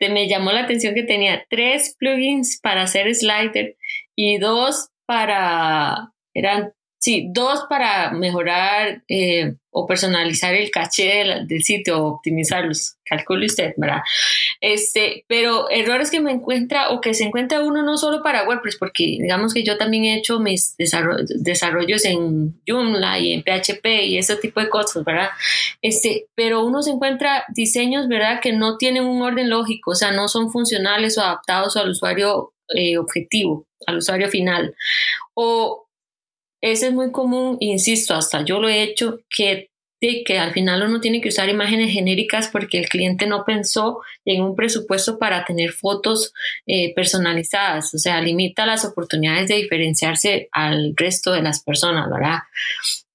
me 0.00 0.28
llamó 0.28 0.50
la 0.50 0.62
atención 0.62 0.96
que 0.96 1.04
tenía 1.04 1.46
tres 1.48 1.94
plugins 1.96 2.58
para 2.60 2.82
hacer 2.82 3.14
slider 3.14 3.76
y 4.16 4.38
dos 4.38 4.88
para, 5.06 6.12
eran 6.34 6.72
Sí, 7.02 7.26
dos 7.32 7.66
para 7.68 8.12
mejorar 8.12 9.02
eh, 9.08 9.56
o 9.74 9.86
personalizar 9.86 10.54
el 10.54 10.70
caché 10.70 11.24
del, 11.48 11.62
sitio 11.62 11.98
o 11.98 12.08
optimizarlos. 12.14 12.96
Calcule 13.04 13.46
usted, 13.46 13.72
¿verdad? 13.78 14.02
Este, 14.60 15.24
pero 15.26 15.70
errores 15.70 16.10
que 16.10 16.20
me 16.20 16.30
encuentra 16.30 16.90
o 16.90 17.00
que 17.00 17.14
se 17.14 17.24
encuentra 17.24 17.62
uno 17.62 17.82
no 17.82 17.96
solo 17.96 18.22
para 18.22 18.46
WordPress, 18.46 18.76
porque 18.76 19.04
digamos 19.20 19.54
que 19.54 19.64
yo 19.64 19.78
también 19.78 20.04
he 20.04 20.18
hecho 20.18 20.40
mis 20.40 20.76
desarrollos 20.76 22.04
en 22.04 22.60
Joomla 22.66 23.18
y 23.18 23.32
en 23.32 23.42
PHP 23.42 23.86
y 24.04 24.18
ese 24.18 24.36
tipo 24.36 24.60
de 24.60 24.68
cosas, 24.68 25.04
¿verdad? 25.04 25.30
Este, 25.80 26.26
pero 26.34 26.64
uno 26.64 26.82
se 26.82 26.90
encuentra 26.90 27.44
diseños, 27.54 28.08
¿verdad? 28.08 28.40
Que 28.40 28.52
no 28.52 28.76
tienen 28.76 29.04
un 29.04 29.22
orden 29.22 29.48
lógico, 29.48 29.92
o 29.92 29.94
sea, 29.94 30.12
no 30.12 30.28
son 30.28 30.52
funcionales 30.52 31.16
o 31.16 31.22
adaptados 31.22 31.78
al 31.78 31.90
usuario 31.90 32.52
eh, 32.74 32.98
objetivo, 32.98 33.66
al 33.86 33.98
usuario 33.98 34.28
final. 34.28 34.74
O 35.34 35.88
ese 36.62 36.86
es 36.86 36.92
muy 36.92 37.10
común, 37.10 37.56
insisto, 37.60 38.14
hasta 38.14 38.44
yo 38.44 38.60
lo 38.60 38.68
he 38.68 38.82
hecho, 38.82 39.18
que, 39.28 39.70
que 40.00 40.38
al 40.38 40.52
final 40.52 40.82
uno 40.82 41.00
tiene 41.00 41.20
que 41.20 41.28
usar 41.28 41.48
imágenes 41.48 41.92
genéricas 41.92 42.48
porque 42.48 42.78
el 42.78 42.88
cliente 42.88 43.26
no 43.26 43.44
pensó 43.44 44.00
en 44.24 44.42
un 44.42 44.54
presupuesto 44.54 45.18
para 45.18 45.44
tener 45.44 45.72
fotos 45.72 46.32
eh, 46.66 46.94
personalizadas, 46.94 47.92
o 47.94 47.98
sea, 47.98 48.20
limita 48.20 48.64
las 48.64 48.84
oportunidades 48.84 49.48
de 49.48 49.56
diferenciarse 49.56 50.48
al 50.52 50.94
resto 50.96 51.32
de 51.32 51.42
las 51.42 51.62
personas, 51.62 52.08
¿verdad? 52.08 52.38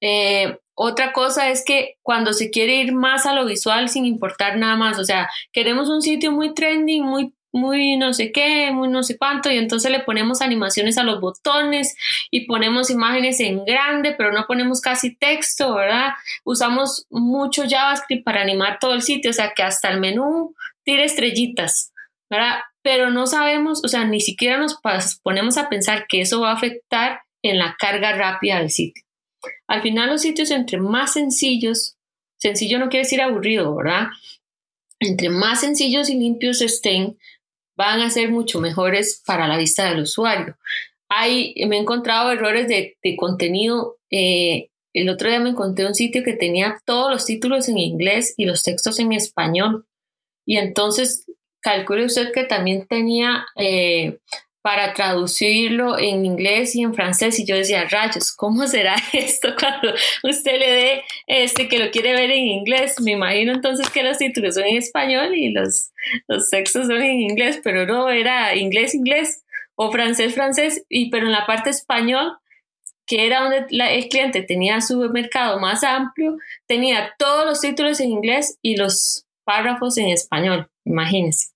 Eh, 0.02 0.58
otra 0.76 1.12
cosa 1.12 1.50
es 1.50 1.66
que 1.66 1.95
cuando 2.04 2.34
se 2.34 2.52
quiere 2.52 2.76
ir 2.76 2.93
más 2.93 3.26
a 3.26 3.34
lo 3.34 3.45
visual 3.45 3.89
sin 3.89 4.06
importar 4.06 4.58
nada 4.58 4.76
más, 4.76 5.00
o 5.00 5.06
sea, 5.06 5.28
queremos 5.52 5.89
un 5.89 6.04
sitio 6.04 6.32
muy 6.32 6.54
trending, 6.54 7.04
muy 7.04 7.34
muy 7.58 7.97
no 7.97 8.14
sé 8.14 8.32
qué, 8.32 8.72
muy 8.72 8.88
no 8.88 9.03
sé 9.03 9.18
cuánto, 9.18 9.51
y 9.51 9.58
entonces 9.58 9.91
le 9.91 9.99
ponemos 9.99 10.41
animaciones 10.41 10.97
a 10.97 11.03
los 11.03 11.20
botones 11.20 11.95
y 12.32 12.45
ponemos 12.45 12.89
imágenes 12.89 13.39
en 13.39 13.66
grande, 13.66 14.14
pero 14.18 14.32
no 14.32 14.45
ponemos 14.47 14.82
casi 14.82 15.16
texto, 15.16 15.76
¿verdad? 15.76 16.12
Usamos 16.43 17.05
mucho 17.10 17.64
JavaScript 17.68 18.24
para 18.24 18.41
animar 18.41 18.80
todo 18.80 18.93
el 18.93 19.01
sitio, 19.01 19.32
o 19.32 19.34
sea 19.34 19.53
que 19.53 19.64
hasta 19.64 19.89
el 19.89 19.99
menú 19.99 20.55
tira 20.84 21.03
estrellitas. 21.03 21.91
¿verdad? 22.30 22.60
Pero 22.82 23.10
no 23.10 23.28
sabemos, 23.28 23.84
o 23.84 23.88
sea, 23.88 24.05
ni 24.05 24.22
siquiera 24.22 24.58
nos 24.58 24.80
ponemos 25.24 25.58
a 25.58 25.70
pensar 25.70 26.08
que 26.08 26.22
eso 26.22 26.41
va 26.41 26.51
a 26.51 26.55
afectar 26.55 27.22
en 27.41 27.58
la 27.58 27.76
carga 27.78 28.14
rápida 28.14 28.60
del 28.60 28.70
sitio. 28.70 29.03
Al 29.68 29.82
final 29.82 30.10
los 30.10 30.22
sitios 30.22 30.51
entre 30.51 30.80
más 30.80 31.14
sencillos, 31.14 31.97
sencillo 32.38 32.80
no 32.80 32.89
quiere 32.89 33.03
decir 33.03 33.22
aburrido, 33.22 33.76
¿verdad? 33.76 34.08
Entre 34.99 35.30
más 35.30 35.62
sencillos 35.62 36.10
y 36.10 36.16
limpios 36.16 36.62
estén, 36.62 37.18
van 37.78 38.01
a 38.01 38.09
ser 38.09 38.32
mucho 38.32 38.59
mejores 38.59 39.21
para 39.25 39.47
la 39.47 39.57
vista 39.57 39.89
del 39.89 40.01
usuario. 40.01 40.57
Hay, 41.09 41.53
me 41.67 41.78
he 41.78 41.80
encontrado 41.80 42.32
errores 42.32 42.67
de, 42.67 42.97
contenido. 43.15 43.97
Eh, 44.11 44.69
el 44.93 45.09
otro 45.09 45.30
día 45.30 45.39
me 45.39 45.51
encontré 45.51 45.86
un 45.86 45.95
sitio 45.95 46.23
que 46.23 46.34
tenía 46.34 46.82
todos 46.86 47.11
los 47.11 47.25
títulos 47.25 47.69
en 47.69 47.78
inglés 47.78 48.34
y 48.36 48.45
los 48.45 48.63
textos 48.63 48.99
en 48.99 49.13
español. 49.13 49.86
Y 50.45 50.57
entonces 50.57 51.25
calcule 51.61 52.05
usted 52.05 52.32
que 52.34 52.43
también 52.43 52.88
tenía 52.88 53.45
eh, 53.55 54.17
para 54.68 54.93
traducirlo 54.93 55.97
en 55.97 56.26
inglés 56.26 56.76
y 56.76 56.82
en 56.82 56.93
francés 56.93 57.39
y 57.39 57.45
yo 57.45 57.55
decía, 57.55 57.88
rayos, 57.89 58.34
¿cómo 58.34 58.68
será 58.68 58.97
esto 59.13 59.55
cuando 59.57 59.93
usted 60.24 60.59
le 60.59 60.70
dé 60.70 61.03
este 61.26 61.70
que 61.70 61.80
lo 61.80 61.89
quiere 61.89 62.11
ver 62.11 62.32
en 62.32 62.43
inglés? 62.43 62.99
Me 62.99 63.13
imagino 63.13 63.53
entonces 63.53 63.89
que 63.89 64.03
los 64.03 64.18
títulos 64.18 64.55
son 64.55 64.65
en 64.65 64.76
español 64.76 65.34
y 65.38 65.53
los, 65.53 65.91
los 66.28 66.49
textos 66.49 66.88
son 66.88 67.01
en 67.01 67.22
inglés, 67.22 67.61
pero 67.63 67.86
no, 67.86 68.09
era 68.09 68.57
inglés, 68.57 68.93
inglés 68.93 69.45
o 69.76 69.89
francés, 69.89 70.34
francés, 70.34 70.84
y 70.89 71.09
pero 71.11 71.28
en 71.28 71.32
la 71.32 71.45
parte 71.45 71.70
español, 71.70 72.34
que 73.05 73.26
era 73.26 73.43
donde 73.43 73.68
el 73.70 74.09
cliente 74.09 74.41
tenía 74.41 74.82
su 74.82 74.99
mercado 75.11 75.61
más 75.61 75.86
amplio, 75.86 76.36
tenía 76.65 77.15
todos 77.18 77.45
los 77.45 77.61
títulos 77.61 78.01
en 78.01 78.09
inglés 78.09 78.59
y 78.61 78.76
los 78.76 79.26
párrafos 79.45 79.97
en 79.97 80.09
español, 80.09 80.70
imagínense. 80.84 81.53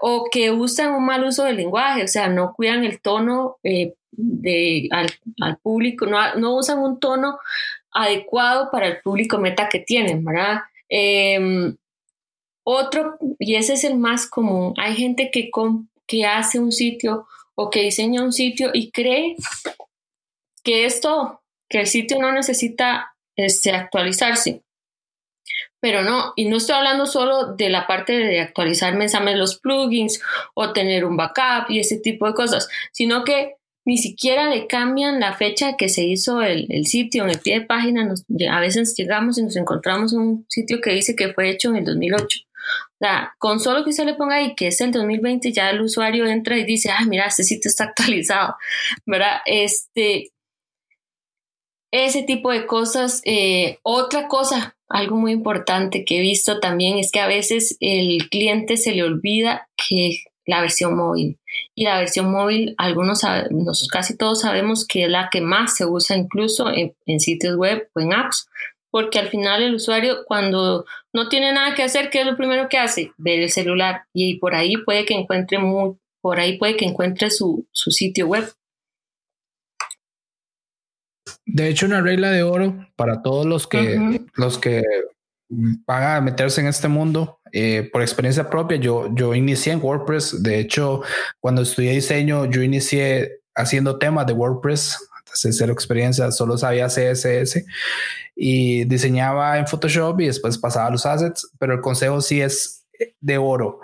O 0.00 0.28
que 0.30 0.50
usan 0.50 0.92
un 0.94 1.04
mal 1.04 1.24
uso 1.24 1.44
del 1.44 1.56
lenguaje, 1.56 2.04
o 2.04 2.08
sea, 2.08 2.28
no 2.28 2.54
cuidan 2.54 2.84
el 2.84 3.00
tono 3.00 3.56
eh, 3.62 3.94
de, 4.12 4.88
al, 4.90 5.56
público, 5.58 6.06
no, 6.06 6.56
usan 6.56 6.78
un 6.78 7.00
tono 7.00 7.38
adecuado 7.92 8.70
para 8.70 8.86
el 8.86 9.00
público 9.00 9.38
meta 9.38 9.68
que 9.68 9.80
tienen, 9.80 10.24
¿verdad? 10.24 10.60
Em, 10.88 11.76
otro, 12.64 13.18
y 13.38 13.56
ese 13.56 13.74
es 13.74 13.84
el 13.84 13.96
más 13.96 14.26
común, 14.28 14.74
hay 14.76 14.94
gente 14.94 15.30
que, 15.30 15.50
que 16.06 16.26
hace 16.26 16.58
un 16.58 16.72
sitio 16.72 17.26
o 17.54 17.70
que 17.70 17.82
diseña 17.82 18.22
un 18.22 18.32
sitio 18.32 18.70
y 18.72 18.90
cree 18.90 19.36
que 20.62 20.84
esto, 20.84 21.42
que 21.68 21.80
el 21.80 21.86
sitio 21.86 22.18
no 22.20 22.32
necesita 22.32 23.14
este, 23.36 23.72
actualizarse 23.72 24.62
pero 25.80 26.02
no, 26.02 26.32
y 26.36 26.48
no 26.48 26.58
estoy 26.58 26.76
hablando 26.76 27.06
solo 27.06 27.54
de 27.54 27.70
la 27.70 27.86
parte 27.86 28.12
de 28.12 28.40
actualizar 28.40 28.94
mensajes 28.96 29.36
los 29.36 29.58
plugins 29.58 30.20
o 30.54 30.72
tener 30.72 31.04
un 31.04 31.16
backup 31.16 31.70
y 31.70 31.80
ese 31.80 31.98
tipo 31.98 32.26
de 32.26 32.34
cosas, 32.34 32.68
sino 32.92 33.24
que 33.24 33.56
ni 33.86 33.96
siquiera 33.96 34.48
le 34.48 34.66
cambian 34.66 35.20
la 35.20 35.34
fecha 35.34 35.76
que 35.76 35.88
se 35.88 36.04
hizo 36.04 36.42
el, 36.42 36.86
sitio 36.86 37.24
en 37.24 37.30
el 37.30 37.40
pie 37.40 37.60
de 37.60 37.66
página. 37.66 38.14
a 38.50 38.60
veces 38.60 38.94
llegamos 38.96 39.38
y 39.38 39.42
nos 39.42 39.56
encontramos 39.56 40.12
un 40.12 40.44
sitio 40.48 40.80
que 40.80 40.92
dice 40.92 41.16
que 41.16 41.32
fue 41.32 41.50
hecho 41.50 41.70
en 41.70 41.76
el 41.76 41.84
2008. 41.84 42.40
O 42.40 42.98
sea, 43.00 43.34
con 43.38 43.58
solo 43.58 43.84
que 43.84 43.92
se 43.92 44.04
le 44.04 44.14
ponga 44.14 44.36
ahí 44.36 44.54
que 44.54 44.68
es 44.68 44.80
el 44.82 44.92
2020, 44.92 45.50
ya 45.52 45.70
el 45.70 45.80
usuario 45.80 46.26
entra 46.26 46.58
y 46.58 46.64
dice, 46.64 46.90
ah, 46.90 47.04
mira, 47.06 47.24
este 47.24 47.42
sitio 47.42 47.68
está 47.68 47.84
actualizado, 47.96 48.56
¿verdad? 49.06 49.38
Este, 49.46 50.30
ese 51.90 52.22
tipo 52.22 52.52
de 52.52 52.66
cosas. 52.66 53.22
Eh, 53.24 53.78
otra 53.82 54.28
cosa 54.28 54.76
algo 54.90 55.16
muy 55.16 55.32
importante 55.32 56.04
que 56.04 56.18
he 56.18 56.20
visto 56.20 56.58
también 56.60 56.98
es 56.98 57.12
que 57.12 57.20
a 57.20 57.28
veces 57.28 57.76
el 57.80 58.28
cliente 58.28 58.76
se 58.76 58.92
le 58.92 59.04
olvida 59.04 59.68
que 59.76 60.18
la 60.46 60.60
versión 60.60 60.96
móvil. 60.96 61.38
Y 61.74 61.84
la 61.84 61.98
versión 61.98 62.30
móvil, 62.30 62.74
algunos, 62.76 63.22
casi 63.90 64.16
todos 64.16 64.40
sabemos 64.40 64.86
que 64.86 65.04
es 65.04 65.08
la 65.08 65.28
que 65.30 65.40
más 65.40 65.76
se 65.76 65.86
usa 65.86 66.16
incluso 66.16 66.70
en, 66.70 67.20
sitios 67.20 67.56
web 67.56 67.88
o 67.94 68.00
en 68.00 68.12
apps, 68.12 68.48
porque 68.90 69.20
al 69.20 69.28
final 69.28 69.62
el 69.62 69.76
usuario 69.76 70.24
cuando 70.26 70.84
no 71.12 71.28
tiene 71.28 71.52
nada 71.52 71.74
que 71.74 71.84
hacer, 71.84 72.10
¿qué 72.10 72.20
es 72.20 72.26
lo 72.26 72.36
primero 72.36 72.68
que 72.68 72.78
hace? 72.78 73.12
Ver 73.16 73.40
el 73.40 73.50
celular 73.50 74.02
y 74.12 74.38
por 74.38 74.56
ahí 74.56 74.76
puede 74.78 75.04
que 75.04 75.14
encuentre 75.14 75.58
muy, 75.58 75.94
por 76.20 76.40
ahí 76.40 76.58
puede 76.58 76.76
que 76.76 76.84
encuentre 76.84 77.30
su, 77.30 77.68
su 77.70 77.92
sitio 77.92 78.26
web. 78.26 78.44
De 81.46 81.68
hecho, 81.68 81.86
una 81.86 82.00
regla 82.00 82.30
de 82.30 82.42
oro 82.42 82.86
para 82.96 83.22
todos 83.22 83.46
los 83.46 83.66
que, 83.66 84.20
los 84.34 84.58
que 84.58 84.82
van 85.48 86.16
a 86.16 86.20
meterse 86.20 86.60
en 86.60 86.66
este 86.66 86.88
mundo, 86.88 87.40
eh, 87.52 87.88
por 87.92 88.02
experiencia 88.02 88.48
propia, 88.48 88.78
yo, 88.78 89.12
yo 89.14 89.34
inicié 89.34 89.72
en 89.72 89.82
WordPress. 89.82 90.42
De 90.42 90.58
hecho, 90.58 91.02
cuando 91.40 91.62
estudié 91.62 91.92
diseño, 91.92 92.46
yo 92.46 92.62
inicié 92.62 93.40
haciendo 93.54 93.98
temas 93.98 94.26
de 94.26 94.32
WordPress. 94.32 94.98
Desde 95.30 95.52
cero 95.52 95.72
experiencia, 95.72 96.32
solo 96.32 96.58
sabía 96.58 96.88
CSS 96.88 97.64
y 98.34 98.84
diseñaba 98.84 99.58
en 99.58 99.66
Photoshop 99.68 100.20
y 100.20 100.26
después 100.26 100.58
pasaba 100.58 100.90
los 100.90 101.06
assets, 101.06 101.48
pero 101.58 101.74
el 101.74 101.80
consejo 101.80 102.20
sí 102.20 102.40
es 102.40 102.84
de 103.20 103.38
oro 103.38 103.80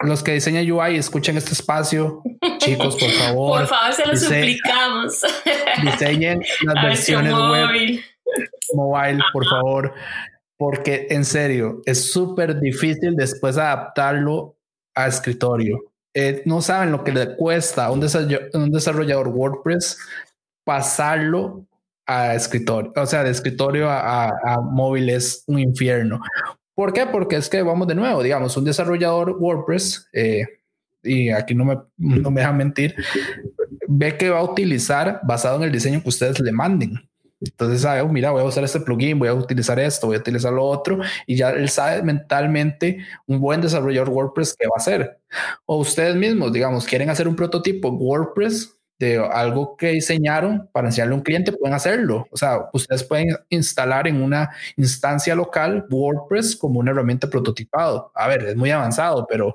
los 0.00 0.22
que 0.22 0.32
diseñan 0.32 0.70
UI 0.70 0.96
escuchen 0.96 1.36
este 1.36 1.52
espacio, 1.52 2.22
chicos, 2.58 2.96
por 2.96 3.10
favor. 3.10 3.60
Por 3.60 3.68
favor, 3.68 3.94
se 3.94 4.06
lo 4.06 4.16
suplicamos. 4.16 4.77
Diseñen 5.82 6.42
las 6.64 6.84
versiones 6.84 7.32
web 7.32 8.00
mobile, 8.74 9.20
por 9.32 9.46
favor, 9.46 9.94
porque 10.56 11.06
en 11.10 11.24
serio 11.24 11.82
es 11.86 12.12
súper 12.12 12.60
difícil 12.60 13.16
después 13.16 13.56
adaptarlo 13.56 14.56
a 14.94 15.06
escritorio. 15.06 15.78
Eh, 16.14 16.42
no 16.46 16.60
saben 16.62 16.90
lo 16.90 17.04
que 17.04 17.12
le 17.12 17.36
cuesta 17.36 17.86
a 17.86 17.90
un, 17.92 18.00
desarrollador 18.00 19.28
WordPress 19.28 19.98
pasarlo 20.64 21.66
a 22.06 22.34
escritorio, 22.34 22.92
o 22.96 23.06
sea, 23.06 23.22
de 23.22 23.30
escritorio 23.30 23.88
a, 23.88 24.28
a 24.28 24.60
móvil 24.60 25.10
es 25.10 25.44
un 25.46 25.58
infierno. 25.58 26.20
¿Por 26.78 26.92
qué? 26.92 27.06
Porque 27.06 27.34
es 27.34 27.48
que 27.48 27.60
vamos 27.62 27.88
de 27.88 27.96
nuevo, 27.96 28.22
digamos, 28.22 28.56
un 28.56 28.64
desarrollador 28.64 29.36
WordPress, 29.40 30.08
eh, 30.12 30.57
y 31.02 31.30
aquí 31.30 31.54
no 31.54 31.64
me, 31.64 31.78
no 31.96 32.30
me 32.30 32.40
deja 32.40 32.52
mentir, 32.52 32.94
ve 33.88 34.16
que 34.16 34.30
va 34.30 34.40
a 34.40 34.44
utilizar 34.44 35.20
basado 35.22 35.56
en 35.56 35.64
el 35.64 35.72
diseño 35.72 36.02
que 36.02 36.08
ustedes 36.08 36.40
le 36.40 36.52
manden. 36.52 37.08
Entonces 37.40 37.82
sabe, 37.82 38.00
oh, 38.00 38.08
mira, 38.08 38.32
voy 38.32 38.42
a 38.42 38.46
usar 38.46 38.64
este 38.64 38.80
plugin, 38.80 39.18
voy 39.18 39.28
a 39.28 39.34
utilizar 39.34 39.78
esto, 39.78 40.08
voy 40.08 40.16
a 40.16 40.20
utilizar 40.20 40.52
lo 40.52 40.64
otro, 40.64 40.98
y 41.26 41.36
ya 41.36 41.50
él 41.50 41.68
sabe 41.68 42.02
mentalmente 42.02 42.98
un 43.26 43.40
buen 43.40 43.60
desarrollador 43.60 44.08
WordPress 44.08 44.56
qué 44.58 44.66
va 44.66 44.72
a 44.76 44.80
hacer. 44.80 45.20
O 45.64 45.78
ustedes 45.78 46.16
mismos, 46.16 46.52
digamos, 46.52 46.84
quieren 46.84 47.10
hacer 47.10 47.28
un 47.28 47.36
prototipo 47.36 47.90
WordPress 47.90 48.74
de 48.98 49.18
algo 49.18 49.76
que 49.76 49.90
diseñaron 49.90 50.68
para 50.72 50.88
enseñarle 50.88 51.14
a 51.14 51.18
un 51.18 51.22
cliente, 51.22 51.52
pueden 51.52 51.74
hacerlo. 51.74 52.26
O 52.32 52.36
sea, 52.36 52.68
ustedes 52.72 53.04
pueden 53.04 53.28
instalar 53.48 54.08
en 54.08 54.20
una 54.20 54.50
instancia 54.76 55.36
local 55.36 55.86
WordPress 55.88 56.56
como 56.56 56.80
una 56.80 56.90
herramienta 56.90 57.30
prototipado. 57.30 58.10
A 58.14 58.26
ver, 58.26 58.42
es 58.42 58.56
muy 58.56 58.72
avanzado, 58.72 59.24
pero 59.28 59.54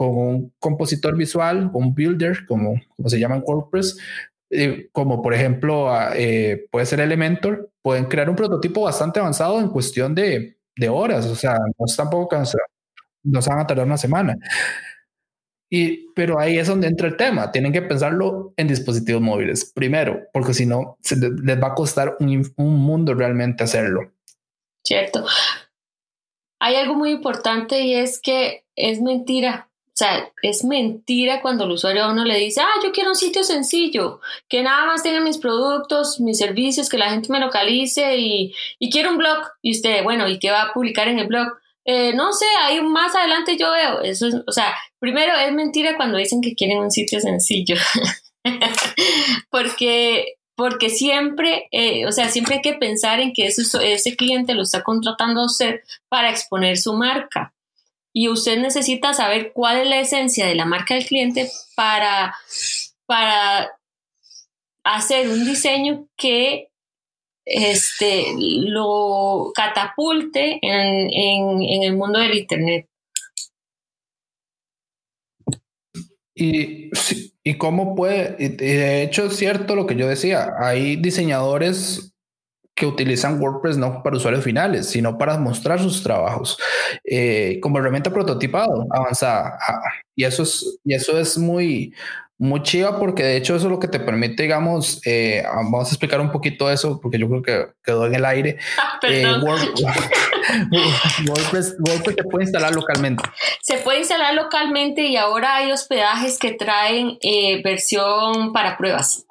con 0.00 0.16
un 0.16 0.54
compositor 0.58 1.14
visual, 1.14 1.70
un 1.74 1.94
builder, 1.94 2.46
como, 2.46 2.80
como 2.96 3.10
se 3.10 3.20
llama 3.20 3.36
en 3.36 3.42
WordPress, 3.44 3.98
eh, 4.48 4.88
como 4.92 5.20
por 5.20 5.34
ejemplo 5.34 5.92
eh, 6.14 6.66
puede 6.70 6.86
ser 6.86 7.00
Elementor, 7.00 7.70
pueden 7.82 8.06
crear 8.06 8.30
un 8.30 8.34
prototipo 8.34 8.80
bastante 8.80 9.20
avanzado 9.20 9.60
en 9.60 9.68
cuestión 9.68 10.14
de, 10.14 10.56
de 10.74 10.88
horas. 10.88 11.26
O 11.26 11.34
sea, 11.34 11.52
no 11.52 11.84
es 11.84 11.94
tampoco 11.94 12.28
cansado, 12.28 12.64
no 13.24 13.42
se 13.42 13.50
van 13.50 13.58
a 13.58 13.66
tardar 13.66 13.84
una 13.84 13.98
semana. 13.98 14.38
Y, 15.70 16.10
pero 16.14 16.40
ahí 16.40 16.56
es 16.56 16.66
donde 16.66 16.88
entra 16.88 17.06
el 17.06 17.18
tema. 17.18 17.52
Tienen 17.52 17.70
que 17.70 17.82
pensarlo 17.82 18.54
en 18.56 18.68
dispositivos 18.68 19.20
móviles 19.20 19.70
primero, 19.70 20.22
porque 20.32 20.54
si 20.54 20.64
no, 20.64 20.96
les 21.44 21.62
va 21.62 21.68
a 21.68 21.74
costar 21.74 22.16
un, 22.20 22.50
un 22.56 22.74
mundo 22.78 23.12
realmente 23.12 23.64
hacerlo. 23.64 24.14
Cierto. 24.82 25.26
Hay 26.58 26.76
algo 26.76 26.94
muy 26.94 27.10
importante 27.10 27.82
y 27.82 27.96
es 27.96 28.18
que 28.18 28.64
es 28.76 29.02
mentira. 29.02 29.69
O 29.92 29.96
sea, 30.00 30.32
es 30.42 30.64
mentira 30.64 31.42
cuando 31.42 31.64
el 31.64 31.72
usuario 31.72 32.04
a 32.04 32.12
uno 32.12 32.24
le 32.24 32.38
dice, 32.38 32.60
ah, 32.62 32.80
yo 32.82 32.90
quiero 32.92 33.10
un 33.10 33.16
sitio 33.16 33.44
sencillo, 33.44 34.20
que 34.48 34.62
nada 34.62 34.86
más 34.86 35.02
tenga 35.02 35.20
mis 35.20 35.36
productos, 35.36 36.20
mis 36.20 36.38
servicios, 36.38 36.88
que 36.88 36.96
la 36.96 37.10
gente 37.10 37.30
me 37.30 37.40
localice 37.40 38.16
y, 38.16 38.54
y 38.78 38.90
quiero 38.90 39.10
un 39.10 39.18
blog. 39.18 39.38
Y 39.60 39.72
usted, 39.72 40.02
bueno, 40.02 40.26
¿y 40.28 40.38
qué 40.38 40.50
va 40.50 40.62
a 40.62 40.72
publicar 40.72 41.08
en 41.08 41.18
el 41.18 41.26
blog? 41.26 41.48
Eh, 41.84 42.12
no 42.14 42.32
sé, 42.32 42.46
ahí 42.62 42.80
más 42.80 43.14
adelante 43.14 43.56
yo 43.58 43.70
veo. 43.72 44.00
Eso 44.02 44.28
o 44.46 44.52
sea, 44.52 44.74
primero 44.98 45.34
es 45.36 45.52
mentira 45.52 45.96
cuando 45.96 46.18
dicen 46.18 46.40
que 46.40 46.54
quieren 46.54 46.78
un 46.78 46.90
sitio 46.90 47.20
sencillo. 47.20 47.76
porque, 49.50 50.36
porque 50.54 50.90
siempre, 50.90 51.68
eh, 51.72 52.06
o 52.06 52.12
sea, 52.12 52.28
siempre 52.28 52.56
hay 52.56 52.62
que 52.62 52.74
pensar 52.74 53.20
en 53.20 53.32
que 53.32 53.46
ese 53.46 54.16
cliente 54.16 54.54
lo 54.54 54.62
está 54.62 54.82
contratando 54.82 55.40
a 55.40 55.46
usted 55.46 55.80
para 56.08 56.30
exponer 56.30 56.78
su 56.78 56.92
marca. 56.94 57.52
Y 58.12 58.28
usted 58.28 58.58
necesita 58.58 59.14
saber 59.14 59.52
cuál 59.52 59.78
es 59.78 59.88
la 59.88 60.00
esencia 60.00 60.46
de 60.46 60.54
la 60.54 60.64
marca 60.64 60.94
del 60.94 61.06
cliente 61.06 61.48
para, 61.76 62.34
para 63.06 63.70
hacer 64.84 65.28
un 65.28 65.44
diseño 65.44 66.08
que 66.16 66.70
este, 67.44 68.26
lo 68.36 69.52
catapulte 69.54 70.58
en, 70.62 71.82
el 71.82 71.96
mundo 71.96 72.18
del 72.18 72.38
Internet. 72.38 72.86
Y, 76.34 76.90
y 77.42 77.58
cómo 77.58 77.94
puede, 77.94 78.48
de 78.48 79.02
hecho 79.02 79.26
es 79.26 79.36
cierto 79.36 79.76
lo 79.76 79.86
que 79.86 79.96
yo 79.96 80.08
decía, 80.08 80.52
hay 80.58 80.96
diseñadores 80.96 82.09
que 82.74 82.86
utilizan 82.86 83.40
WordPress 83.40 83.76
no 83.76 84.02
para 84.02 84.16
usuarios 84.16 84.44
finales, 84.44 84.88
sino 84.88 85.18
para 85.18 85.38
mostrar 85.38 85.80
sus 85.80 86.02
trabajos 86.02 86.58
eh, 87.04 87.58
como 87.62 87.78
herramienta 87.78 88.10
prototipado 88.10 88.86
avanzada. 88.90 89.58
Ah, 89.66 89.82
y 90.16 90.24
eso 90.24 90.42
es, 90.42 90.78
y 90.84 90.94
eso 90.94 91.18
es 91.18 91.36
muy, 91.36 91.92
muy 92.40 92.62
chiva 92.62 92.98
porque 92.98 93.22
de 93.22 93.36
hecho 93.36 93.54
eso 93.54 93.66
es 93.66 93.70
lo 93.70 93.78
que 93.78 93.86
te 93.86 94.00
permite, 94.00 94.44
digamos, 94.44 95.02
eh, 95.04 95.42
vamos 95.46 95.88
a 95.88 95.90
explicar 95.90 96.22
un 96.22 96.32
poquito 96.32 96.70
eso 96.70 96.98
porque 96.98 97.18
yo 97.18 97.28
creo 97.28 97.42
que 97.42 97.66
quedó 97.84 98.06
en 98.06 98.14
el 98.14 98.24
aire. 98.24 98.56
Ah, 98.78 98.98
eh, 99.02 99.26
WordPress, 101.28 101.76
WordPress 101.78 102.16
se 102.16 102.24
puede 102.24 102.44
instalar 102.44 102.74
localmente. 102.74 103.22
Se 103.60 103.76
puede 103.76 103.98
instalar 103.98 104.34
localmente 104.34 105.02
y 105.02 105.18
ahora 105.18 105.56
hay 105.56 105.70
hospedajes 105.70 106.38
que 106.38 106.52
traen 106.52 107.18
eh, 107.20 107.60
versión 107.62 108.54
para 108.54 108.78
pruebas. 108.78 109.26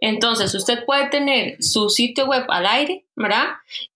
Entonces, 0.00 0.54
usted 0.54 0.84
puede 0.84 1.08
tener 1.08 1.62
su 1.62 1.90
sitio 1.90 2.26
web 2.26 2.44
al 2.48 2.66
aire, 2.66 3.06
¿verdad? 3.16 3.46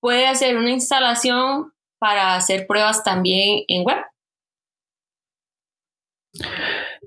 Puede 0.00 0.26
hacer 0.26 0.56
una 0.56 0.70
instalación 0.70 1.72
para 1.98 2.34
hacer 2.36 2.66
pruebas 2.66 3.04
también 3.04 3.64
en 3.68 3.84
web. 3.84 3.98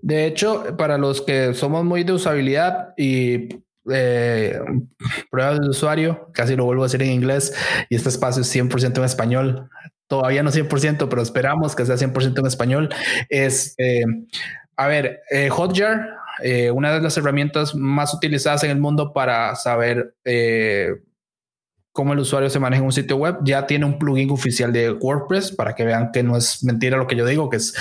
De 0.02 0.28
hecho, 0.28 0.76
para 0.78 0.98
los 0.98 1.22
que 1.22 1.54
somos 1.54 1.84
muy 1.84 2.04
de 2.04 2.14
usabilidad 2.14 2.94
y 2.96 3.50
eh, 3.92 4.60
pruebas 5.30 5.60
de 5.60 5.70
usuario, 5.70 6.30
casi 6.34 6.56
lo 6.56 6.66
vuelvo 6.66 6.84
a 6.84 6.86
decir 6.86 7.02
en 7.02 7.12
inglés, 7.12 7.54
y 7.90 7.96
este 7.96 8.10
espacio 8.10 8.42
es 8.42 8.56
100% 8.56 8.98
en 8.98 9.04
español. 9.04 9.70
Todavía 10.08 10.44
no 10.44 10.52
100%, 10.52 11.10
pero 11.10 11.22
esperamos 11.22 11.76
que 11.76 11.86
sea 11.86 11.96
100% 11.96 12.40
en 12.40 12.46
español. 12.46 12.90
Es, 13.30 13.74
eh, 13.80 14.04
a 14.78 14.88
ver, 14.88 15.22
eh, 15.32 15.50
Hotjar, 15.50 16.18
una 16.74 16.94
de 16.94 17.02
las 17.02 17.18
herramientas 17.18 17.76
más 17.76 18.14
utilizadas 18.14 18.64
en 18.64 18.72
el 18.72 18.80
mundo 18.80 19.14
para 19.14 19.56
saber 19.56 20.16
cómo 21.92 22.14
el 22.14 22.20
usuario 22.20 22.50
se 22.50 22.60
maneja 22.60 22.82
en 22.82 22.88
un 22.88 22.92
sitio 22.92 23.16
web, 23.16 23.38
ya 23.44 23.66
tiene 23.66 23.86
un 23.86 23.98
plugin 23.98 24.30
oficial 24.30 24.74
de 24.74 24.92
WordPress 24.92 25.52
para 25.54 25.76
que 25.76 25.86
vean 25.86 26.12
que 26.12 26.24
no 26.24 26.36
es 26.36 26.64
mentira 26.64 26.98
lo 26.98 27.08
que 27.08 27.16
yo 27.16 27.26
digo, 27.26 27.50
que 27.50 27.58
es 27.58 27.74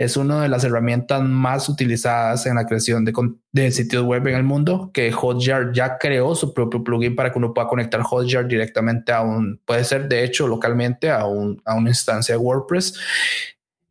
es 0.00 0.16
una 0.16 0.40
de 0.40 0.48
las 0.48 0.64
herramientas 0.64 1.22
más 1.22 1.68
utilizadas 1.68 2.46
en 2.46 2.54
la 2.54 2.64
creación 2.64 3.04
de, 3.04 3.70
sitios 3.70 4.02
web 4.02 4.26
en 4.28 4.34
el 4.34 4.44
mundo, 4.44 4.90
que 4.94 5.12
Hotjar 5.12 5.72
ya 5.74 5.98
creó 5.98 6.34
su 6.34 6.54
propio 6.54 6.82
plugin 6.82 7.14
para 7.14 7.30
que 7.30 7.38
uno 7.38 7.52
pueda 7.52 7.68
conectar 7.68 8.00
Hotjar 8.00 8.48
directamente 8.48 9.12
a 9.12 9.20
un, 9.20 9.60
puede 9.66 9.84
ser 9.84 10.08
de 10.08 10.24
hecho 10.24 10.48
localmente 10.48 11.10
a, 11.10 11.26
un, 11.26 11.60
a 11.66 11.74
una 11.74 11.90
instancia 11.90 12.34
de 12.34 12.38
WordPress. 12.38 12.98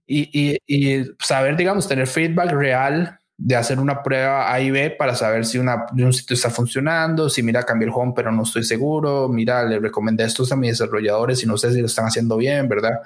Y, 0.08 0.58
y, 0.66 1.06
saber, 1.20 1.56
digamos, 1.56 1.88
tener 1.88 2.08
feedback 2.08 2.54
real 2.54 3.19
de 3.42 3.56
hacer 3.56 3.80
una 3.80 4.04
prueba 4.04 4.52
A 4.52 4.60
y 4.60 4.70
B 4.70 4.92
para 4.92 5.16
saber 5.16 5.46
si 5.46 5.58
una, 5.58 5.86
un 5.94 6.12
sitio 6.12 6.34
está 6.34 6.50
funcionando, 6.50 7.30
si 7.30 7.42
mira, 7.42 7.64
cambié 7.64 7.88
el 7.88 7.94
home, 7.96 8.12
pero 8.14 8.34
no 8.34 8.44
estoy 8.44 8.66
seguro, 8.66 9.30
mira, 9.30 9.64
le 9.64 9.80
recomendé 9.80 10.26
estos 10.26 10.52
a 10.52 10.58
mis 10.58 10.72
desarrolladores 10.72 11.42
y 11.42 11.48
no 11.48 11.58
sé 11.58 11.72
si 11.72 11.80
lo 11.80 11.86
están 11.86 12.06
haciendo 12.06 12.36
bien, 12.36 12.68
¿verdad? 12.68 13.00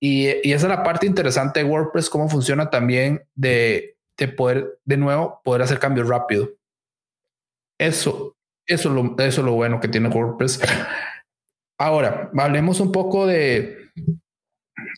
Y, 0.00 0.26
esa 0.26 0.66
es 0.66 0.68
la 0.68 0.82
parte 0.82 1.06
interesante 1.06 1.60
de 1.60 1.70
WordPress, 1.70 2.10
cómo 2.10 2.28
funciona 2.28 2.70
también 2.70 3.22
de, 3.36 3.96
poder, 4.36 4.80
de 4.84 4.96
nuevo, 4.96 5.40
poder 5.44 5.62
hacer 5.62 5.78
cambios 5.78 6.08
rápido. 6.08 6.50
Eso, 7.78 8.34
eso, 8.66 8.90
lo, 8.90 9.14
eso 9.18 9.40
es 9.40 9.44
lo 9.44 9.52
bueno 9.52 9.78
que 9.78 9.88
tiene 9.88 10.08
WordPress. 10.08 10.60
Ahora, 11.78 12.32
hablemos 12.36 12.80
un 12.80 12.90
poco 12.90 13.28
de, 13.28 13.90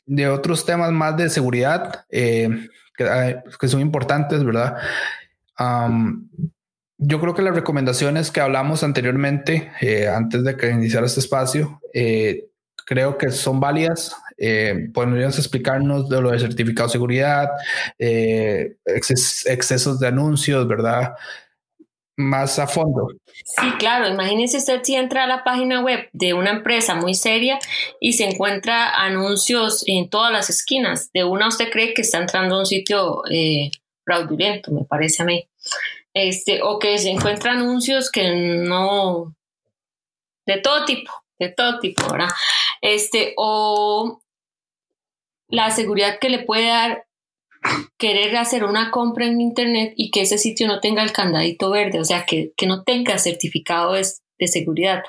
de 0.06 0.28
otros 0.28 0.64
temas 0.64 0.90
más 0.90 1.18
de 1.18 1.28
seguridad 1.28 2.06
eh, 2.08 2.48
que, 2.96 3.68
son 3.68 3.80
importantes, 3.80 4.44
¿verdad? 4.44 4.76
yo 6.98 7.20
creo 7.20 7.34
que 7.34 7.42
las 7.42 7.54
recomendaciones 7.54 8.30
que 8.30 8.40
hablamos 8.40 8.82
anteriormente, 8.82 9.72
eh, 9.80 10.08
antes 10.08 10.44
de 10.44 10.56
que 10.56 10.70
iniciara 10.70 11.06
este 11.06 11.20
espacio, 11.20 11.80
eh, 11.92 12.46
creo 12.86 13.18
que 13.18 13.30
son 13.30 13.60
válidas. 13.60 14.14
Eh, 14.36 14.90
¿Podrías 14.92 15.38
explicarnos 15.38 16.08
de 16.08 16.20
lo 16.20 16.30
de 16.30 16.40
certificado 16.40 16.88
de 16.88 16.92
seguridad, 16.92 17.50
eh, 17.98 18.76
excesos 18.84 20.00
de 20.00 20.08
anuncios, 20.08 20.66
verdad? 20.66 21.14
Más 22.16 22.60
a 22.60 22.68
fondo. 22.68 23.08
Sí, 23.44 23.72
claro. 23.78 24.08
Imagínese 24.08 24.58
usted 24.58 24.82
si 24.84 24.94
entra 24.94 25.24
a 25.24 25.26
la 25.26 25.42
página 25.42 25.80
web 25.80 26.08
de 26.12 26.32
una 26.32 26.50
empresa 26.50 26.94
muy 26.94 27.14
seria 27.14 27.58
y 28.00 28.12
se 28.12 28.24
encuentra 28.24 28.90
anuncios 28.90 29.82
en 29.86 30.08
todas 30.08 30.32
las 30.32 30.48
esquinas. 30.48 31.10
De 31.12 31.24
una 31.24 31.48
usted 31.48 31.70
cree 31.70 31.92
que 31.92 32.02
está 32.02 32.18
entrando 32.18 32.54
a 32.54 32.58
un 32.60 32.66
sitio 32.66 33.22
eh, 33.30 33.70
fraudulento, 34.04 34.70
me 34.70 34.84
parece 34.84 35.22
a 35.22 35.26
mí. 35.26 35.48
Este, 36.14 36.62
o 36.62 36.78
que 36.78 36.96
se 36.98 37.10
encuentra 37.10 37.52
anuncios 37.52 38.10
que 38.10 38.30
no, 38.64 39.34
de 40.46 40.58
todo 40.58 40.84
tipo, 40.84 41.12
de 41.40 41.48
todo 41.48 41.80
tipo, 41.80 42.08
¿verdad? 42.08 42.28
Este, 42.80 43.34
o 43.36 44.20
la 45.48 45.70
seguridad 45.72 46.18
que 46.20 46.28
le 46.28 46.44
puede 46.44 46.68
dar 46.68 47.06
querer 47.98 48.36
hacer 48.36 48.64
una 48.64 48.90
compra 48.90 49.26
en 49.26 49.40
internet 49.40 49.94
y 49.96 50.10
que 50.10 50.22
ese 50.22 50.38
sitio 50.38 50.66
no 50.66 50.80
tenga 50.80 51.02
el 51.02 51.12
candadito 51.12 51.70
verde, 51.70 52.00
o 52.00 52.04
sea, 52.04 52.24
que, 52.26 52.52
no 52.66 52.82
tenga 52.82 53.18
certificado 53.18 53.92
de, 53.92 54.06
de, 54.38 54.48
seguridad. 54.48 55.02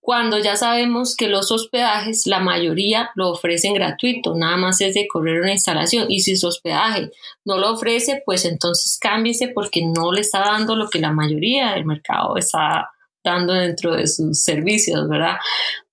Cuando 0.00 0.38
ya 0.38 0.56
sabemos 0.56 1.16
que 1.16 1.28
los 1.28 1.50
hospedajes, 1.50 2.26
la 2.26 2.40
mayoría 2.40 3.10
lo 3.14 3.30
ofrecen 3.30 3.74
gratuito, 3.74 4.34
nada 4.34 4.56
más 4.56 4.80
es 4.80 4.94
de 4.94 5.06
correr 5.08 5.40
una 5.40 5.52
instalación. 5.52 6.06
Y 6.10 6.20
si 6.20 6.36
su 6.36 6.48
hospedaje 6.48 7.10
no 7.44 7.58
lo 7.58 7.72
ofrece, 7.72 8.22
pues 8.24 8.44
entonces 8.44 8.98
cámbiese 9.00 9.48
porque 9.48 9.82
no 9.84 10.12
le 10.12 10.20
está 10.20 10.40
dando 10.40 10.76
lo 10.76 10.88
que 10.88 10.98
la 10.98 11.12
mayoría 11.12 11.72
del 11.72 11.86
mercado 11.86 12.36
está 12.36 12.90
dando 13.24 13.52
dentro 13.52 13.94
de 13.94 14.06
sus 14.06 14.42
servicios, 14.42 15.08
¿verdad? 15.08 15.36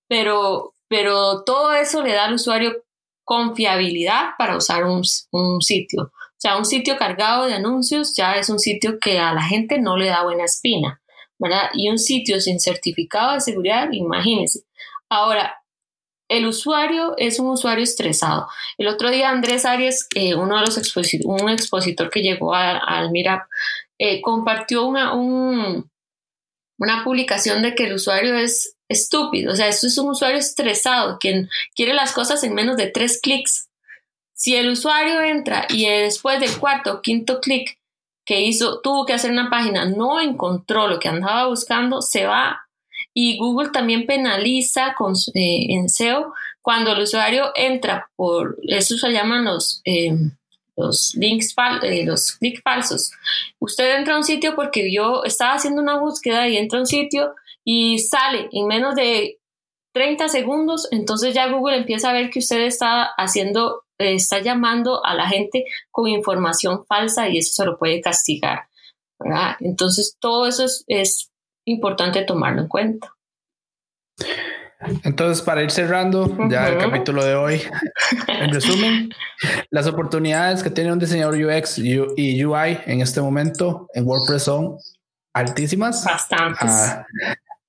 Pero, 0.08 0.74
pero 0.88 1.42
todo 1.44 1.72
eso 1.72 2.02
le 2.02 2.12
da 2.12 2.26
al 2.26 2.34
usuario 2.34 2.85
confiabilidad 3.26 4.30
para 4.38 4.56
usar 4.56 4.84
un, 4.84 5.04
sitio. 5.04 6.02
O 6.02 6.38
sea, 6.38 6.56
un 6.56 6.64
sitio 6.64 6.96
cargado 6.96 7.46
de 7.46 7.54
anuncios 7.54 8.14
ya 8.16 8.36
es 8.36 8.48
un 8.48 8.60
sitio 8.60 8.98
que 9.00 9.18
a 9.18 9.34
la 9.34 9.42
gente 9.42 9.80
no 9.80 9.96
le 9.96 10.06
da 10.06 10.22
buena 10.22 10.44
espina, 10.44 11.02
¿verdad? 11.38 11.70
Y 11.74 11.90
un 11.90 11.98
sitio 11.98 12.40
sin 12.40 12.60
certificado 12.60 13.32
de 13.32 13.40
seguridad, 13.40 13.88
imagínense. 13.90 14.60
Ahora, 15.08 15.56
el 16.28 16.46
usuario 16.46 17.14
es 17.18 17.40
un 17.40 17.48
usuario 17.48 17.82
estresado. 17.82 18.46
El 18.78 18.86
otro 18.86 19.10
día 19.10 19.30
Andrés 19.30 19.64
Arias, 19.64 20.08
eh, 20.14 20.36
uno 20.36 20.56
de 20.56 20.62
los 20.62 20.78
expositores, 20.78 21.42
un 21.42 21.50
expositor 21.50 22.10
que 22.10 22.22
llegó 22.22 22.54
al 22.54 23.10
Mirap, 23.10 23.48
eh, 23.98 24.22
compartió 24.22 24.86
una, 24.86 25.14
un, 25.14 25.90
una 26.78 27.02
publicación 27.02 27.62
de 27.62 27.74
que 27.74 27.86
el 27.86 27.94
usuario 27.94 28.36
es 28.36 28.75
estúpido, 28.88 29.52
o 29.52 29.56
sea, 29.56 29.68
esto 29.68 29.86
es 29.86 29.98
un 29.98 30.10
usuario 30.10 30.38
estresado, 30.38 31.18
quien 31.18 31.48
quiere 31.74 31.94
las 31.94 32.12
cosas 32.12 32.42
en 32.44 32.54
menos 32.54 32.76
de 32.76 32.88
tres 32.88 33.20
clics. 33.20 33.68
Si 34.32 34.54
el 34.54 34.70
usuario 34.70 35.20
entra 35.22 35.66
y 35.68 35.86
después 35.86 36.40
del 36.40 36.56
cuarto 36.58 36.94
o 36.94 37.02
quinto 37.02 37.40
clic 37.40 37.78
que 38.24 38.42
hizo, 38.42 38.80
tuvo 38.80 39.06
que 39.06 39.14
hacer 39.14 39.30
una 39.30 39.48
página, 39.48 39.86
no 39.86 40.20
encontró 40.20 40.88
lo 40.88 40.98
que 40.98 41.08
andaba 41.08 41.46
buscando, 41.46 42.02
se 42.02 42.26
va. 42.26 42.60
Y 43.14 43.38
Google 43.38 43.70
también 43.70 44.06
penaliza 44.06 44.94
con, 44.94 45.14
eh, 45.34 45.66
en 45.70 45.88
SEO 45.88 46.34
cuando 46.60 46.92
el 46.92 47.02
usuario 47.02 47.52
entra 47.54 48.10
por, 48.16 48.58
eso 48.66 48.98
se 48.98 49.10
llaman 49.10 49.44
los, 49.44 49.80
eh, 49.84 50.14
los 50.76 51.14
links, 51.14 51.54
eh, 51.82 52.04
los 52.04 52.32
clics 52.32 52.60
falsos. 52.62 53.12
Usted 53.58 53.96
entra 53.96 54.14
a 54.14 54.18
un 54.18 54.24
sitio 54.24 54.54
porque 54.56 54.82
vio, 54.82 55.24
estaba 55.24 55.54
haciendo 55.54 55.80
una 55.80 55.96
búsqueda 55.96 56.48
y 56.48 56.56
entra 56.56 56.78
a 56.78 56.82
un 56.82 56.86
sitio 56.86 57.34
y 57.66 57.98
sale 57.98 58.48
en 58.52 58.68
menos 58.68 58.94
de 58.94 59.40
30 59.92 60.28
segundos, 60.28 60.88
entonces 60.92 61.34
ya 61.34 61.50
Google 61.50 61.78
empieza 61.78 62.10
a 62.10 62.12
ver 62.12 62.30
que 62.30 62.38
usted 62.38 62.60
está 62.60 63.10
haciendo, 63.16 63.82
eh, 63.98 64.14
está 64.14 64.40
llamando 64.40 65.04
a 65.04 65.14
la 65.14 65.26
gente 65.26 65.64
con 65.90 66.06
información 66.06 66.84
falsa 66.86 67.28
y 67.28 67.38
eso 67.38 67.54
se 67.54 67.66
lo 67.66 67.76
puede 67.76 68.00
castigar. 68.00 68.68
Entonces 69.60 70.16
todo 70.20 70.46
eso 70.46 70.64
es, 70.64 70.84
es 70.86 71.32
importante 71.66 72.22
tomarlo 72.22 72.62
en 72.62 72.68
cuenta. 72.68 73.12
Entonces, 75.02 75.42
para 75.42 75.62
ir 75.62 75.70
cerrando 75.70 76.36
ya 76.50 76.68
el 76.68 76.78
capítulo 76.78 77.24
de 77.24 77.34
hoy, 77.34 77.62
en 78.28 78.52
resumen, 78.52 79.10
las 79.70 79.86
oportunidades 79.86 80.62
que 80.62 80.70
tiene 80.70 80.92
un 80.92 80.98
diseñador 80.98 81.34
UX 81.34 81.78
y 81.78 82.44
UI 82.44 82.78
en 82.86 83.00
este 83.00 83.22
momento 83.22 83.88
en 83.94 84.06
WordPress 84.06 84.42
son 84.42 84.76
altísimas. 85.32 86.04
Bastantes. 86.04 86.70
Ah, 86.70 87.06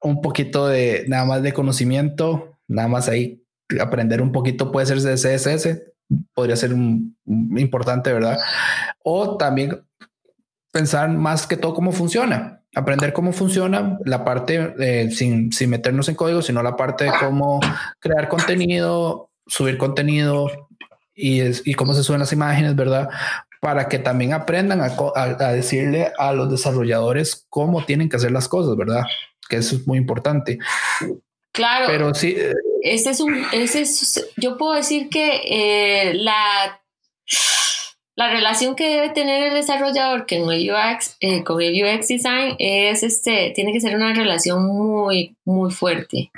un 0.01 0.21
poquito 0.21 0.67
de 0.67 1.05
nada 1.07 1.25
más 1.25 1.43
de 1.43 1.53
conocimiento, 1.53 2.57
nada 2.67 2.87
más 2.87 3.09
ahí 3.09 3.43
aprender 3.81 4.21
un 4.21 4.31
poquito 4.31 4.71
puede 4.71 4.85
ser 4.85 4.99
de 5.01 5.15
CSS, 5.15 5.93
podría 6.33 6.55
ser 6.55 6.73
un, 6.73 7.17
importante, 7.57 8.13
¿verdad? 8.13 8.37
O 9.03 9.37
también 9.37 9.83
pensar 10.71 11.09
más 11.09 11.47
que 11.47 11.57
todo 11.57 11.73
cómo 11.73 11.91
funciona 11.91 12.53
aprender 12.75 13.11
cómo 13.11 13.31
funciona 13.31 13.97
la 14.05 14.23
parte 14.23 14.75
eh, 14.79 15.09
sin, 15.09 15.51
sin, 15.51 15.69
meternos 15.69 16.09
en 16.09 16.15
código, 16.15 16.43
sino 16.43 16.61
la 16.61 16.75
parte 16.75 17.05
de 17.05 17.11
cómo 17.19 17.59
crear 17.99 18.29
contenido, 18.29 19.31
subir 19.47 19.79
contenido 19.79 20.69
y, 21.15 21.41
y 21.69 21.73
cómo 21.73 21.95
se 21.95 22.03
suben 22.03 22.19
las 22.19 22.33
imágenes, 22.33 22.75
¿verdad? 22.75 23.09
para 23.59 23.87
que 23.87 23.99
también 23.99 24.33
aprendan 24.33 24.81
a, 24.81 25.51
decirle 25.51 26.11
a 26.17 26.31
los 26.33 26.49
desarrolladores 26.49 27.45
cómo 27.49 27.83
tienen 27.85 28.09
que 28.09 28.17
hacer 28.17 28.31
las 28.31 28.47
cosas, 28.47 28.75
¿verdad? 28.77 29.03
Que 29.47 29.57
eso 29.57 29.75
es 29.75 29.87
muy 29.87 29.97
importante. 29.97 30.59
Claro. 31.51 31.85
Pero 31.87 32.13
sí. 32.13 32.35
Eh, 32.37 32.53
ese 32.83 33.09
es 33.11 33.19
un, 33.19 33.43
ese 33.51 33.81
es, 33.81 34.31
yo 34.37 34.57
puedo 34.57 34.73
decir 34.73 35.09
que 35.09 35.41
eh, 35.45 36.13
la, 36.13 36.81
la 38.15 38.31
relación 38.31 38.75
que 38.75 38.87
debe 38.87 39.09
tener 39.09 39.47
el 39.47 39.53
desarrollador 39.53 40.25
con 40.27 40.51
el 40.51 40.71
UX, 40.71 41.17
eh, 41.19 41.43
con 41.43 41.61
el 41.61 41.73
UX 41.73 42.07
design 42.07 42.55
es 42.59 43.03
este, 43.03 43.51
tiene 43.55 43.73
que 43.73 43.81
ser 43.81 43.95
una 43.95 44.13
relación 44.13 44.65
muy, 44.65 45.35
muy 45.45 45.71
fuerte. 45.71 46.31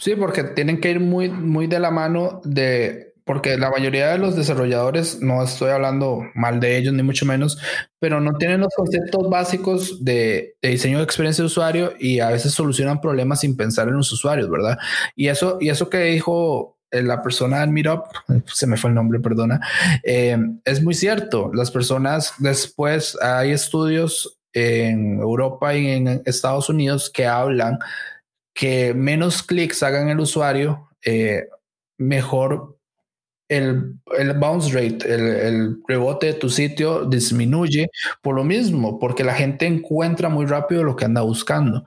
Sí, 0.00 0.14
porque 0.16 0.44
tienen 0.44 0.80
que 0.80 0.90
ir 0.90 1.00
muy, 1.00 1.28
muy 1.28 1.66
de 1.66 1.80
la 1.80 1.90
mano 1.90 2.40
de, 2.44 3.13
porque 3.24 3.56
la 3.56 3.70
mayoría 3.70 4.08
de 4.08 4.18
los 4.18 4.36
desarrolladores, 4.36 5.20
no 5.20 5.42
estoy 5.42 5.70
hablando 5.70 6.22
mal 6.34 6.60
de 6.60 6.76
ellos 6.76 6.92
ni 6.92 7.02
mucho 7.02 7.24
menos, 7.24 7.58
pero 7.98 8.20
no 8.20 8.36
tienen 8.36 8.60
los 8.60 8.74
conceptos 8.76 9.30
básicos 9.30 10.04
de, 10.04 10.56
diseño 10.62 10.98
de 10.98 11.04
experiencia 11.04 11.42
de 11.42 11.46
usuario 11.46 11.94
y 11.98 12.20
a 12.20 12.28
veces 12.28 12.52
solucionan 12.52 13.00
problemas 13.00 13.40
sin 13.40 13.56
pensar 13.56 13.88
en 13.88 13.96
los 13.96 14.12
usuarios, 14.12 14.50
¿verdad? 14.50 14.78
Y 15.16 15.28
eso, 15.28 15.56
y 15.60 15.70
eso 15.70 15.88
que 15.88 15.98
dijo 16.02 16.78
eh, 16.90 17.02
la 17.02 17.22
persona 17.22 17.60
del 17.60 17.70
Meetup, 17.70 18.04
se 18.46 18.66
me 18.66 18.76
fue 18.76 18.90
el 18.90 18.94
nombre, 18.94 19.20
perdona, 19.20 19.60
eh, 20.02 20.36
es 20.64 20.82
muy 20.82 20.94
cierto. 20.94 21.50
Las 21.54 21.70
personas 21.70 22.34
después 22.38 23.16
hay 23.22 23.52
estudios 23.52 24.38
en 24.52 25.18
Europa 25.18 25.74
y 25.74 25.88
en 25.88 26.22
Estados 26.26 26.68
Unidos 26.68 27.10
que 27.10 27.26
hablan 27.26 27.78
que 28.54 28.94
menos 28.94 29.42
clics 29.42 29.82
hagan 29.82 30.08
el 30.08 30.20
usuario, 30.20 30.88
eh, 31.04 31.48
mejor 31.98 32.73
el, 33.48 33.98
bounce 34.36 34.72
rate, 34.72 35.14
el, 35.14 35.78
rebote 35.86 36.26
de 36.26 36.34
tu 36.34 36.48
sitio 36.48 37.04
disminuye 37.04 37.90
por 38.22 38.34
lo 38.34 38.44
mismo, 38.44 38.98
porque 38.98 39.24
la 39.24 39.34
gente 39.34 39.66
encuentra 39.66 40.28
muy 40.28 40.46
rápido 40.46 40.82
lo 40.82 40.96
que 40.96 41.04
anda 41.04 41.22
buscando. 41.22 41.84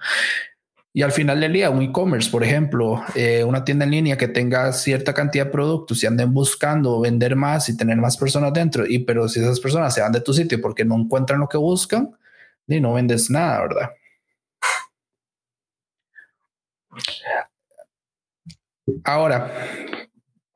Y 0.94 1.04
al 1.04 1.12
final 1.12 1.40
del 1.40 1.54
día, 1.54 1.70
un 1.70 1.82
e-commerce, 1.84 2.30
por 2.32 2.44
ejemplo, 2.44 3.04
eh, 3.14 3.44
una 3.44 3.64
tienda 3.64 3.86
en 3.86 3.92
línea 3.92 4.18
que 4.18 4.28
tenga 4.28 4.74
cierta 4.74 5.14
cantidad 5.14 5.46
de 5.46 5.52
productos 5.52 6.04
y 6.04 6.08
anden 6.08 6.34
buscando 6.34 7.00
vender 7.02 7.36
más 7.36 7.70
y 7.70 7.78
tener 7.78 7.98
más 7.98 8.18
personas 8.18 8.52
dentro, 8.54 8.86
y 8.88 9.00
pero 9.00 9.30
si 9.30 9.40
esas 9.40 9.60
personas 9.60 9.94
se 9.94 10.02
van 10.02 10.12
de 10.12 10.22
tu 10.22 10.34
sitio 10.34 10.60
porque 10.60 10.86
no 10.86 10.96
encuentran 10.96 11.40
lo 11.40 11.48
que 11.48 11.58
buscan, 11.58 12.16
y 12.68 12.82
no 12.82 12.94
vendes 12.94 13.30
nada, 13.30 13.62
¿verdad? 13.62 13.90
Ahora, 19.04 19.52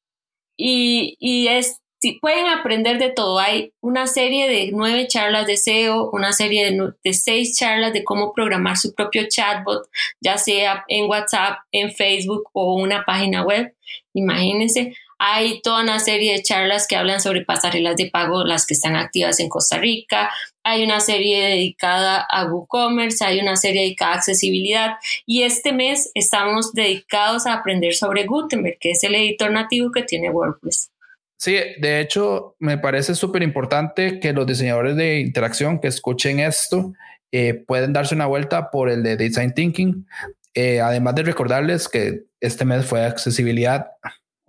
y, 0.58 1.18
y 1.20 1.48
es, 1.48 1.82
pueden 2.20 2.48
aprender 2.48 2.98
de 2.98 3.10
todo, 3.10 3.40
hay 3.40 3.74
una 3.80 4.08
serie 4.08 4.48
de 4.48 4.72
nueve 4.72 5.08
charlas 5.08 5.46
de 5.46 5.58
SEO, 5.58 6.10
una 6.12 6.34
serie 6.34 6.72
de, 6.72 6.94
de 7.04 7.14
seis 7.14 7.58
charlas 7.58 7.94
de 7.94 8.04
cómo 8.04 8.34
programar 8.34 8.78
su 8.78 8.94
propio 8.94 9.24
chatbot, 9.28 9.88
ya 10.20 10.38
sea 10.38 10.84
en 10.88 11.08
WhatsApp, 11.10 11.60
en 11.72 11.92
Facebook 11.92 12.50
o 12.54 12.76
una 12.76 13.04
página 13.06 13.44
web, 13.44 13.76
imagínense, 14.14 14.96
hay 15.24 15.62
toda 15.62 15.84
una 15.84 16.00
serie 16.00 16.34
de 16.34 16.42
charlas 16.42 16.88
que 16.88 16.96
hablan 16.96 17.22
sobre 17.22 17.46
pasarelas 17.46 17.96
de 17.96 18.10
pago, 18.10 18.44
las 18.44 18.66
que 18.66 18.74
están 18.74 18.96
activas 18.96 19.40
en 19.40 19.50
Costa 19.50 19.78
Rica. 19.78 20.32
Hay 20.64 20.84
una 20.84 21.00
serie 21.00 21.44
dedicada 21.44 22.26
a 22.28 22.46
WooCommerce, 22.46 23.24
hay 23.24 23.40
una 23.40 23.56
serie 23.56 23.84
dedicada 23.84 24.14
a 24.14 24.16
accesibilidad. 24.16 24.94
Y 25.28 25.44
este 25.44 25.74
mes 25.74 26.10
estamos 26.16 26.74
dedicados 26.74 27.46
a 27.46 27.54
aprender 27.54 27.94
sobre 27.94 28.26
Gutenberg, 28.26 28.80
que 28.80 28.92
es 28.92 29.04
el 29.04 29.14
editor 29.14 29.52
nativo 29.52 29.92
que 29.92 30.02
tiene 30.02 30.32
WordPress. 30.32 30.90
Sí, 31.38 31.56
de 31.80 32.00
hecho, 32.00 32.56
me 32.58 32.80
parece 32.80 33.14
súper 33.14 33.44
importante 33.44 34.20
que 34.20 34.34
los 34.34 34.48
diseñadores 34.48 34.96
de 34.96 35.20
interacción 35.20 35.80
que 35.80 35.90
escuchen 35.90 36.40
esto 36.40 36.94
eh, 37.32 37.54
pueden 37.54 37.94
darse 37.94 38.16
una 38.16 38.26
vuelta 38.26 38.72
por 38.72 38.90
el 38.90 39.04
de 39.04 39.18
Design 39.18 39.54
Thinking. 39.54 40.08
Eh, 40.56 40.82
además 40.82 41.14
de 41.14 41.24
recordarles 41.24 41.88
que 41.88 42.24
este 42.40 42.66
mes 42.66 42.88
fue 42.88 43.06
accesibilidad 43.06 43.86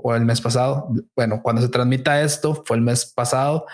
o 0.03 0.15
el 0.15 0.25
mes 0.25 0.41
pasado. 0.41 0.89
Bueno, 1.15 1.41
cuando 1.43 1.63
se 1.63 1.69
transmita 1.69 2.23
esto, 2.23 2.63
fue 2.67 2.77
el 2.77 2.83
mes 2.83 3.07
pasado. 3.07 3.67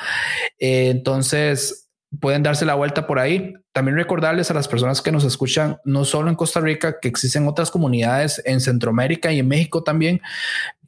Eh, 0.58 0.90
entonces, 0.90 1.88
pueden 2.20 2.42
darse 2.42 2.64
la 2.64 2.74
vuelta 2.74 3.06
por 3.06 3.18
ahí. 3.18 3.54
También 3.72 3.96
recordarles 3.96 4.50
a 4.50 4.54
las 4.54 4.68
personas 4.68 5.02
que 5.02 5.12
nos 5.12 5.24
escuchan, 5.24 5.78
no 5.84 6.04
solo 6.04 6.28
en 6.28 6.36
Costa 6.36 6.60
Rica, 6.60 6.98
que 7.00 7.08
existen 7.08 7.46
otras 7.46 7.70
comunidades 7.70 8.42
en 8.44 8.60
Centroamérica 8.60 9.32
y 9.32 9.40
en 9.40 9.48
México 9.48 9.82
también. 9.82 10.20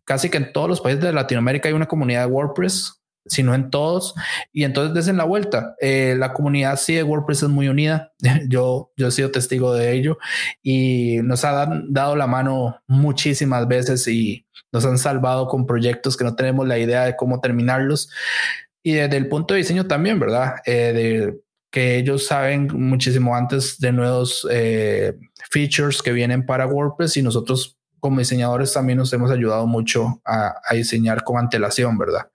Casi 0.05 0.29
que 0.29 0.39
en 0.39 0.53
todos 0.53 0.69
los 0.69 0.81
países 0.81 1.03
de 1.03 1.13
Latinoamérica 1.13 1.69
hay 1.69 1.75
una 1.75 1.87
comunidad 1.87 2.27
de 2.27 2.33
WordPress 2.33 3.00
sino 3.27 3.55
en 3.55 3.71
todos. 3.71 4.15
Y 4.53 4.65
entonces 4.65 4.95
desen 4.95 5.17
la 5.17 5.25
vuelta. 5.25 5.75
Eh, 5.81 6.15
la 6.19 6.33
comunidad 6.33 6.79
sí 6.79 6.95
de 6.95 7.03
WordPress 7.03 7.45
es 7.45 7.49
muy 7.49 7.69
unida. 7.69 8.13
Yo, 8.49 8.93
yo 8.97 9.09
he 9.09 9.11
sido 9.11 9.31
testigo 9.31 9.75
de 9.75 9.93
ello 9.93 10.19
y 10.63 11.19
nos 11.23 11.45
ha 11.45 11.69
dado 11.89 12.17
la 12.17 12.27
mano 12.27 12.81
muchísimas 12.87 13.67
veces 13.69 14.07
y 14.09 14.47
nos 14.73 14.85
han 14.85 14.99
salvado 14.99 15.49
con 15.49 15.67
proyectos 15.67 16.17
que 16.17 16.25
no 16.25 16.37
tenemos 16.37 16.67
la 16.67 16.79
idea 16.79 17.05
de 17.05 17.17
cómo 17.17 17.41
terminarlos. 17.41 18.11
Y 18.83 18.93
desde 18.93 19.17
el 19.17 19.29
punto 19.29 19.55
de 19.55 19.59
diseño 19.59 19.87
también, 19.87 20.19
¿verdad? 20.19 20.57
Eh, 20.65 20.93
de 20.93 21.41
que 21.71 21.99
ellos 21.99 22.27
saben 22.27 22.69
muchísimo 22.73 23.37
antes 23.37 23.79
de 23.79 23.93
nuevos 23.93 24.47
eh, 24.51 25.17
features 25.51 26.03
que 26.03 26.13
vienen 26.13 26.45
para 26.45 26.67
WordPress 26.67 27.17
y 27.17 27.23
nosotros 27.23 27.79
como 28.01 28.19
diseñadores 28.19 28.73
también 28.73 28.99
nos 28.99 29.13
hemos 29.13 29.31
ayudado 29.31 29.67
mucho 29.67 30.21
a, 30.25 30.55
a 30.67 30.75
diseñar 30.75 31.23
con 31.23 31.39
antelación, 31.39 31.99
¿verdad? 31.99 32.29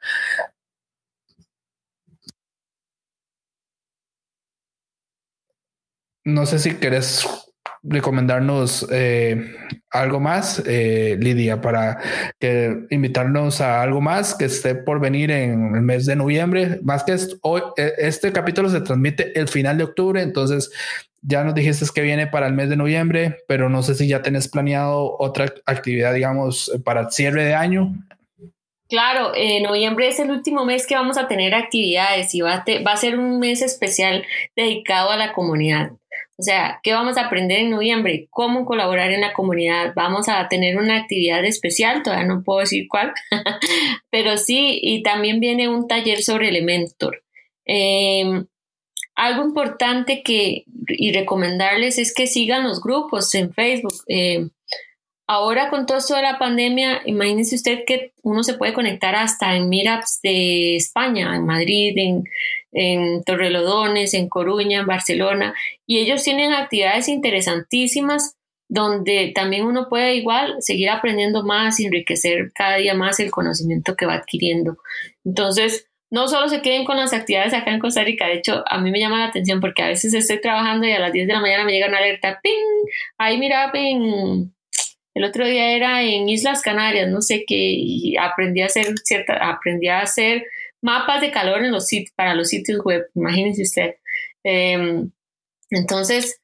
No 6.26 6.45
sé 6.45 6.59
si 6.59 6.76
querés 6.76 7.26
recomendarnos 7.88 8.88
eh, 8.91 9.55
algo 9.91 10.19
más, 10.19 10.61
eh, 10.65 11.17
Lidia, 11.19 11.61
para 11.61 11.99
que 12.39 12.88
invitarnos 12.89 13.61
a 13.61 13.82
algo 13.82 14.01
más 14.01 14.34
que 14.34 14.45
esté 14.45 14.73
por 14.73 14.99
venir 14.99 15.30
en 15.30 15.76
el 15.76 15.82
mes 15.82 16.05
de 16.05 16.15
noviembre. 16.15 16.80
Más 16.84 17.03
que 17.03 17.15
hoy, 17.41 17.61
e, 17.78 17.93
este 17.99 18.32
capítulo 18.32 18.69
se 18.69 18.82
transmite 18.82 19.39
el 19.39 19.47
final 19.47 19.78
de 19.78 19.84
octubre, 19.84 20.21
entonces 20.21 20.71
ya 21.21 21.43
nos 21.43 21.53
dijiste 21.53 21.86
que 21.93 22.01
viene 22.01 22.28
para 22.28 22.47
el 22.47 22.53
mes 22.53 22.69
de 22.69 22.76
noviembre, 22.76 23.38
pero 23.47 23.69
no 23.69 23.84
sé 23.84 23.95
si 23.95 24.07
ya 24.07 24.21
tenés 24.21 24.47
planeado 24.47 25.15
otra 25.19 25.53
actividad, 25.65 26.13
digamos, 26.13 26.71
para 26.84 27.01
el 27.01 27.11
cierre 27.11 27.45
de 27.45 27.53
año. 27.53 27.93
Claro, 28.88 29.34
eh, 29.36 29.61
noviembre 29.63 30.07
es 30.07 30.19
el 30.19 30.30
último 30.30 30.63
mes 30.63 30.86
que 30.86 30.93
vamos 30.93 31.17
a 31.17 31.28
tener 31.28 31.55
actividades 31.55 32.36
y 32.36 32.41
va 32.41 32.63
va 32.86 32.91
a 32.91 32.97
ser 32.97 33.17
un 33.17 33.39
mes 33.39 33.63
especial 33.63 34.23
dedicado 34.55 35.09
a 35.09 35.17
la 35.17 35.34
comunidad. 35.34 35.91
O 36.38 36.43
sea, 36.43 36.81
¿qué 36.83 36.91
vamos 36.91 37.17
a 37.17 37.27
aprender 37.27 37.59
en 37.59 37.69
noviembre? 37.69 38.27
¿Cómo 38.29 38.65
colaborar 38.65 39.11
en 39.11 39.21
la 39.21 39.31
comunidad? 39.31 39.93
Vamos 39.95 40.27
a 40.27 40.47
tener 40.49 40.77
una 40.77 40.97
actividad 40.97 41.45
especial, 41.45 42.03
todavía 42.03 42.27
no 42.27 42.43
puedo 42.43 42.59
decir 42.59 42.88
cuál, 42.89 43.13
pero 44.09 44.38
sí, 44.38 44.79
y 44.81 45.01
también 45.01 45.39
viene 45.39 45.69
un 45.69 45.88
taller 45.88 46.21
sobre 46.21 46.49
Elementor. 46.49 47.23
Em, 47.63 48.45
algo 49.15 49.43
importante 49.45 50.23
que 50.23 50.65
y 50.88 51.13
recomendarles 51.13 51.97
es 51.97 52.13
que 52.13 52.27
sigan 52.27 52.63
los 52.63 52.81
grupos 52.81 53.33
en 53.33 53.53
Facebook. 53.53 53.95
Em, 54.07 54.49
ahora 55.27 55.69
con 55.69 55.86
todo 55.86 55.99
esto 55.99 56.15
de 56.15 56.21
la 56.21 56.38
pandemia, 56.38 57.01
imagínese 57.05 57.55
usted 57.55 57.86
que 57.88 58.13
uno 58.23 58.43
se 58.43 58.55
puede 58.55 58.73
conectar 58.73 59.15
hasta 59.15 59.55
en 59.55 59.69
meetups 59.69 60.19
de 60.21 60.75
España, 60.75 61.33
en 61.33 61.45
Madrid, 61.45 61.93
en, 61.95 62.23
en 62.76 63.23
Torrelodones, 63.23 64.13
en 64.13 64.28
Coruña, 64.28 64.82
en 64.82 64.86
Barcelona, 64.86 65.55
y 65.88 65.99
ellos 65.99 66.23
tienen 66.23 66.53
actividades 66.53 67.07
interesantísimas 67.07 68.36
donde 68.67 69.32
también 69.34 69.65
uno 69.65 69.88
puede 69.89 70.15
igual 70.15 70.55
seguir 70.59 70.89
aprendiendo 70.89 71.43
más 71.43 71.80
y 71.80 71.86
enriquecer 71.86 72.51
cada 72.53 72.78
día 72.78 72.93
más 72.93 73.19
el 73.19 73.32
conocimiento 73.32 73.95
que 73.95 74.05
va 74.05 74.15
adquiriendo. 74.15 74.78
Entonces, 75.23 75.88
no 76.11 76.28
solo 76.28 76.49
se 76.49 76.61
queden 76.61 76.84
con 76.84 76.97
las 76.97 77.13
actividades 77.13 77.53
acá 77.53 77.71
en 77.71 77.80
Costa 77.80 78.03
Rica, 78.03 78.28
de 78.28 78.36
hecho, 78.36 78.63
a 78.67 78.80
mí 78.80 78.91
me 78.91 78.99
llama 78.99 79.19
la 79.19 79.26
atención 79.26 79.61
porque 79.61 79.84
a 79.84 79.88
veces 79.88 80.13
estoy 80.13 80.41
trabajando 80.41 80.86
y 80.86 80.91
a 80.91 80.99
las 80.99 81.13
10 81.13 81.28
de 81.28 81.34
la 81.34 81.41
mañana 81.41 81.63
me 81.63 81.71
llega 81.71 81.88
una 81.88 81.99
alerta, 81.99 82.39
¡ping! 82.43 82.89
Ahí 83.17 83.38
mira, 83.38 83.71
en, 83.73 84.53
el 85.13 85.23
otro 85.23 85.47
día 85.47 85.71
era 85.71 86.03
en 86.03 86.28
Islas 86.28 86.61
Canarias, 86.61 87.07
no 87.09 87.21
sé 87.21 87.45
qué, 87.47 87.55
y 87.57 88.17
aprendí 88.17 88.61
a 88.61 88.65
hacer 88.65 88.97
cierta, 89.03 89.36
aprendí 89.49 89.88
a 89.88 90.01
hacer 90.01 90.45
mapas 90.86 91.19
de 91.19 91.31
calor 91.31 91.63
en 91.65 91.71
los 91.71 91.89
para 92.15 92.36
los 92.36 92.49
sitios 92.49 92.79
web, 92.86 93.09
imagínense 93.15 93.63
usted. 93.63 93.95
Em, 94.43 95.11
entonces, 95.71 96.39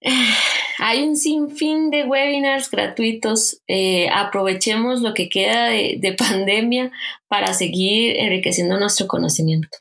hay 0.78 1.02
un 1.02 1.16
sinfín 1.16 1.90
de 1.90 2.04
webinars 2.04 2.70
gratuitos. 2.70 3.60
Eh, 3.66 4.08
aprovechemos 4.14 5.02
lo 5.02 5.12
que 5.12 5.28
queda 5.28 5.66
de, 5.70 6.16
pandemia 6.16 6.92
para 7.26 7.52
seguir 7.52 8.16
enriqueciendo 8.16 8.78
nuestro 8.78 9.08
conocimiento. 9.08 9.76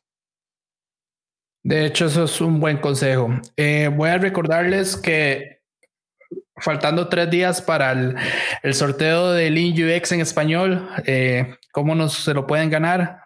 De 1.63 1.85
hecho, 1.85 2.07
eso 2.07 2.23
es 2.23 2.41
un 2.41 2.59
buen 2.59 2.77
consejo. 2.77 3.29
Eh, 3.57 3.91
voy 3.93 4.09
a 4.09 4.17
recordarles 4.17 4.97
que 4.97 5.57
faltando 6.59 7.07
tres 7.09 7.29
días 7.29 7.61
para 7.61 7.91
el, 8.63 8.73
sorteo 8.73 9.33
del 9.33 9.53
Lean 9.53 9.73
UX 9.73 10.11
en 10.13 10.21
español, 10.21 10.89
eh, 11.05 11.55
¿cómo 11.77 11.93
nos 11.93 12.23
se 12.23 12.33
lo 12.33 12.47
pueden 12.47 12.71
ganar? 12.71 13.21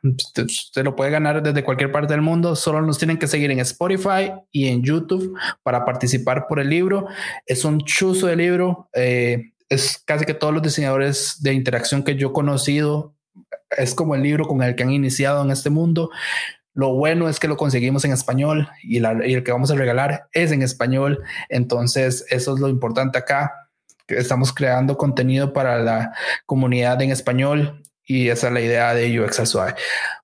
Se 0.74 0.84
lo 0.84 0.94
puede 0.94 1.10
ganar 1.10 1.42
desde 1.42 1.64
cualquier 1.64 1.90
parte 1.90 2.12
del 2.12 2.22
mundo. 2.22 2.58
Solo 2.58 2.82
nos 2.82 2.98
tienen 2.98 3.18
que 3.18 3.28
seguir 3.28 3.50
en 3.50 3.60
Spotify 3.60 4.34
y 4.52 4.68
en 4.68 4.84
YouTube 4.84 5.40
para 5.64 5.86
participar 5.86 6.48
por 6.48 6.60
el 6.60 6.70
libro. 6.70 7.08
Es 7.46 7.64
un 7.64 7.80
chuzo 7.80 8.28
de 8.28 8.36
libro. 8.36 8.90
Eh, 8.94 9.54
es 9.70 10.04
casi 10.06 10.26
que 10.26 10.34
todos 10.34 10.54
los 10.54 10.62
diseñadores 10.62 11.38
de 11.42 11.54
interacción 11.54 12.04
que 12.04 12.18
yo 12.18 12.32
he 12.32 12.34
conocido. 12.34 13.16
Es 13.70 13.96
como 13.96 14.16
el 14.16 14.22
libro 14.22 14.46
con 14.46 14.62
el 14.62 14.76
que 14.76 14.84
han 14.84 14.92
iniciado 14.92 15.42
en 15.46 15.52
este 15.52 15.70
mundo. 15.70 16.10
Lo 16.74 16.94
bueno 16.94 17.30
es 17.30 17.40
que 17.40 17.48
lo 17.48 17.56
conseguimos 17.56 18.04
en 18.04 18.12
español 18.12 18.68
y, 18.84 18.98
el 18.98 19.44
que 19.46 19.52
vamos 19.54 19.72
a 19.72 19.76
regalar 19.76 20.28
es 20.34 20.52
en 20.52 20.62
español. 20.62 21.24
Entonces, 21.48 22.26
eso 22.30 22.54
es 22.54 22.60
lo 22.60 22.68
importante 22.68 23.18
acá. 23.18 23.70
Estamos 24.10 24.52
creando 24.52 24.98
contenido 24.98 25.54
para 25.54 25.80
la 25.80 26.12
comunidad 26.46 27.02
en 27.02 27.12
español 27.12 27.82
y 28.12 28.30
esa 28.30 28.48
es 28.48 28.54
la 28.54 28.60
idea 28.60 28.94
de 28.94 29.22
UX 29.22 29.50
Suave. 29.50 29.74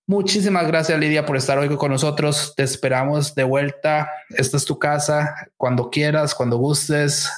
Muchísimas 0.05 0.67
gracias 0.67 0.99
Lidia 0.99 1.25
por 1.25 1.37
estar 1.37 1.57
hoy 1.57 1.73
con 1.77 1.89
nosotros. 1.89 2.53
Te 2.55 2.63
esperamos 2.63 3.33
de 3.33 3.45
vuelta. 3.45 4.11
Esta 4.29 4.57
es 4.57 4.65
tu 4.65 4.77
casa. 4.77 5.33
Cuando 5.55 5.89
quieras, 5.89 6.35
cuando 6.35 6.57
gustes, 6.57 7.31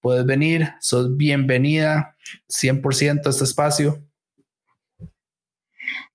puedes 0.00 0.24
venir. 0.24 0.72
Sos 0.80 1.16
bienvenida 1.16 2.14
100% 2.48 3.26
a 3.26 3.30
este 3.30 3.42
espacio. 3.42 4.00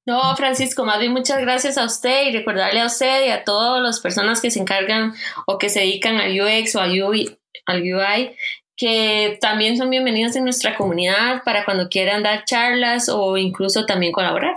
No, 0.06 0.36
Francisco, 0.38 0.86
más 0.86 1.00
bien 1.00 1.12
muchas 1.12 1.42
gracias 1.42 1.78
a 1.78 1.84
usted 1.84 2.28
y 2.28 2.32
recordarle 2.32 2.80
a 2.80 2.86
usted 2.86 3.28
y 3.28 3.30
a 3.30 3.44
todas 3.44 3.84
las 3.84 4.00
personas 4.00 4.40
que 4.40 4.52
se 4.52 4.60
encargan 4.60 5.14
o 5.46 5.58
que 5.58 5.70
se 5.70 5.82
dedican 5.82 6.16
al 6.16 6.32
UX 6.32 6.76
o 6.76 6.80
al 6.80 6.92
UI, 6.92 7.38
al 7.66 7.82
UI 7.82 8.36
que 8.76 9.38
también 9.42 9.78
son 9.78 9.90
bienvenidos 9.90 10.36
en 10.36 10.44
nuestra 10.44 10.76
comunidad 10.76 11.44
para 11.44 11.66
cuando 11.66 11.90
quieran 11.90 12.24
dar 12.24 12.46
charlas 12.46 13.10
o 13.10 13.38
incluso 13.38 13.86
también 13.86 14.12
colaborar. 14.12 14.56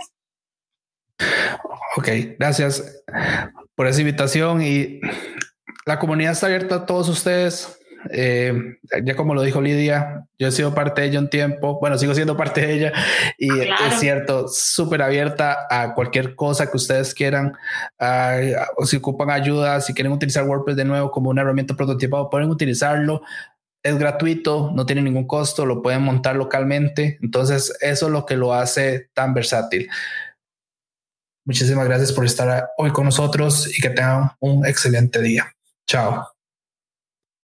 Ok, 1.97 2.09
gracias 2.37 3.03
por 3.75 3.87
esa 3.87 4.01
invitación 4.01 4.61
y 4.61 4.99
la 5.85 5.99
comunidad 5.99 6.33
está 6.33 6.47
abierta 6.47 6.75
a 6.75 6.85
todos 6.85 7.07
ustedes. 7.09 7.79
Eh, 8.11 8.77
ya 9.03 9.15
como 9.15 9.33
lo 9.33 9.41
dijo 9.41 9.61
Lidia, 9.61 10.27
yo 10.37 10.47
he 10.47 10.51
sido 10.51 10.75
parte 10.75 11.01
de 11.01 11.07
ella 11.07 11.19
un 11.19 11.29
tiempo, 11.29 11.79
bueno, 11.79 11.97
sigo 11.97 12.13
siendo 12.13 12.37
parte 12.37 12.61
de 12.61 12.73
ella 12.73 12.93
y 13.37 13.49
es 13.49 13.99
cierto, 13.99 14.47
súper 14.47 15.01
abierta 15.01 15.65
a 15.69 15.95
cualquier 15.95 16.35
cosa 16.35 16.69
que 16.69 16.77
ustedes 16.77 17.15
quieran, 17.15 17.53
o 18.77 18.85
si 18.85 18.97
ocupan 18.97 19.31
ayuda, 19.31 19.81
si 19.81 19.93
quieren 19.93 20.11
utilizar 20.11 20.43
WordPress 20.43 20.77
de 20.77 20.85
nuevo 20.85 21.09
como 21.09 21.31
una 21.31 21.41
herramienta 21.41 21.75
prototipado, 21.75 22.29
pueden 22.29 22.49
utilizarlo. 22.49 23.21
Es 23.85 23.99
gratuito, 23.99 24.71
no 24.73 24.87
tiene 24.87 25.03
ningún 25.03 25.27
costo, 25.27 25.63
lo 25.63 25.83
pueden 25.83 26.01
montar 26.01 26.35
localmente. 26.35 27.19
Entonces, 27.21 27.71
eso 27.81 28.07
es 28.07 28.11
lo 28.11 28.25
que 28.25 28.35
lo 28.35 28.51
hace 28.51 29.11
tan 29.13 29.35
versátil. 29.35 29.87
Muchísimas 31.45 31.85
gracias 31.85 32.11
por 32.11 32.25
estar 32.25 32.69
hoy 32.77 32.91
con 32.91 33.05
nosotros 33.05 33.77
y 33.77 33.79
que 33.79 33.91
tengan 33.91 34.31
un 34.39 34.65
excelente 34.65 35.21
día. 35.21 35.53
Chao. 35.87 36.34